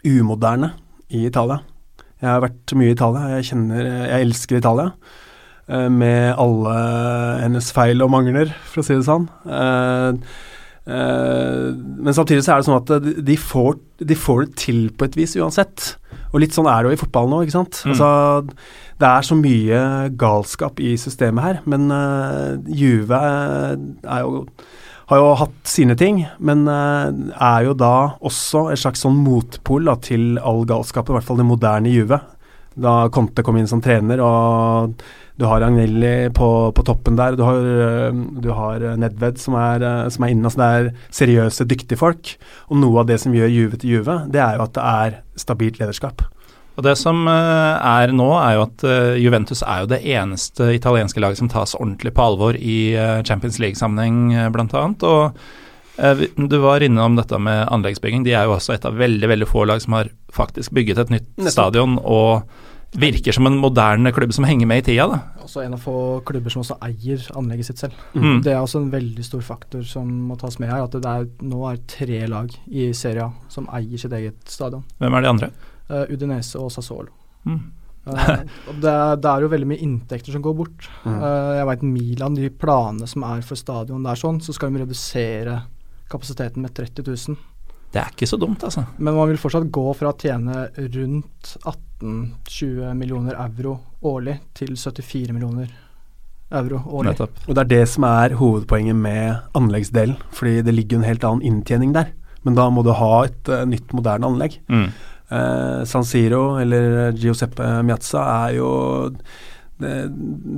umoderne 0.06 0.76
i 1.10 1.26
Italia. 1.28 1.64
Jeg 2.22 2.30
har 2.30 2.46
vært 2.46 2.76
mye 2.78 2.94
i 2.94 2.96
Italia, 2.96 3.32
jeg 3.36 3.50
kjenner 3.50 3.90
Jeg 3.90 4.28
elsker 4.28 4.62
Italia. 4.62 4.94
Med 5.66 6.38
alle 6.38 6.74
hennes 7.42 7.68
feil 7.74 8.06
og 8.06 8.12
mangler, 8.14 8.54
for 8.70 8.84
å 8.84 8.86
si 8.86 8.96
det 8.96 9.08
sånn. 9.08 9.26
Uh, 9.50 10.14
men 10.86 12.14
samtidig 12.14 12.44
så 12.46 12.54
er 12.54 12.62
det 12.62 12.68
sånn 12.68 12.78
at 12.78 13.08
de 13.26 13.36
får, 13.42 13.80
de 14.06 14.18
får, 14.20 14.44
det 14.46 14.60
til 14.62 14.82
på 14.94 15.08
et 15.08 15.16
vis 15.18 15.34
uansett. 15.40 15.96
Og 16.30 16.42
litt 16.44 16.54
sånn 16.54 16.70
er 16.70 16.84
det 16.84 16.92
jo 16.92 16.98
i 16.98 17.00
fotballen 17.02 17.34
nå, 17.34 17.42
ikke 17.46 17.56
sant. 17.56 17.80
Mm. 17.82 17.94
Altså, 17.94 18.10
det 19.02 19.10
er 19.10 19.28
så 19.28 19.38
mye 19.40 19.82
galskap 20.20 20.82
i 20.84 20.94
systemet 21.00 21.46
her, 21.46 21.62
men 21.70 21.90
uh, 21.92 22.56
Juve 22.68 23.20
er 23.20 24.22
jo, 24.24 24.46
har 25.10 25.22
jo 25.22 25.34
hatt 25.42 25.58
sine 25.72 25.98
ting, 26.00 26.22
men 26.38 26.64
uh, 26.70 27.10
er 27.34 27.68
jo 27.70 27.76
da 27.80 27.96
også 28.20 28.70
et 28.72 28.84
slags 28.84 29.04
sånn 29.06 29.18
motpol 29.26 29.90
da, 29.90 29.98
til 30.04 30.40
all 30.44 30.64
galskap, 30.70 31.10
i 31.10 31.18
hvert 31.18 31.28
fall 31.28 31.42
det 31.42 31.50
moderne 31.50 31.92
Juve. 31.92 32.22
Da 32.76 33.06
Conte 33.16 33.44
kom 33.48 33.60
inn 33.60 33.72
som 33.72 33.84
trener, 33.84 34.20
og 34.24 34.96
du 35.36 35.46
har 35.50 35.64
Agnelli 35.66 36.30
på, 36.36 36.50
på, 36.72 36.84
toppen 36.88 37.18
der. 37.20 37.36
Du 37.36 37.44
har, 37.44 37.60
øh, 37.60 38.20
du 38.44 38.52
har 38.56 38.86
Nedved 39.00 39.42
som 39.42 39.58
er, 39.60 39.84
øh, 39.84 40.12
som 40.12 40.24
er 40.24 40.32
inne. 40.32 40.48
Altså 40.48 40.62
det 40.62 40.70
er 40.70 41.10
seriøse, 41.12 41.68
dyktige 41.68 42.00
folk. 42.00 42.36
Og 42.72 42.80
noe 42.80 43.02
av 43.04 43.10
det 43.10 43.20
som 43.24 43.36
gjør 43.36 43.52
Juve 43.52 43.82
til 43.82 43.98
Juve, 43.98 44.22
det 44.32 44.40
er 44.40 44.56
jo 44.56 44.64
at 44.64 44.74
det 44.78 44.86
er 44.86 45.20
stabilt 45.36 45.82
lederskap. 45.82 46.24
Og 46.76 46.84
Det 46.84 46.98
som 47.00 47.28
øh, 47.28 47.76
er 47.80 48.12
nå, 48.12 48.30
er 48.40 48.56
jo 48.56 48.64
at 48.64 48.88
Juventus 49.20 49.62
er 49.62 49.84
jo 49.84 49.92
det 49.92 50.02
eneste 50.04 50.74
italienske 50.76 51.20
laget 51.20 51.40
som 51.40 51.52
tas 51.52 51.76
ordentlig 51.76 52.14
på 52.16 52.24
alvor 52.24 52.56
i 52.56 52.96
Champions 53.28 53.60
League-sammenheng, 53.60 54.52
bl.a. 54.52 54.88
Og 55.08 55.32
du 56.36 56.58
var 56.60 56.84
innom 56.84 57.16
dette 57.16 57.40
med 57.40 57.68
anleggsbygging. 57.72 58.24
De 58.28 58.36
er 58.36 58.48
jo 58.48 58.56
også 58.56 58.76
et 58.76 58.88
av 58.88 59.00
veldig 59.00 59.30
veldig 59.32 59.48
få 59.48 59.64
lag 59.68 59.80
som 59.84 59.96
har 59.96 60.12
faktisk 60.36 60.76
bygget 60.76 61.00
et 61.00 61.14
nytt 61.16 61.30
Nettopp. 61.38 61.52
stadion. 61.56 62.00
og 62.04 62.44
virker 63.00 63.36
som 63.36 63.48
en 63.50 63.58
moderne 63.60 64.12
klubb 64.16 64.34
som 64.36 64.48
henger 64.48 64.68
med 64.70 64.84
i 64.84 64.86
tida. 64.92 65.08
da. 65.12 65.20
Også 65.44 65.64
en 65.64 65.76
av 65.78 65.84
få 65.84 66.22
klubber 66.26 66.54
som 66.54 66.64
også 66.64 66.78
eier 66.86 67.22
anlegget 67.38 67.70
sitt 67.70 67.84
selv. 67.84 67.96
Mm. 68.14 68.42
Det 68.46 68.54
er 68.54 68.60
også 68.62 68.82
en 68.82 68.92
veldig 68.94 69.26
stor 69.26 69.44
faktor 69.46 69.86
som 69.88 70.10
må 70.30 70.38
tas 70.40 70.60
med 70.60 70.72
her. 70.72 70.84
At 70.86 70.98
det 70.98 71.06
er, 71.12 71.30
nå 71.46 71.64
er 71.70 71.82
tre 71.92 72.26
lag 72.32 72.52
i 72.68 72.92
Serie 72.94 73.28
A 73.28 73.32
som 73.52 73.70
eier 73.74 74.02
sitt 74.02 74.16
eget 74.16 74.40
stadion. 74.50 74.86
Hvem 75.00 75.18
er 75.18 75.26
de 75.26 75.32
andre? 75.34 75.52
Uh, 75.90 76.06
Udinese 76.10 76.60
og 76.62 76.72
Sassolo. 76.74 77.12
Mm. 77.46 77.62
uh, 78.08 78.18
det, 78.84 78.96
det, 79.22 79.32
er 79.32 79.46
jo 79.46 79.52
veldig 79.54 79.70
mye 79.70 79.84
inntekter 79.86 80.36
som 80.36 80.44
går 80.46 80.58
bort. 80.58 80.90
Mm. 81.06 81.20
Uh, 81.20 81.54
jeg 81.60 81.70
veit 81.72 81.88
Milan, 81.90 82.40
de 82.40 82.50
planene 82.50 83.10
som 83.10 83.26
er 83.28 83.46
for 83.46 83.60
stadion 83.60 84.06
der 84.06 84.20
sånn, 84.20 84.42
så 84.42 84.56
skal 84.56 84.74
de 84.74 84.86
redusere 84.86 85.60
kapasiteten 86.10 86.66
med 86.66 86.74
30 86.78 87.06
000. 87.06 87.38
Det 87.96 88.02
er 88.02 88.12
ikke 88.12 88.28
så 88.28 88.38
dumt, 88.40 88.64
altså. 88.68 88.84
Men 88.98 89.16
man 89.16 89.30
vil 89.32 89.40
fortsatt 89.40 89.70
gå 89.72 89.86
fra 89.96 90.12
å 90.12 90.18
tjene 90.20 90.66
rundt 90.76 91.54
18-20 91.64 92.92
millioner 93.00 93.38
euro 93.40 93.78
årlig 94.06 94.36
til 94.58 94.74
74 94.76 95.32
millioner 95.32 95.72
euro 96.60 96.82
årlig. 96.84 97.14
Nettopp. 97.14 97.40
Og 97.48 97.56
Det 97.56 97.64
er 97.64 97.72
det 97.72 97.86
som 97.94 98.08
er 98.10 98.36
hovedpoenget 98.36 99.00
med 99.00 99.56
anleggsdelen, 99.56 100.20
fordi 100.36 100.60
det 100.68 100.76
ligger 100.76 101.00
en 101.00 101.08
helt 101.08 101.24
annen 101.24 101.48
inntjening 101.48 101.96
der. 101.96 102.12
Men 102.44 102.60
da 102.60 102.68
må 102.70 102.84
du 102.86 102.92
ha 102.94 103.14
et 103.26 103.50
uh, 103.50 103.64
nytt, 103.66 103.96
moderne 103.96 104.28
anlegg. 104.28 104.60
Mm. 104.68 104.90
Uh, 105.32 105.82
San 105.88 106.06
Siro 106.06 106.60
eller 106.62 107.16
Giuseppe 107.18 107.80
Miazza 107.82 108.28
er 108.46 108.58
jo 108.60 108.70
det, 109.82 109.94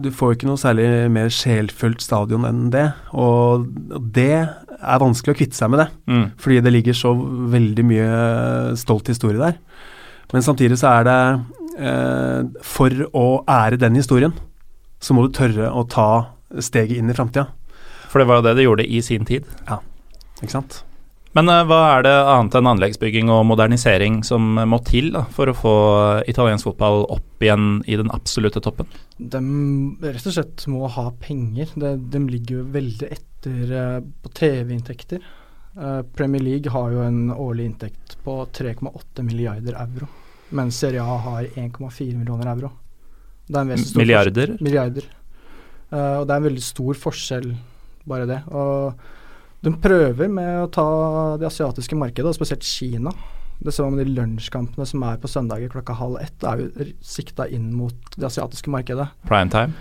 du 0.04 0.10
får 0.14 0.36
ikke 0.36 0.50
noe 0.50 0.62
særlig 0.62 0.88
mer 1.14 1.32
sjelfullt 1.34 2.04
stadion 2.06 2.46
enn 2.48 2.68
det. 2.74 2.86
Og 3.18 3.66
det 4.14 4.46
er 4.46 5.02
vanskelig 5.02 5.34
å 5.34 5.40
kvitte 5.40 5.58
seg 5.58 5.72
med 5.74 5.82
det, 5.82 5.88
mm. 6.10 6.26
fordi 6.42 6.60
det 6.66 6.74
ligger 6.76 6.98
så 6.98 7.14
veldig 7.54 7.86
mye 7.90 8.10
stolt 8.80 9.10
historie 9.10 9.42
der. 9.42 9.58
Men 10.34 10.46
samtidig 10.46 10.78
så 10.82 10.92
er 10.92 11.06
det 11.08 11.20
eh, 11.80 12.64
For 12.68 13.06
å 13.16 13.28
ære 13.48 13.80
den 13.80 13.96
historien, 13.96 14.34
så 15.00 15.16
må 15.16 15.24
du 15.26 15.34
tørre 15.34 15.72
å 15.72 15.86
ta 15.88 16.10
steget 16.60 17.00
inn 17.00 17.10
i 17.10 17.16
framtida. 17.16 17.48
For 18.08 18.22
det 18.22 18.28
var 18.30 18.40
jo 18.40 18.48
det 18.48 18.58
det 18.58 18.68
gjorde 18.68 18.88
i 18.88 19.02
sin 19.06 19.26
tid. 19.28 19.48
Ja, 19.68 19.80
ikke 20.42 20.54
sant. 20.60 20.82
Men 21.38 21.52
uh, 21.54 21.62
hva 21.70 21.80
er 21.94 22.06
det 22.08 22.16
annet 22.18 22.56
enn 22.58 22.70
anleggsbygging 22.72 23.30
og 23.30 23.44
modernisering 23.46 24.24
som 24.26 24.58
må 24.58 24.80
til 24.88 25.12
da, 25.14 25.22
for 25.30 25.52
å 25.52 25.58
få 25.58 25.74
italiensk 26.26 26.72
fotball 26.72 27.04
opp 27.14 27.46
igjen 27.46 27.84
i 27.86 27.98
den 28.00 28.10
absolutte 28.14 28.64
toppen? 28.66 28.90
De 29.18 29.42
rett 30.02 30.26
og 30.26 30.34
slett 30.34 30.66
må 30.74 30.90
ha 30.90 31.12
penger. 31.22 31.76
De, 31.78 31.94
de 32.02 32.22
ligger 32.26 32.62
jo 32.64 32.70
veldig 32.74 33.10
etter 33.14 33.76
eh, 33.82 34.00
på 34.24 34.32
TV-inntekter. 34.40 35.28
Eh, 35.78 36.00
Premier 36.18 36.42
League 36.42 36.74
har 36.74 36.96
jo 36.96 37.04
en 37.06 37.30
årlig 37.34 37.70
inntekt 37.70 38.18
på 38.26 38.40
3,8 38.58 39.28
milliarder 39.28 39.78
euro, 39.78 40.10
mens 40.58 40.80
Serie 40.82 41.06
A 41.06 41.20
har 41.22 41.52
1,4 41.54 42.16
millioner 42.16 42.50
euro. 42.56 42.72
Det 43.48 43.62
er 43.62 43.76
en 43.78 43.86
stor 43.86 44.02
Milliarder? 44.02 44.56
Milliarder. 44.58 45.06
Eh, 45.92 46.16
og 46.18 46.26
det 46.26 46.34
er 46.34 46.42
en 46.42 46.50
veldig 46.50 46.66
stor 46.66 46.98
forskjell, 47.06 47.48
bare 48.10 48.26
det. 48.26 48.42
Og 48.50 49.06
de 49.68 49.74
prøver 49.84 50.32
med 50.32 50.62
å 50.64 50.70
ta 50.72 50.88
det 51.42 51.50
asiatiske 51.50 51.98
markedet, 52.00 52.30
og 52.32 52.38
spesielt 52.38 52.66
Kina. 52.66 53.12
Det 53.58 53.74
ser 53.74 53.88
man 53.88 53.98
med 53.98 54.08
de 54.08 54.16
lunsjkampene 54.20 54.86
som 54.86 55.04
er 55.08 55.18
på 55.20 55.30
søndager 55.32 55.72
klokka 55.74 55.96
halv 55.98 56.20
ett, 56.22 56.46
er 56.46 56.62
jo 56.62 56.90
sikta 57.02 57.48
inn 57.50 57.72
mot 57.76 58.16
det 58.16 58.28
asiatiske 58.30 58.72
markedet. 58.72 59.10
Prime 59.28 59.50
time? 59.54 59.74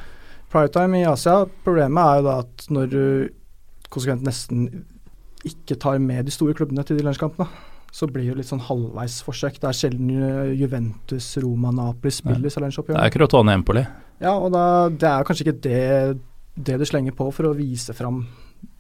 Prime 0.52 0.72
time 0.72 1.00
i 1.02 1.06
Asia, 1.08 1.42
problemet 1.66 2.00
er 2.00 2.20
jo 2.20 2.26
da 2.26 2.36
at 2.44 2.68
når 2.72 2.92
du 2.92 3.02
konsekvent 3.92 4.24
nesten 4.26 4.68
ikke 5.46 5.76
tar 5.78 6.00
med 6.02 6.26
de 6.26 6.34
store 6.34 6.56
klubbene 6.56 6.82
til 6.86 6.98
de 6.98 7.04
lunsjkampene, 7.06 7.46
så 7.96 8.08
blir 8.10 8.32
det 8.32 8.40
litt 8.40 8.48
sånn 8.48 8.64
halvveis 8.66 9.20
forsøk. 9.24 9.60
Det 9.60 9.68
er 9.68 9.76
sjelden 9.76 10.10
Juventus, 10.58 11.28
Roma, 11.44 11.70
Napoli 11.72 12.12
spiller 12.12 12.42
disse 12.44 12.60
Det 12.60 12.66
lunsjoppgjørene. 12.66 13.04
er 13.04 13.14
Crotone 13.14 13.54
Empoli. 13.56 13.84
Ja, 14.20 14.34
og 14.34 14.50
da, 14.56 14.64
det 14.90 15.08
er 15.08 15.28
kanskje 15.28 15.46
ikke 15.46 15.60
det, 15.68 15.84
det 16.56 16.80
du 16.80 16.88
slenger 16.88 17.14
på 17.16 17.28
for 17.36 17.48
å 17.48 17.54
vise 17.56 17.94
fram 17.96 18.24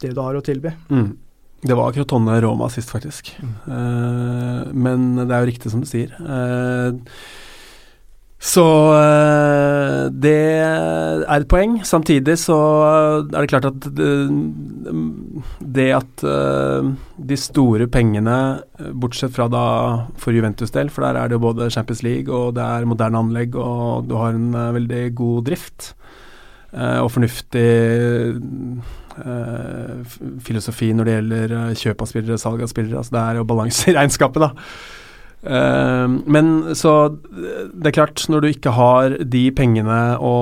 det 0.02 0.12
du 0.14 0.20
har 0.22 0.36
å 0.36 0.44
tilby. 0.44 0.72
Mm. 0.90 1.14
Det 1.66 1.74
var 1.74 1.92
Crotone 1.92 2.36
Roma 2.40 2.68
sist, 2.70 2.90
faktisk. 2.92 3.32
Eh, 3.40 4.62
men 4.76 5.08
det 5.24 5.32
er 5.32 5.42
jo 5.42 5.50
riktig 5.50 5.72
som 5.72 5.82
du 5.82 5.88
sier. 5.88 6.12
Uh, 6.20 7.00
så 8.46 8.62
eh, 8.94 10.02
det 10.12 10.36
er 10.60 11.24
et 11.32 11.48
poeng. 11.50 11.78
Samtidig 11.88 12.36
så 12.38 12.58
er 12.84 13.24
det 13.32 13.48
klart 13.50 13.66
at 13.70 13.88
det, 13.96 15.86
at 15.96 16.26
de 17.16 17.38
store 17.40 17.88
pengene, 17.90 18.36
bortsett 19.00 19.34
fra 19.34 19.48
da 19.50 19.64
for 20.20 20.36
Juventus 20.36 20.70
del, 20.76 20.92
for 20.92 21.08
der 21.08 21.18
er 21.18 21.32
det 21.32 21.40
jo 21.40 21.46
både 21.48 21.72
Champions 21.72 22.04
League 22.06 22.30
og 22.30 22.54
det 22.60 22.62
er 22.62 22.86
moderne 22.86 23.24
anlegg 23.24 23.56
og 23.56 24.06
du 24.06 24.14
har 24.20 24.36
en 24.36 24.52
veldig 24.76 25.02
god 25.16 25.48
drift 25.48 25.94
og 27.02 27.08
fornuftig 27.14 27.66
eh, 29.24 30.04
filosofi 30.44 30.90
når 30.96 31.08
det 31.08 31.16
gjelder 31.16 31.56
eh, 31.60 31.72
kjøp 31.80 32.04
av 32.04 32.10
spillere, 32.12 32.38
salg 32.42 32.62
av 32.66 32.70
spillere. 32.72 33.00
Altså 33.00 33.16
det 33.16 33.24
er 33.24 33.40
jo 33.40 33.48
balanse 33.48 33.90
i 33.90 33.94
regnskapet, 33.98 34.44
da. 34.44 34.50
Eh, 35.46 36.06
men 36.36 36.52
så 36.78 36.94
eh, 37.06 37.66
det 37.72 37.90
er 37.92 37.96
klart, 38.00 38.24
når 38.32 38.44
du 38.44 38.48
ikke 38.50 38.74
har 38.76 39.16
de 39.36 39.44
pengene 39.56 40.00
å, 40.20 40.34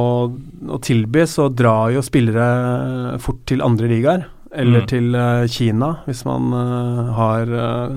å 0.74 0.80
tilby, 0.84 1.26
så 1.30 1.50
drar 1.52 1.92
jo 1.94 2.04
spillere 2.04 3.18
fort 3.24 3.42
til 3.50 3.64
andre 3.64 3.90
ligaer. 3.92 4.28
Eller 4.54 4.84
Mm. 4.84 4.86
til 4.86 5.14
eh, 5.18 5.46
Kina, 5.50 5.88
hvis 6.06 6.20
man 6.28 6.52
eh, 6.54 7.08
har 7.16 7.50
eh, 7.58 7.96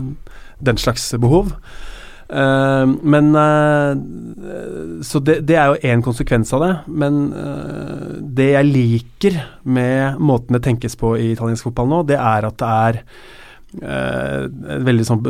den 0.66 0.80
slags 0.82 1.04
behov. 1.22 1.52
Eh, 2.30 2.86
men 3.02 3.36
uh, 3.36 3.96
Så 5.02 5.22
det, 5.24 5.40
det 5.48 5.56
er 5.56 5.72
jo 5.72 5.94
én 5.94 6.04
konsekvens 6.04 6.52
av 6.56 6.64
det. 6.64 6.74
Men 6.88 7.22
uh, 7.34 8.20
det 8.20 8.52
jeg 8.54 8.72
liker 8.72 9.42
med 9.64 10.20
måten 10.20 10.58
det 10.58 10.66
tenkes 10.68 10.98
på 11.00 11.16
i 11.18 11.32
italiensk 11.34 11.70
fotball 11.70 11.92
nå, 11.92 12.04
det 12.10 12.20
er 12.20 12.48
at 12.48 12.60
det 12.60 12.68
er 12.68 13.00
eh, 13.84 14.44
veldig 14.88 15.06
sånn 15.06 15.26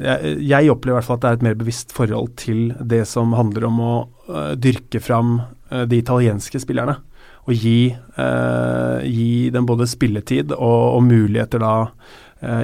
jeg, 0.00 0.30
jeg 0.48 0.70
opplever 0.72 0.94
i 0.94 0.98
hvert 0.98 1.08
fall 1.08 1.18
at 1.18 1.24
det 1.24 1.28
er 1.28 1.38
et 1.38 1.44
mer 1.44 1.58
bevisst 1.60 1.92
forhold 1.94 2.30
til 2.40 2.70
det 2.80 3.02
som 3.08 3.34
handler 3.36 3.66
om 3.68 3.82
å 3.84 3.92
dyrke 4.56 5.02
fram 5.02 5.36
de 5.68 5.98
italienske 6.00 6.60
spillerne. 6.62 6.96
Og 7.46 7.52
gi, 7.54 7.92
gi 9.06 9.28
dem 9.54 9.68
både 9.68 9.86
spilletid 9.90 10.54
og, 10.56 10.80
og 10.96 11.04
muligheter 11.06 11.62
da 11.62 11.74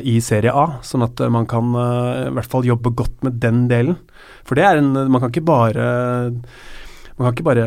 i 0.03 0.19
Serie 0.25 0.53
A, 0.55 0.67
sånn 0.87 1.07
at 1.07 1.21
eh, 1.21 1.33
man 1.33 1.49
kan 1.51 1.73
eh, 1.79 2.29
i 2.29 2.35
hvert 2.37 2.53
fall 2.53 2.69
jobbe 2.69 2.95
godt 2.99 3.25
med 3.27 3.41
den 3.43 3.67
delen. 3.71 3.99
For 4.47 4.59
det 4.59 4.67
er 4.67 4.81
en 4.81 4.93
Man 4.95 5.21
kan 5.21 5.31
ikke 5.33 5.47
bare 5.47 5.89
man 7.13 7.27
kan 7.27 7.35
ikke 7.37 7.45
bare 7.45 7.65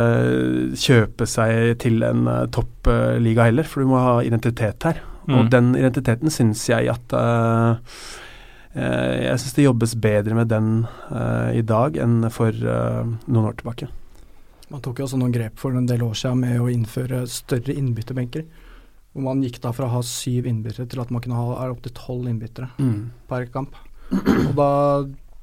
kjøpe 0.75 1.27
seg 1.29 1.77
til 1.79 2.01
en 2.03 2.25
uh, 2.27 2.47
toppliga 2.51 3.45
heller, 3.45 3.67
for 3.69 3.83
du 3.83 3.91
må 3.91 3.99
ha 4.01 4.15
identitet 4.25 4.83
her. 4.83 4.97
Mm. 5.29 5.35
Og 5.37 5.51
den 5.53 5.69
identiteten 5.77 6.33
syns 6.33 6.63
jeg 6.69 6.89
at 6.91 7.13
uh, 7.17 7.77
eh, 8.77 9.29
Jeg 9.29 9.41
syns 9.41 9.55
det 9.57 9.65
jobbes 9.65 9.95
bedre 10.01 10.37
med 10.37 10.51
den 10.51 10.85
uh, 11.09 11.49
i 11.55 11.63
dag 11.65 11.97
enn 12.01 12.27
for 12.33 12.51
uh, 12.51 13.05
noen 13.25 13.47
år 13.49 13.57
tilbake. 13.61 13.89
Man 14.69 14.81
tok 14.85 14.99
jo 14.99 15.07
også 15.07 15.21
noen 15.21 15.33
grep 15.33 15.61
for 15.61 15.77
en 15.77 15.87
del 15.89 16.03
år 16.05 16.17
siden 16.17 16.41
med 16.41 16.61
å 16.61 16.69
innføre 16.73 17.23
større 17.29 17.73
innbytterbenker. 17.73 18.45
Hvor 19.15 19.23
man 19.29 19.43
gikk 19.45 19.61
da 19.63 19.71
fra 19.71 19.87
å 19.87 19.93
ha 19.95 20.01
syv 20.03 20.49
innbyttere 20.51 20.89
til 20.91 20.99
at 20.99 21.11
man 21.15 21.23
kunne 21.23 21.39
ha 21.39 21.69
opptil 21.71 21.93
tolv 21.95 22.27
innbyttere 22.27 22.67
per 23.29 23.45
kamp. 23.53 23.77
Og 24.11 24.51
da 24.57 24.71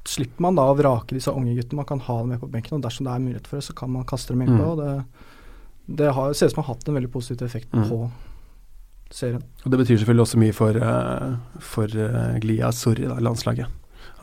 slipper 0.05 0.45
man 0.45 0.59
da 0.59 0.67
å 0.69 0.75
vrake 0.77 1.15
disse 1.17 1.33
unge 1.33 1.55
guttene. 1.57 1.79
Man 1.81 1.87
kan 1.89 2.03
ha 2.05 2.17
dem 2.19 2.33
med 2.35 2.41
på 2.43 2.51
benken, 2.51 2.77
og 2.77 2.83
dersom 2.85 3.07
det 3.07 3.15
er 3.15 3.23
mulighet 3.23 3.47
for 3.49 3.57
det, 3.57 3.65
så 3.65 3.73
kan 3.77 3.89
man 3.89 4.05
kaste 4.05 4.35
dem 4.35 4.43
innpå. 4.45 4.61
Mm. 4.61 4.69
og 4.69 4.77
Det, 4.77 5.97
det 6.03 6.11
har, 6.13 6.33
ser 6.33 6.51
ut 6.51 6.53
som 6.53 6.61
det 6.61 6.67
har 6.67 6.75
hatt 6.75 6.87
en 6.91 6.99
veldig 6.99 7.11
positiv 7.11 7.47
effekt 7.47 7.73
Mm. 7.73 7.89
på 7.89 8.11
serien. 9.13 9.43
Og 9.65 9.71
Det 9.71 9.79
betyr 9.79 9.97
selvfølgelig 9.97 10.25
også 10.27 10.41
mye 10.41 10.53
for, 10.53 10.77
eh, 10.77 11.35
for 11.59 11.85
eh, 11.85 12.39
Glia 12.43 12.71
Sorry, 12.71 13.07
da, 13.07 13.17
landslaget. 13.19 13.67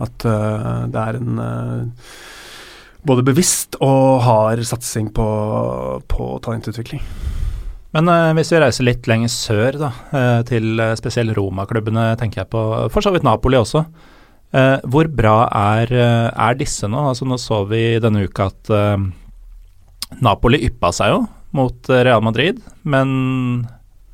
At 0.00 0.24
uh, 0.24 0.86
det 0.88 0.96
er 0.96 1.16
en 1.18 1.38
uh, 1.38 1.84
både 3.04 3.24
bevisst 3.24 3.76
og 3.84 4.22
hard 4.24 4.62
satsing 4.64 5.10
på, 5.12 5.26
på 6.08 6.28
talentutvikling. 6.44 7.02
Men 7.96 8.06
uh, 8.10 8.30
hvis 8.38 8.52
vi 8.54 8.60
reiser 8.62 8.86
litt 8.86 9.08
lenger 9.10 9.32
sør, 9.32 9.78
da, 9.80 9.90
uh, 10.14 10.40
til 10.46 10.78
eh, 10.78 10.96
spesielt 10.98 11.34
Roma-klubbene, 11.36 12.12
tenker 12.20 12.44
jeg 12.44 12.50
på. 12.52 12.62
For 12.94 13.02
så 13.02 13.12
vidt 13.14 13.26
Napoli 13.26 13.60
også. 13.60 13.84
Hvor 14.50 15.06
bra 15.14 15.44
er, 15.54 15.92
er 15.94 16.56
disse 16.58 16.88
nå? 16.90 17.04
Altså 17.12 17.22
Nå 17.22 17.36
så 17.38 17.60
vi 17.70 18.00
denne 18.02 18.24
uka 18.26 18.48
at 18.50 18.70
Napoli 20.26 20.58
yppa 20.66 20.90
seg 20.90 21.12
jo 21.12 21.20
mot 21.54 21.86
Real 21.86 22.24
Madrid, 22.26 22.58
men 22.82 23.12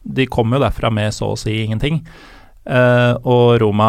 de 0.04 0.26
kom 0.28 0.52
jo 0.52 0.60
derfra 0.60 0.90
med 0.92 1.16
så 1.16 1.30
å 1.32 1.38
si 1.40 1.54
ingenting. 1.62 2.02
Og 2.68 3.46
Roma 3.64 3.88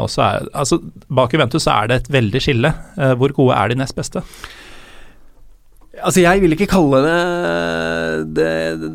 også 0.00 0.24
er 0.24 0.48
Altså, 0.62 0.80
bak 1.12 1.36
Juventus 1.36 1.68
er 1.68 1.92
det 1.92 2.00
et 2.00 2.10
veldig 2.16 2.40
skille. 2.40 2.72
Hvor 3.20 3.36
gode 3.42 3.60
er 3.60 3.74
de 3.74 3.82
nest 3.82 4.00
beste? 4.00 4.24
Altså, 6.00 6.22
jeg 6.22 6.40
vil 6.40 6.54
ikke 6.56 6.70
kalle 6.72 7.02
det 7.04 7.16
Det, 8.38 8.46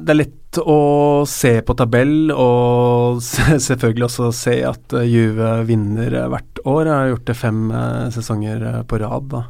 det 0.02 0.14
er 0.14 0.18
lett 0.18 0.58
å 0.58 1.26
se 1.30 1.52
på 1.62 1.76
tabell, 1.78 2.32
og 2.34 3.20
selvfølgelig 3.68 4.08
også 4.08 4.32
se 4.34 4.56
at 4.66 4.96
eh, 4.98 5.06
Juve 5.06 5.52
vinner 5.68 6.16
eh, 6.24 6.30
hvert 6.34 6.64
år. 6.64 6.88
Jeg 6.88 6.96
har 6.96 7.12
gjort 7.12 7.28
det 7.30 7.38
fem 7.38 7.60
eh, 7.70 8.08
sesonger 8.16 8.66
eh, 8.72 8.82
på 8.90 8.98
rad. 9.04 9.28
Da. 9.36 9.44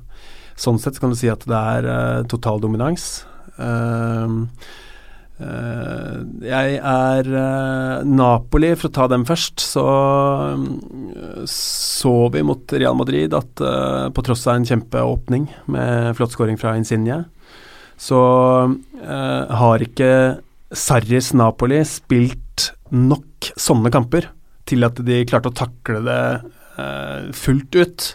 Sånn 0.60 0.82
sett 0.82 1.00
kan 1.00 1.14
du 1.14 1.20
si 1.20 1.30
at 1.32 1.46
det 1.48 1.62
er 1.78 1.88
uh, 1.88 2.26
total 2.28 2.60
dominans. 2.60 3.06
Ehm, 3.62 4.42
eh, 5.42 6.18
jeg 6.46 6.78
er 6.82 7.30
eh, 7.30 8.06
Napoli, 8.10 8.74
for 8.78 8.90
å 8.90 8.96
ta 8.98 9.08
dem 9.12 9.26
først, 9.28 9.62
så 9.64 9.86
så 11.50 12.14
vi 12.34 12.44
mot 12.46 12.74
Real 12.74 12.98
Madrid 12.98 13.34
at 13.38 13.64
eh, 13.64 14.08
på 14.14 14.26
tross 14.26 14.46
av 14.48 14.60
en 14.60 14.68
kjempeåpning 14.68 15.48
med 15.74 16.14
flott 16.18 16.36
scoring 16.36 16.60
fra 16.62 16.76
Insigne, 16.78 17.24
så 17.98 18.22
eh, 19.02 19.56
har 19.62 19.84
ikke 19.84 20.12
Sarris 20.76 21.32
Napoli 21.38 21.82
spilt 21.88 22.72
nok 22.94 23.52
sånne 23.60 23.92
kamper 23.94 24.30
til 24.68 24.86
at 24.88 25.00
de 25.08 25.24
klarte 25.28 25.52
å 25.52 25.56
takle 25.56 26.04
det 26.06 26.22
eh, 26.78 27.32
fullt 27.36 27.80
ut. 27.80 28.08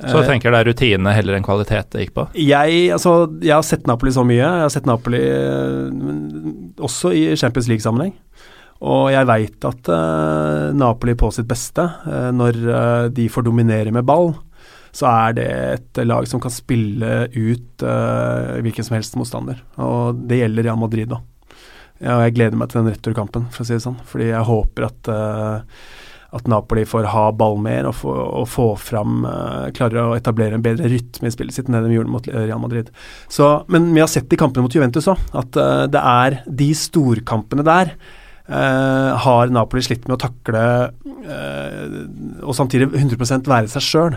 Så 0.00 0.14
du 0.16 0.22
jeg 0.22 0.30
tenker 0.30 0.54
det 0.54 0.62
er 0.62 0.68
rutine 0.70 1.12
heller 1.12 1.36
enn 1.36 1.44
kvalitet 1.44 1.90
det 1.92 2.06
gikk 2.06 2.14
på. 2.16 2.26
jeg, 2.40 2.86
altså, 2.94 3.14
jeg 3.44 3.52
har 3.52 3.66
sett 3.66 3.88
Napoli 3.88 4.12
så 4.16 4.24
mye. 4.24 4.40
Jeg 4.40 4.64
har 4.64 4.72
sett 4.72 4.88
Napoli 4.88 5.20
eh, 5.20 6.80
også 6.80 7.12
i 7.16 7.26
Champions 7.40 7.68
League-sammenheng. 7.68 8.14
Og 8.80 9.10
jeg 9.12 9.28
veit 9.28 9.64
at 9.68 9.90
uh, 9.92 10.70
Napoli 10.72 11.12
på 11.20 11.28
sitt 11.36 11.44
beste, 11.48 11.84
uh, 11.84 12.30
når 12.32 12.60
uh, 12.64 13.08
de 13.12 13.26
får 13.28 13.44
dominere 13.44 13.92
med 13.92 14.06
ball, 14.08 14.32
så 14.92 15.08
er 15.10 15.38
det 15.38 15.48
et 15.48 16.02
lag 16.06 16.26
som 16.28 16.42
kan 16.42 16.52
spille 16.54 17.24
ut 17.34 17.84
uh, 17.86 18.58
hvilken 18.64 18.86
som 18.86 18.96
helst 18.98 19.18
motstander. 19.18 19.62
Og 19.82 20.22
det 20.30 20.42
gjelder 20.42 20.66
Real 20.66 20.80
Madrid 20.80 21.10
da. 21.12 21.20
Og 22.00 22.22
jeg 22.24 22.36
gleder 22.38 22.56
meg 22.56 22.70
til 22.70 22.80
den 22.80 22.94
returkampen, 22.94 23.50
for 23.52 23.62
å 23.62 23.68
si 23.68 23.76
det 23.76 23.84
sånn. 23.84 23.98
Fordi 24.08 24.30
jeg 24.30 24.46
håper 24.48 24.88
at 24.88 25.10
uh, 25.12 25.82
at 26.30 26.46
Napoli 26.46 26.84
får 26.86 27.08
ha 27.10 27.24
ball 27.34 27.56
mer 27.58 27.88
og 27.88 27.96
få, 27.98 28.12
og 28.14 28.44
få 28.46 28.68
fram 28.78 29.24
uh, 29.26 29.66
Klarer 29.74 30.12
å 30.12 30.14
etablere 30.14 30.54
en 30.54 30.62
bedre 30.62 30.86
rytme 30.86 31.26
i 31.26 31.34
spillet 31.34 31.56
sitt 31.56 31.66
enn 31.66 31.74
det 31.74 31.88
de 31.88 31.96
gjorde 31.96 32.12
mot 32.14 32.28
Real 32.30 32.62
Madrid. 32.62 32.92
Så, 33.26 33.48
men 33.66 33.88
vi 33.90 33.98
har 33.98 34.10
sett 34.10 34.30
i 34.30 34.38
kampene 34.38 34.62
mot 34.62 34.76
Juventus 34.76 35.10
òg 35.10 35.34
at 35.42 35.58
det 35.90 36.04
er 36.12 36.38
de 36.46 36.70
storkampene 36.78 37.66
der 37.66 37.94
Uh, 38.50 39.14
har 39.14 39.50
Napoli 39.54 39.82
slitt 39.86 40.08
med 40.08 40.16
å 40.16 40.22
takle 40.24 40.62
uh, 40.90 41.84
og 42.42 42.56
samtidig 42.58 42.88
100% 42.98 43.46
være 43.46 43.70
seg 43.70 43.84
sjøl. 43.86 44.16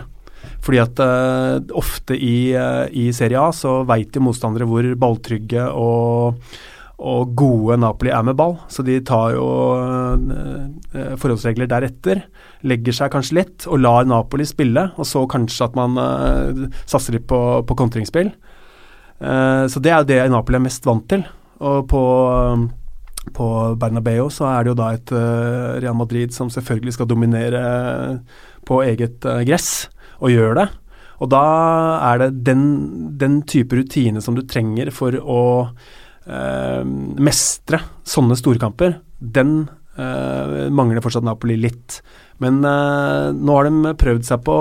Fordi 0.64 0.80
at 0.80 1.00
uh, 1.04 1.58
ofte 1.76 2.16
i, 2.16 2.54
uh, 2.56 2.86
i 2.88 3.10
Serie 3.12 3.40
A 3.40 3.50
så 3.52 3.82
veit 3.88 4.16
jo 4.16 4.24
motstandere 4.24 4.68
hvor 4.68 4.88
balltrygge 5.00 5.68
og 5.68 6.40
og 7.02 7.32
gode 7.34 7.76
Napoli 7.82 8.12
er 8.14 8.22
med 8.22 8.36
ball. 8.38 8.56
Så 8.70 8.84
de 8.86 9.00
tar 9.04 9.34
jo 9.34 9.44
uh, 9.74 11.16
forholdsregler 11.18 11.68
deretter. 11.70 12.22
Legger 12.64 12.94
seg 12.94 13.12
kanskje 13.12 13.40
litt 13.40 13.66
og 13.66 13.82
lar 13.82 14.06
Napoli 14.06 14.46
spille, 14.46 14.88
og 14.94 15.08
så 15.08 15.24
kanskje 15.30 15.68
at 15.68 15.78
man 15.78 15.98
uh, 15.98 16.64
satser 16.86 17.18
litt 17.18 17.26
på, 17.30 17.40
på 17.66 17.78
kontringsspill. 17.78 18.30
Uh, 19.20 19.66
så 19.70 19.82
det 19.82 19.92
er 19.92 20.00
jo 20.02 20.10
det 20.12 20.22
Napoli 20.30 20.60
er 20.60 20.66
mest 20.68 20.86
vant 20.86 21.06
til. 21.10 21.26
Og 21.64 21.84
på, 21.90 22.04
på 23.34 23.48
Bernabeu 23.80 24.30
så 24.32 24.48
er 24.52 24.62
det 24.62 24.74
jo 24.74 24.78
da 24.78 24.88
et 24.94 25.12
Real 25.82 25.96
Madrid 25.96 26.34
som 26.34 26.50
selvfølgelig 26.52 26.96
skal 26.96 27.08
dominere 27.08 27.62
på 28.68 28.80
eget 28.84 29.24
gress, 29.46 29.86
og 30.20 30.32
gjør 30.32 30.58
det. 30.60 30.68
Og 31.22 31.30
da 31.32 31.44
er 32.10 32.20
det 32.24 32.30
den, 32.46 32.64
den 33.20 33.40
type 33.48 33.78
rutine 33.78 34.22
som 34.24 34.36
du 34.36 34.42
trenger 34.48 34.90
for 34.94 35.14
å 35.14 35.44
eh, 36.26 36.82
mestre 36.84 37.80
sånne 38.08 38.36
storkamper, 38.38 38.98
den 39.18 39.56
eh, 39.96 40.68
mangler 40.74 41.04
fortsatt 41.04 41.26
Napoli 41.26 41.56
litt. 41.60 42.00
Men 42.42 42.60
eh, 42.66 43.30
nå 43.30 43.56
har 43.56 43.68
de 43.68 43.94
prøvd 44.00 44.26
seg 44.26 44.44
på, 44.46 44.58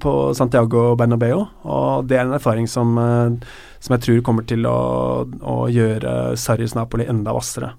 på 0.00 0.14
Santiago 0.38 0.92
Bernabeu, 0.98 1.42
og 1.66 2.08
det 2.08 2.20
er 2.20 2.28
en 2.28 2.36
erfaring 2.38 2.70
som, 2.70 2.94
eh, 3.00 3.54
som 3.82 3.96
jeg 3.96 4.06
tror 4.06 4.26
kommer 4.26 4.46
til 4.48 4.66
å, 4.70 4.78
å 5.26 5.58
gjøre 5.72 6.34
Sarris 6.40 6.76
Napoli 6.78 7.08
enda 7.10 7.34
hvassere. 7.34 7.74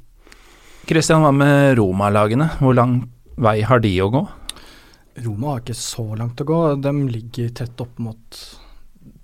Kristian, 0.86 1.24
hva 1.26 1.32
med 1.34 1.80
Roma-lagene? 1.80 2.52
Hvor 2.60 2.76
lang 2.78 3.00
vei 3.42 3.62
har 3.66 3.82
de 3.82 3.96
å 4.04 4.12
gå? 4.14 4.28
Roma 5.24 5.54
har 5.54 5.64
ikke 5.64 5.78
så 5.80 6.06
langt 6.20 6.42
å 6.44 6.48
gå. 6.48 6.60
De 6.84 6.94
ligger 7.08 7.54
tett 7.62 7.82
opp 7.84 8.00
mot 8.04 8.44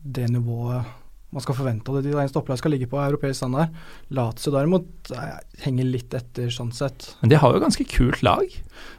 det 0.01 0.27
nivået 0.31 0.97
man 1.31 1.43
skal 1.43 1.55
forvente 1.55 1.93
at 1.95 2.03
de 2.03 2.11
eneste 2.11 2.39
opplag 2.41 2.59
skal 2.59 2.73
ligge 2.73 2.89
på 2.91 2.99
europeisk 2.99 3.39
standard. 3.39 3.71
Lazio 4.11 4.51
derimot 4.51 5.11
eh, 5.15 5.37
henger 5.63 5.87
litt 5.87 6.15
etter 6.17 6.49
sånn 6.51 6.73
sett. 6.75 7.13
Men 7.21 7.31
de 7.31 7.39
har 7.39 7.55
jo 7.55 7.61
ganske 7.63 7.85
kult 7.87 8.19
lag? 8.25 8.43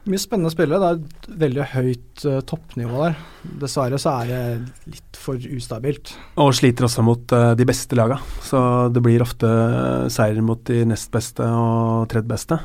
Mye 0.08 0.20
spennende 0.20 0.52
spillere. 0.54 0.80
Det 0.80 0.88
er 0.88 1.02
et 1.02 1.42
veldig 1.42 1.66
høyt 1.74 2.24
uh, 2.24 2.38
toppnivå 2.48 3.02
der. 3.02 3.18
Dessverre 3.60 4.00
så 4.00 4.14
er 4.22 4.30
det 4.30 4.94
litt 4.94 5.20
for 5.20 5.44
ustabilt. 5.58 6.14
Og 6.40 6.54
sliter 6.56 6.88
også 6.88 7.04
mot 7.04 7.36
uh, 7.36 7.52
de 7.58 7.68
beste 7.68 7.98
laga. 7.98 8.16
Så 8.46 8.62
det 8.94 9.04
blir 9.04 9.24
ofte 9.24 9.48
uh, 9.50 10.08
seier 10.12 10.40
mot 10.44 10.62
de 10.70 10.86
nest 10.88 11.12
beste 11.12 11.44
og 11.44 12.08
tredje 12.12 12.32
beste. 12.32 12.56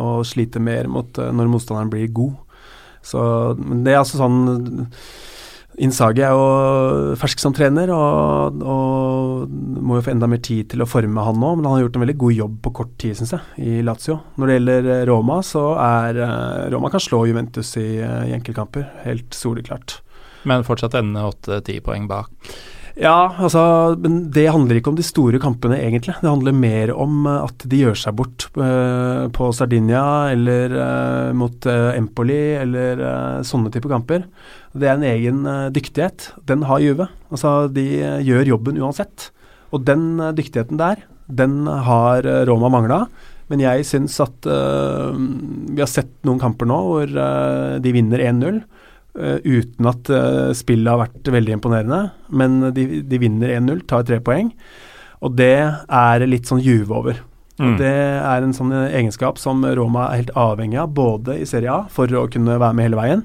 og 0.00 0.24
sliter 0.26 0.62
mer 0.62 0.88
mot 0.90 1.14
når 1.14 1.52
motstanderen 1.52 1.92
blir 1.92 2.10
god. 2.16 2.43
Så 3.04 3.20
det 3.58 3.92
er 3.94 4.02
altså 4.02 4.20
sånn 4.20 4.40
Innsage 5.82 6.22
er 6.22 6.30
jo 6.30 7.14
fersk 7.18 7.40
som 7.42 7.54
trener 7.54 7.90
og, 7.90 8.60
og, 8.62 9.48
må 9.50 9.96
jo 9.98 10.04
få 10.06 10.12
enda 10.12 10.28
mer 10.30 10.38
tid 10.44 10.68
til 10.70 10.84
å 10.84 10.86
forme 10.86 11.24
han 11.26 11.40
nå, 11.40 11.48
men 11.56 11.66
han 11.66 11.74
har 11.74 11.82
gjort 11.82 11.98
en 11.98 12.04
veldig 12.04 12.16
god 12.20 12.36
jobb 12.36 12.54
på 12.62 12.72
kort 12.78 12.92
tid, 13.02 13.16
syns 13.18 13.34
jeg, 13.34 13.56
i 13.58 13.82
Lazio. 13.82 14.20
Når 14.38 14.50
det 14.50 14.58
gjelder 14.58 14.88
Roma, 15.10 15.40
så 15.42 15.64
er 15.82 16.20
eh, 16.22 16.60
Roma 16.70 16.92
kan 16.94 17.02
slå 17.02 17.24
Juventus 17.26 17.74
i, 17.80 17.88
i 17.98 18.36
enkeltkamper, 18.36 18.86
helt 19.02 19.34
soleklart. 19.34 19.98
Men 20.46 20.62
fortsatt 20.66 20.94
ende 21.00 21.26
åtte-ti 21.26 21.80
poeng 21.82 22.06
bak? 22.06 22.30
Ja, 22.94 23.34
altså, 23.42 23.60
men 23.98 24.28
det 24.30 24.44
handler 24.54 24.78
ikke 24.78 24.92
om 24.92 24.98
de 24.98 25.04
store 25.06 25.40
kampene, 25.42 25.80
egentlig. 25.82 26.14
Det 26.20 26.30
handler 26.30 26.54
mer 26.54 26.92
om 26.94 27.24
eh, 27.26 27.40
at 27.42 27.64
de 27.70 27.80
gjør 27.80 27.96
seg 27.98 28.14
bort 28.20 28.46
uh, 28.54 29.26
på 29.34 29.48
Sardinia 29.56 30.04
eller 30.30 30.76
uh, 30.78 31.30
mot 31.34 31.66
uh, 31.66 31.90
Empoli 31.98 32.38
eller 32.60 33.02
sånne 33.46 33.72
typer 33.74 33.96
kamper. 33.96 34.28
Det 34.74 34.86
er 34.86 34.94
en 34.94 35.08
egen 35.08 35.42
dyktighet. 35.74 36.30
Den 36.46 36.62
har 36.70 36.82
Juve. 36.82 37.08
Altså, 37.34 37.66
de 37.70 37.84
gjør 38.26 38.54
jobben 38.54 38.78
uansett. 38.78 39.30
Og 39.74 39.82
den 39.86 40.22
dyktigheten 40.38 40.78
der, 40.78 41.02
den 41.26 41.64
har 41.66 42.26
Roma 42.46 42.70
mangla. 42.70 43.04
Men 43.50 43.62
jeg 43.62 43.86
syns 43.86 44.16
at 44.22 44.46
vi 44.46 45.78
har 45.78 45.90
sett 45.90 46.10
noen 46.26 46.40
kamper 46.42 46.66
nå 46.66 46.78
hvor 46.88 47.14
de 47.84 47.94
vinner 47.94 48.22
1-0. 48.26 48.62
Uh, 49.14 49.38
uten 49.46 49.86
at 49.86 50.08
uh, 50.10 50.50
spillet 50.58 50.90
har 50.90 50.98
vært 51.04 51.28
veldig 51.30 51.52
imponerende. 51.54 52.00
Men 52.34 52.58
de, 52.74 53.04
de 53.06 53.20
vinner 53.22 53.52
1-0, 53.60 53.84
tar 53.90 54.02
tre 54.08 54.18
poeng. 54.24 54.50
Og 55.24 55.36
det 55.38 55.54
er 55.62 56.26
litt 56.26 56.50
sånn 56.50 56.62
Juve 56.64 56.98
over. 56.98 57.20
Mm. 57.62 57.76
Det 57.78 57.92
er 57.94 58.42
en 58.42 58.54
sånn 58.56 58.72
egenskap 58.74 59.38
som 59.38 59.62
Roma 59.78 60.08
er 60.08 60.24
helt 60.24 60.32
avhengig 60.38 60.80
av, 60.82 60.90
både 60.96 61.38
i 61.38 61.46
Serie 61.46 61.70
A 61.70 61.84
for 61.92 62.10
å 62.18 62.26
kunne 62.26 62.56
være 62.58 62.74
med 62.74 62.88
hele 62.88 62.98
veien, 62.98 63.22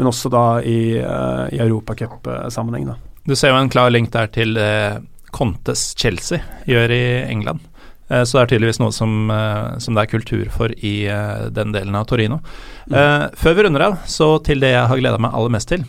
men 0.00 0.08
også 0.08 0.32
da 0.32 0.46
i, 0.64 0.96
uh, 0.96 1.44
i 1.52 1.60
Europacup-sammenheng. 1.60 2.94
Du 3.28 3.34
ser 3.36 3.52
jo 3.52 3.60
en 3.60 3.72
klar 3.72 3.92
link 3.92 4.14
der 4.14 4.32
til 4.32 4.56
uh, 4.56 4.96
Contes 5.36 5.90
Chelsea 5.98 6.40
gjør 6.70 6.94
i 6.96 7.04
England. 7.26 7.60
Eh, 8.08 8.22
så 8.22 8.38
det 8.38 8.42
er 8.42 8.52
tydeligvis 8.54 8.80
noe 8.82 8.94
som, 8.94 9.30
eh, 9.30 9.78
som, 9.82 9.96
det 9.96 10.04
er 10.04 10.12
kultur 10.12 10.50
for 10.54 10.72
i 10.78 10.94
eh, 11.10 11.46
den 11.54 11.74
delen 11.74 11.94
av 11.98 12.06
Torino. 12.10 12.40
Mm. 12.86 13.32
Før 13.34 13.56
vi 13.56 13.66
runder 13.66 13.86
av, 13.88 14.00
så 14.06 14.36
til 14.46 14.62
det 14.62 14.74
jeg 14.74 14.90
har 14.90 15.00
gleda 15.00 15.22
meg 15.22 15.34
aller 15.34 15.54
mest 15.56 15.72
til. 15.72 15.86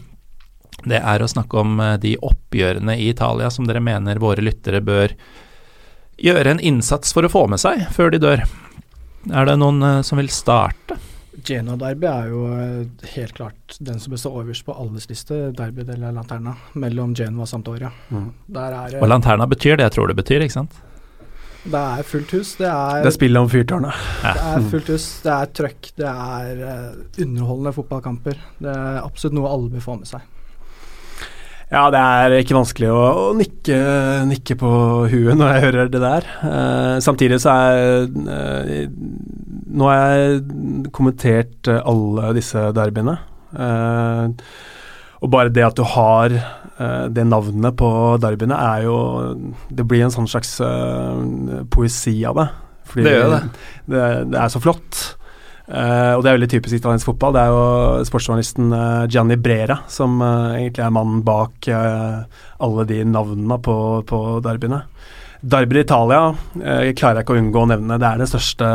Det 0.87 1.01
er 1.01 1.21
å 1.21 1.29
snakke 1.29 1.59
om 1.59 1.81
de 2.01 2.13
oppgjørene 2.23 2.95
i 2.97 3.09
Italia 3.11 3.49
som 3.53 3.65
dere 3.67 3.81
mener 3.83 4.21
våre 4.21 4.43
lyttere 4.45 4.81
bør 4.81 5.13
gjøre 6.21 6.53
en 6.53 6.61
innsats 6.63 7.13
for 7.13 7.25
å 7.25 7.31
få 7.31 7.43
med 7.49 7.61
seg 7.61 7.83
før 7.93 8.13
de 8.13 8.21
dør. 8.21 8.43
Er 9.27 9.49
det 9.49 9.57
noen 9.59 10.03
som 10.05 10.21
vil 10.21 10.29
starte? 10.31 10.97
Genoa-derby 11.47 12.07
er 12.09 12.29
jo 12.31 12.43
helt 13.13 13.35
klart 13.37 13.77
den 13.83 13.99
som 14.01 14.13
består 14.13 14.31
stå 14.31 14.43
øverst 14.45 14.65
på 14.65 14.77
alles 14.77 15.09
liste. 15.09 15.37
Derby 15.57 15.83
eller 15.85 16.15
Lanterna 16.15 16.55
mellom 16.73 17.13
Genoa 17.17 17.45
og 17.45 17.51
Santoria. 17.51 17.91
Mm. 18.09 18.29
og 19.01 19.09
Lanterna 19.09 19.49
betyr 19.49 19.77
det 19.77 19.89
jeg 19.89 19.97
tror 19.97 20.13
det 20.13 20.17
betyr, 20.21 20.45
ikke 20.45 20.59
sant? 20.61 20.79
Det 21.67 21.81
er 21.81 22.07
fullt 22.07 22.31
hus. 22.37 22.53
Det 22.59 22.67
er, 22.69 23.01
det 23.03 23.11
er 23.11 23.15
spillet 23.17 23.43
om 23.43 23.51
fyrtårnet. 23.51 24.07
Det 24.23 24.47
er 24.47 24.65
fullt 24.71 24.89
hus, 24.93 25.05
det 25.25 25.33
er 25.33 25.53
trøkk, 25.59 25.91
det 25.99 26.07
er 26.07 26.63
uh, 26.63 27.21
underholdende 27.25 27.73
fotballkamper. 27.75 28.41
Det 28.63 28.73
er 28.73 28.99
absolutt 29.03 29.35
noe 29.35 29.51
alle 29.51 29.71
bør 29.73 29.83
få 29.83 29.97
med 29.99 30.09
seg. 30.09 30.25
Ja, 31.67 31.89
det 31.91 31.99
er 31.99 32.33
ikke 32.37 32.55
vanskelig 32.55 32.93
å, 32.95 32.99
å 33.03 33.23
nikke, 33.35 33.77
nikke, 34.29 34.55
på 34.55 34.69
huet 35.11 35.35
når 35.35 35.49
jeg 35.51 35.65
hører 35.65 35.91
det 35.91 36.03
der. 36.05 36.29
Uh, 36.39 36.95
samtidig 37.03 37.41
så 37.43 37.57
er 37.57 38.07
uh, 38.07 38.87
Nå 39.67 39.89
har 39.91 39.99
jeg 39.99 40.93
kommentert 40.95 41.67
alle 41.75 42.31
disse 42.37 42.61
derbyene. 42.73 43.17
og 45.19 45.29
bare 45.29 45.51
det 45.53 45.65
at 45.67 45.75
du 45.77 45.83
har 45.83 46.33
det 46.77 47.23
navnet 47.25 47.73
på 47.79 47.89
derbyene 48.21 48.53
er 48.53 48.83
jo 48.85 48.97
Det 49.73 49.85
blir 49.89 50.03
en 50.05 50.13
sånn 50.13 50.27
slags 50.29 50.59
uh, 50.61 51.63
poesi 51.73 52.19
av 52.27 52.37
det. 52.37 52.47
Fordi 52.87 53.05
det 53.07 53.13
gjør 53.15 53.31
det. 53.33 53.39
Det, 53.89 54.03
det 54.33 54.41
er 54.43 54.51
så 54.53 54.61
flott. 54.63 54.99
Uh, 55.67 56.13
og 56.15 56.21
det 56.21 56.29
er 56.29 56.37
veldig 56.37 56.51
typisk 56.53 56.77
italiensk 56.77 57.09
fotball. 57.09 57.33
Det 57.35 57.41
er 57.43 57.55
jo 57.55 58.05
sportsjournalisten 58.07 58.77
Gianni 59.11 59.39
Brera 59.41 59.81
som 59.91 60.21
egentlig 60.21 60.85
er 60.85 60.93
mannen 60.95 61.25
bak 61.27 61.67
alle 61.73 62.87
de 62.87 63.01
navnene 63.09 63.59
på, 63.65 63.77
på 64.07 64.21
derbyene. 64.45 64.83
Derby 65.41 65.77
i 65.77 65.83
Italia 65.85 66.21
eh, 66.63 66.93
klarer 66.97 67.19
jeg 67.19 67.25
ikke 67.25 67.35
å 67.35 67.41
unngå 67.41 67.61
å 67.61 67.69
nevne. 67.69 67.99
Det 68.01 68.09
er 68.09 68.21
det 68.21 68.29
største, 68.31 68.69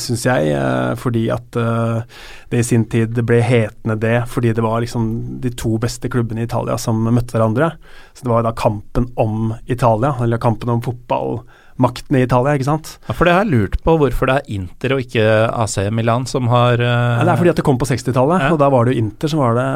syns 0.00 0.24
jeg, 0.28 0.52
eh, 0.54 0.92
fordi 1.00 1.24
at 1.34 1.58
eh, 1.58 2.20
det 2.52 2.62
i 2.62 2.66
sin 2.66 2.86
tid 2.90 3.18
ble 3.26 3.40
hetende 3.42 3.96
det 4.00 4.16
fordi 4.30 4.52
det 4.54 4.62
var 4.64 4.84
liksom 4.84 5.08
de 5.42 5.50
to 5.58 5.74
beste 5.82 6.10
klubbene 6.12 6.44
i 6.44 6.48
Italia 6.48 6.78
som 6.80 7.02
møtte 7.08 7.34
hverandre. 7.34 7.72
Så 8.14 8.26
det 8.26 8.32
var 8.32 8.46
da 8.46 8.54
kampen 8.56 9.10
om 9.20 9.56
Italia, 9.66 10.14
eller 10.22 10.42
kampen 10.42 10.70
om 10.76 10.84
fotballmakten 10.84 12.20
i 12.20 12.24
Italia, 12.28 12.54
ikke 12.54 12.70
sant. 12.70 12.94
Ja, 13.08 13.18
For 13.18 13.26
det 13.26 13.34
har 13.34 13.44
jeg 13.44 13.54
lurt 13.56 13.76
på 13.82 13.98
hvorfor 13.98 14.30
det 14.30 14.38
er 14.38 14.54
Inter 14.54 14.94
og 14.94 15.02
ikke 15.02 15.28
AC 15.50 15.80
Milan 15.90 16.30
som 16.30 16.46
har 16.52 16.78
uh... 16.78 17.18
ja, 17.18 17.26
Det 17.26 17.34
er 17.34 17.42
fordi 17.42 17.54
at 17.56 17.62
det 17.62 17.66
kom 17.66 17.80
på 17.80 17.90
60-tallet, 17.90 18.46
ja. 18.46 18.54
og 18.54 18.62
da 18.62 18.70
var 18.70 18.86
det 18.86 18.94
jo 18.94 19.02
Inter 19.02 19.34
som 19.34 19.42
var 19.42 19.58
det, 19.58 19.68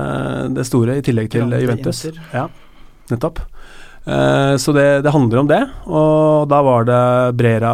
det 0.61 0.71
store, 0.71 1.01
i 1.01 1.07
tillegg 1.07 1.35
til 1.35 1.51
Juventus. 1.51 2.07
Inter. 2.13 2.27
Ja, 2.37 2.47
nettopp. 3.11 3.43
Eh, 4.09 4.57
så 4.57 4.73
det, 4.73 5.03
det, 5.05 5.13
handler 5.13 5.43
om 5.43 5.49
det, 5.51 5.61
og 5.85 6.49
da 6.49 6.63
var 6.65 6.87
det 6.89 7.01
Brera, 7.37 7.73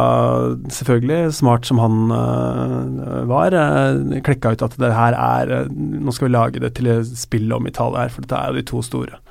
selvfølgelig, 0.73 1.31
smart 1.37 1.67
som 1.67 1.79
han 1.79 2.11
uh, 2.11 3.21
var, 3.29 3.55
uh, 3.55 4.17
klekka 4.25 4.51
ut 4.51 4.65
at 4.65 4.75
det 4.81 4.89
her 4.91 5.15
er 5.15 5.69
Nå 5.71 6.11
skal 6.11 6.27
vi 6.27 6.33
lage 6.33 6.63
det 6.63 6.73
til 6.75 6.91
et 6.91 7.13
spill 7.15 7.53
om 7.55 7.69
Italia 7.69 8.03
her, 8.03 8.11
for 8.11 8.25
dette 8.25 8.41
er 8.41 8.51
jo 8.51 8.59
de 8.59 8.65
to 8.67 8.83
store. 8.83 9.21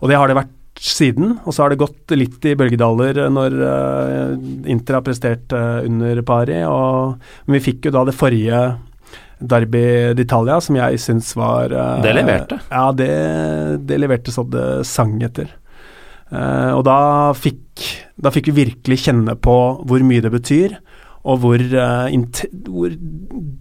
Og 0.00 0.08
det 0.08 0.16
har 0.16 0.30
det 0.30 0.38
vært 0.40 0.56
siden, 0.78 1.36
og 1.42 1.52
så 1.52 1.64
har 1.66 1.74
det 1.74 1.82
gått 1.82 2.16
litt 2.16 2.44
i 2.46 2.54
bølgedaler 2.56 3.24
når 3.34 3.56
Inter 4.70 5.00
har 5.00 5.02
prestert 5.02 5.50
under 5.50 6.20
pari, 6.22 6.60
og, 6.70 7.16
men 7.48 7.58
vi 7.58 7.64
fikk 7.64 7.88
jo 7.88 7.96
da 7.96 8.04
det 8.06 8.14
forrige 8.14 8.60
Derby 9.38 10.14
d'Italia, 10.14 10.60
som 10.62 10.78
jeg 10.78 11.02
syns 11.02 11.32
var 11.38 11.74
Det 12.04 12.14
leverte? 12.14 12.60
Ja, 12.70 12.92
det, 12.94 13.10
det 13.90 13.98
leverte 13.98 14.34
så 14.34 14.46
det 14.46 14.68
sang 14.86 15.18
etter. 15.26 15.50
Uh, 16.28 16.76
og 16.76 16.82
da 16.88 16.98
fikk, 17.36 17.84
da 18.20 18.32
fikk, 18.34 18.50
vi 18.50 18.66
virkelig 18.66 19.00
kjenne 19.06 19.36
på 19.40 19.56
hvor 19.88 20.04
mye 20.04 20.24
det 20.24 20.32
betyr, 20.34 20.76
og 21.28 21.42
hvor, 21.42 21.62
int 22.14 22.44
hvor, 22.68 22.92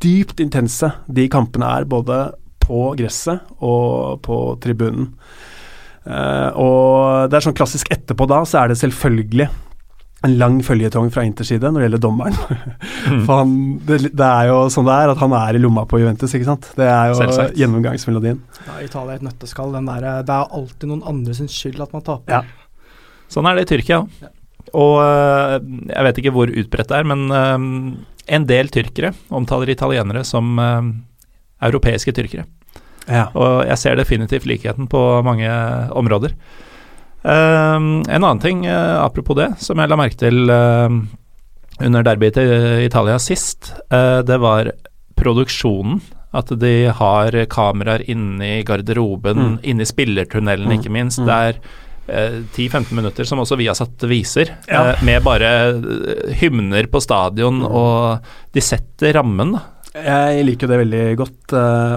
dypt 0.03 0.39
intense 0.43 0.91
de 1.11 1.25
kampene 1.31 1.67
er, 1.79 1.87
både 1.89 2.19
på 2.63 2.91
gresset 2.99 3.47
og 3.63 4.21
på 4.23 4.41
tribunen. 4.63 5.09
Uh, 6.07 6.49
og 6.55 7.31
det 7.31 7.39
er 7.39 7.47
sånn 7.47 7.57
klassisk 7.57 7.89
etterpå 7.91 8.27
da, 8.29 8.43
så 8.47 8.61
er 8.61 8.71
det 8.71 8.79
selvfølgelig 8.79 9.49
en 10.25 10.33
lang 10.39 10.55
føljetong 10.65 11.11
fra 11.13 11.23
Inters 11.27 11.51
side 11.51 11.69
når 11.69 11.83
det 11.83 11.87
gjelder 11.87 12.01
dommeren. 12.01 12.37
For 13.27 13.33
han, 13.43 13.51
det, 13.85 13.99
det, 14.07 14.27
er 14.27 14.49
jo 14.49 14.63
sånn 14.73 14.87
det 14.87 14.95
er, 14.95 15.11
at 15.13 15.21
han 15.21 15.35
er 15.37 15.59
i 15.59 15.61
lomma 15.61 15.83
på 15.89 15.99
Juventus, 16.01 16.33
ikke 16.33 16.49
sant. 16.49 16.69
Det 16.77 16.87
er 16.89 17.11
jo 17.11 17.19
Selvsagt. 17.19 17.59
gjennomgangsmelodien. 17.59 18.39
Ja, 18.65 18.79
Italia 18.85 19.13
er 19.13 19.21
et 19.21 19.27
nøtteskall. 19.27 19.75
Den 19.77 19.89
der, 19.91 20.07
det 20.25 20.33
er 20.33 20.57
alltid 20.59 20.89
noen 20.89 21.05
andre 21.13 21.37
sin 21.37 21.51
skyld 21.51 21.85
at 21.85 21.93
man 21.93 22.05
taper. 22.07 22.33
Ja. 22.39 22.97
Sånn 23.31 23.49
er 23.49 23.59
det 23.59 23.67
i 23.67 23.71
Tyrkia 23.75 24.01
òg. 24.01 24.19
Ja. 24.23 24.33
Og 24.77 24.97
eh, 24.99 25.53
jeg 25.93 26.03
vet 26.09 26.17
ikke 26.19 26.33
hvor 26.35 26.49
utbredt 26.51 26.89
det 26.89 26.97
er, 26.97 27.05
men 27.07 27.21
eh, 27.31 27.67
en 28.35 28.47
del 28.49 28.73
tyrkere 28.73 29.13
omtaler 29.31 29.69
italienere 29.71 30.25
som 30.27 30.57
europeiske 31.63 32.11
tyrkere. 32.11 32.43
Ja. 33.07 33.29
Og 33.31 33.63
jeg 33.69 33.79
ser 33.79 33.95
definitivt 33.95 34.47
likheten 34.49 34.89
på 34.91 35.01
mange 35.23 35.47
områder. 35.95 36.33
Uh, 37.27 37.77
en 38.07 38.23
annen 38.23 38.39
ting, 38.43 38.63
uh, 38.69 39.03
apropos 39.03 39.35
det, 39.35 39.51
som 39.59 39.79
jeg 39.79 39.91
la 39.91 39.99
merke 39.99 40.19
til 40.21 40.47
under 41.77 42.05
derbyet 42.07 42.39
til 42.39 42.85
Italia 42.87 43.19
sist, 43.21 43.73
det 44.25 44.37
var 44.41 44.71
produksjonen. 45.19 45.99
At 46.37 46.49
de 46.59 46.89
har 46.93 47.35
kameraer 47.49 48.01
inne 48.09 48.47
i 48.57 48.63
garderoben, 48.65 49.37
mm. 49.37 49.59
inne 49.69 49.85
i 49.85 49.89
spillertunnelen, 49.89 50.65
mm. 50.67 50.73
ikke 50.79 50.93
minst. 50.93 51.21
Mm. 51.21 51.29
Der 51.29 51.59
10-15 52.07 52.75
eh, 52.75 52.93
minutter, 52.95 53.23
som 53.27 53.41
også 53.43 53.57
Viasat 53.59 54.03
viser, 54.07 54.53
ja. 54.67 54.93
Eh, 54.93 55.03
med 55.05 55.23
bare 55.25 55.51
eh, 55.69 56.35
hymner 56.39 56.87
på 56.91 57.01
stadion, 57.03 57.61
mm. 57.63 57.67
og 57.67 58.53
de 58.55 58.63
setter 58.63 59.17
rammen, 59.19 59.57
da. 59.57 59.65
Jeg 59.93 60.43
liker 60.45 60.67
jo 60.67 60.71
det 60.71 60.79
veldig 60.83 61.03
godt, 61.17 61.53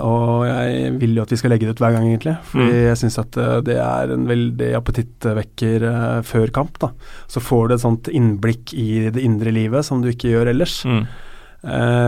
og 0.07 0.45
jeg 0.47 0.93
vil 1.01 1.19
jo 1.19 1.25
at 1.25 1.33
vi 1.35 1.39
skal 1.41 1.53
legge 1.53 1.67
det 1.67 1.75
ut 1.75 1.83
hver 1.83 1.97
gang, 1.97 2.07
egentlig. 2.09 2.37
Fordi 2.53 2.69
mm. 2.71 2.85
jeg 2.87 3.01
syns 3.01 3.19
at 3.21 3.39
det 3.67 3.77
er 3.83 4.13
en 4.15 4.29
veldig 4.29 4.69
appetittvekker 4.79 5.85
før 6.25 6.53
kamp, 6.55 6.79
da. 6.81 6.93
Så 7.29 7.43
får 7.45 7.69
du 7.69 7.75
et 7.77 7.83
sånt 7.83 8.09
innblikk 8.09 8.73
i 8.73 9.11
det 9.13 9.21
indre 9.21 9.53
livet 9.53 9.85
som 9.85 10.01
du 10.01 10.09
ikke 10.13 10.33
gjør 10.33 10.53
ellers. 10.55 10.79
Mm. 10.89 11.03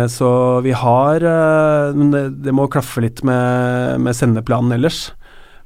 Så 0.08 0.28
vi 0.64 0.72
har 0.72 1.26
Men 1.92 2.14
det, 2.14 2.22
det 2.46 2.54
må 2.56 2.70
klaffe 2.72 3.02
litt 3.04 3.20
med, 3.26 4.00
med 4.00 4.16
sendeplanen 4.16 4.78
ellers. 4.78 5.10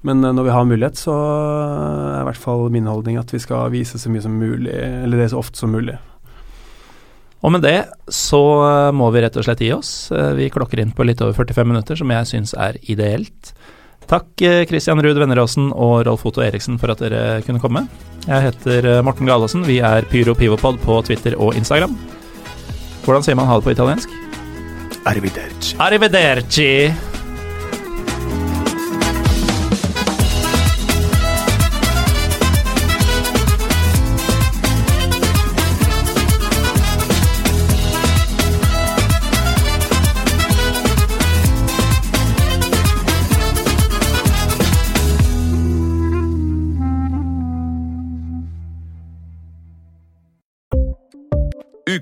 Men 0.06 0.24
eh, 0.24 0.34
når 0.34 0.46
vi 0.46 0.54
har 0.54 0.68
mulighet, 0.68 1.00
så 1.00 1.14
er 1.16 2.20
i 2.20 2.26
hvert 2.30 2.42
fall 2.42 2.68
min 2.74 2.90
holdning 2.90 3.18
at 3.20 3.32
vi 3.34 3.42
skal 3.42 3.72
vise 3.74 4.00
så 4.00 4.12
mye 4.12 4.24
som 4.24 4.36
mulig, 4.38 4.74
eller 4.74 5.20
det 5.20 5.32
så 5.32 5.40
ofte 5.42 5.62
som 5.62 5.74
mulig. 5.74 5.96
Og 7.45 7.53
med 7.53 7.64
det 7.66 7.78
så 8.12 8.43
eh, 8.64 8.93
må 8.97 9.11
vi 9.14 9.22
rett 9.24 9.37
og 9.37 9.47
slett 9.47 9.62
gi 9.64 9.72
oss. 9.76 10.11
Eh, 10.14 10.32
vi 10.39 10.51
klokker 10.53 10.80
inn 10.82 10.95
på 10.97 11.07
litt 11.07 11.20
over 11.24 11.37
45 11.37 11.68
minutter, 11.72 11.99
som 11.99 12.12
jeg 12.14 12.30
syns 12.32 12.55
er 12.57 12.78
ideelt. 12.89 13.53
Takk 14.07 14.39
Christian 14.70 15.01
Ruud 15.03 15.18
Venneråsen 15.18 15.72
og 15.74 16.05
Rolf 16.07 16.22
Otto 16.30 16.45
Eriksen 16.45 16.76
for 16.78 16.93
at 16.93 17.01
dere 17.03 17.41
kunne 17.43 17.59
komme. 17.59 17.89
Jeg 18.22 18.45
heter 18.45 18.87
Morten 19.03 19.26
Galaasen. 19.26 19.64
Vi 19.66 19.80
er 19.82 20.07
Pyro 20.07 20.37
Pivopod 20.39 20.78
på 20.84 21.01
Twitter 21.09 21.34
og 21.34 21.59
Instagram. 21.59 21.97
Hvordan 23.03 23.26
sier 23.26 23.34
man 23.39 23.51
ha 23.51 23.59
det 23.59 23.66
på 23.66 23.74
italiensk? 23.74 24.14
Arrivederci. 25.11 25.74
Arrivederci. 25.82 26.70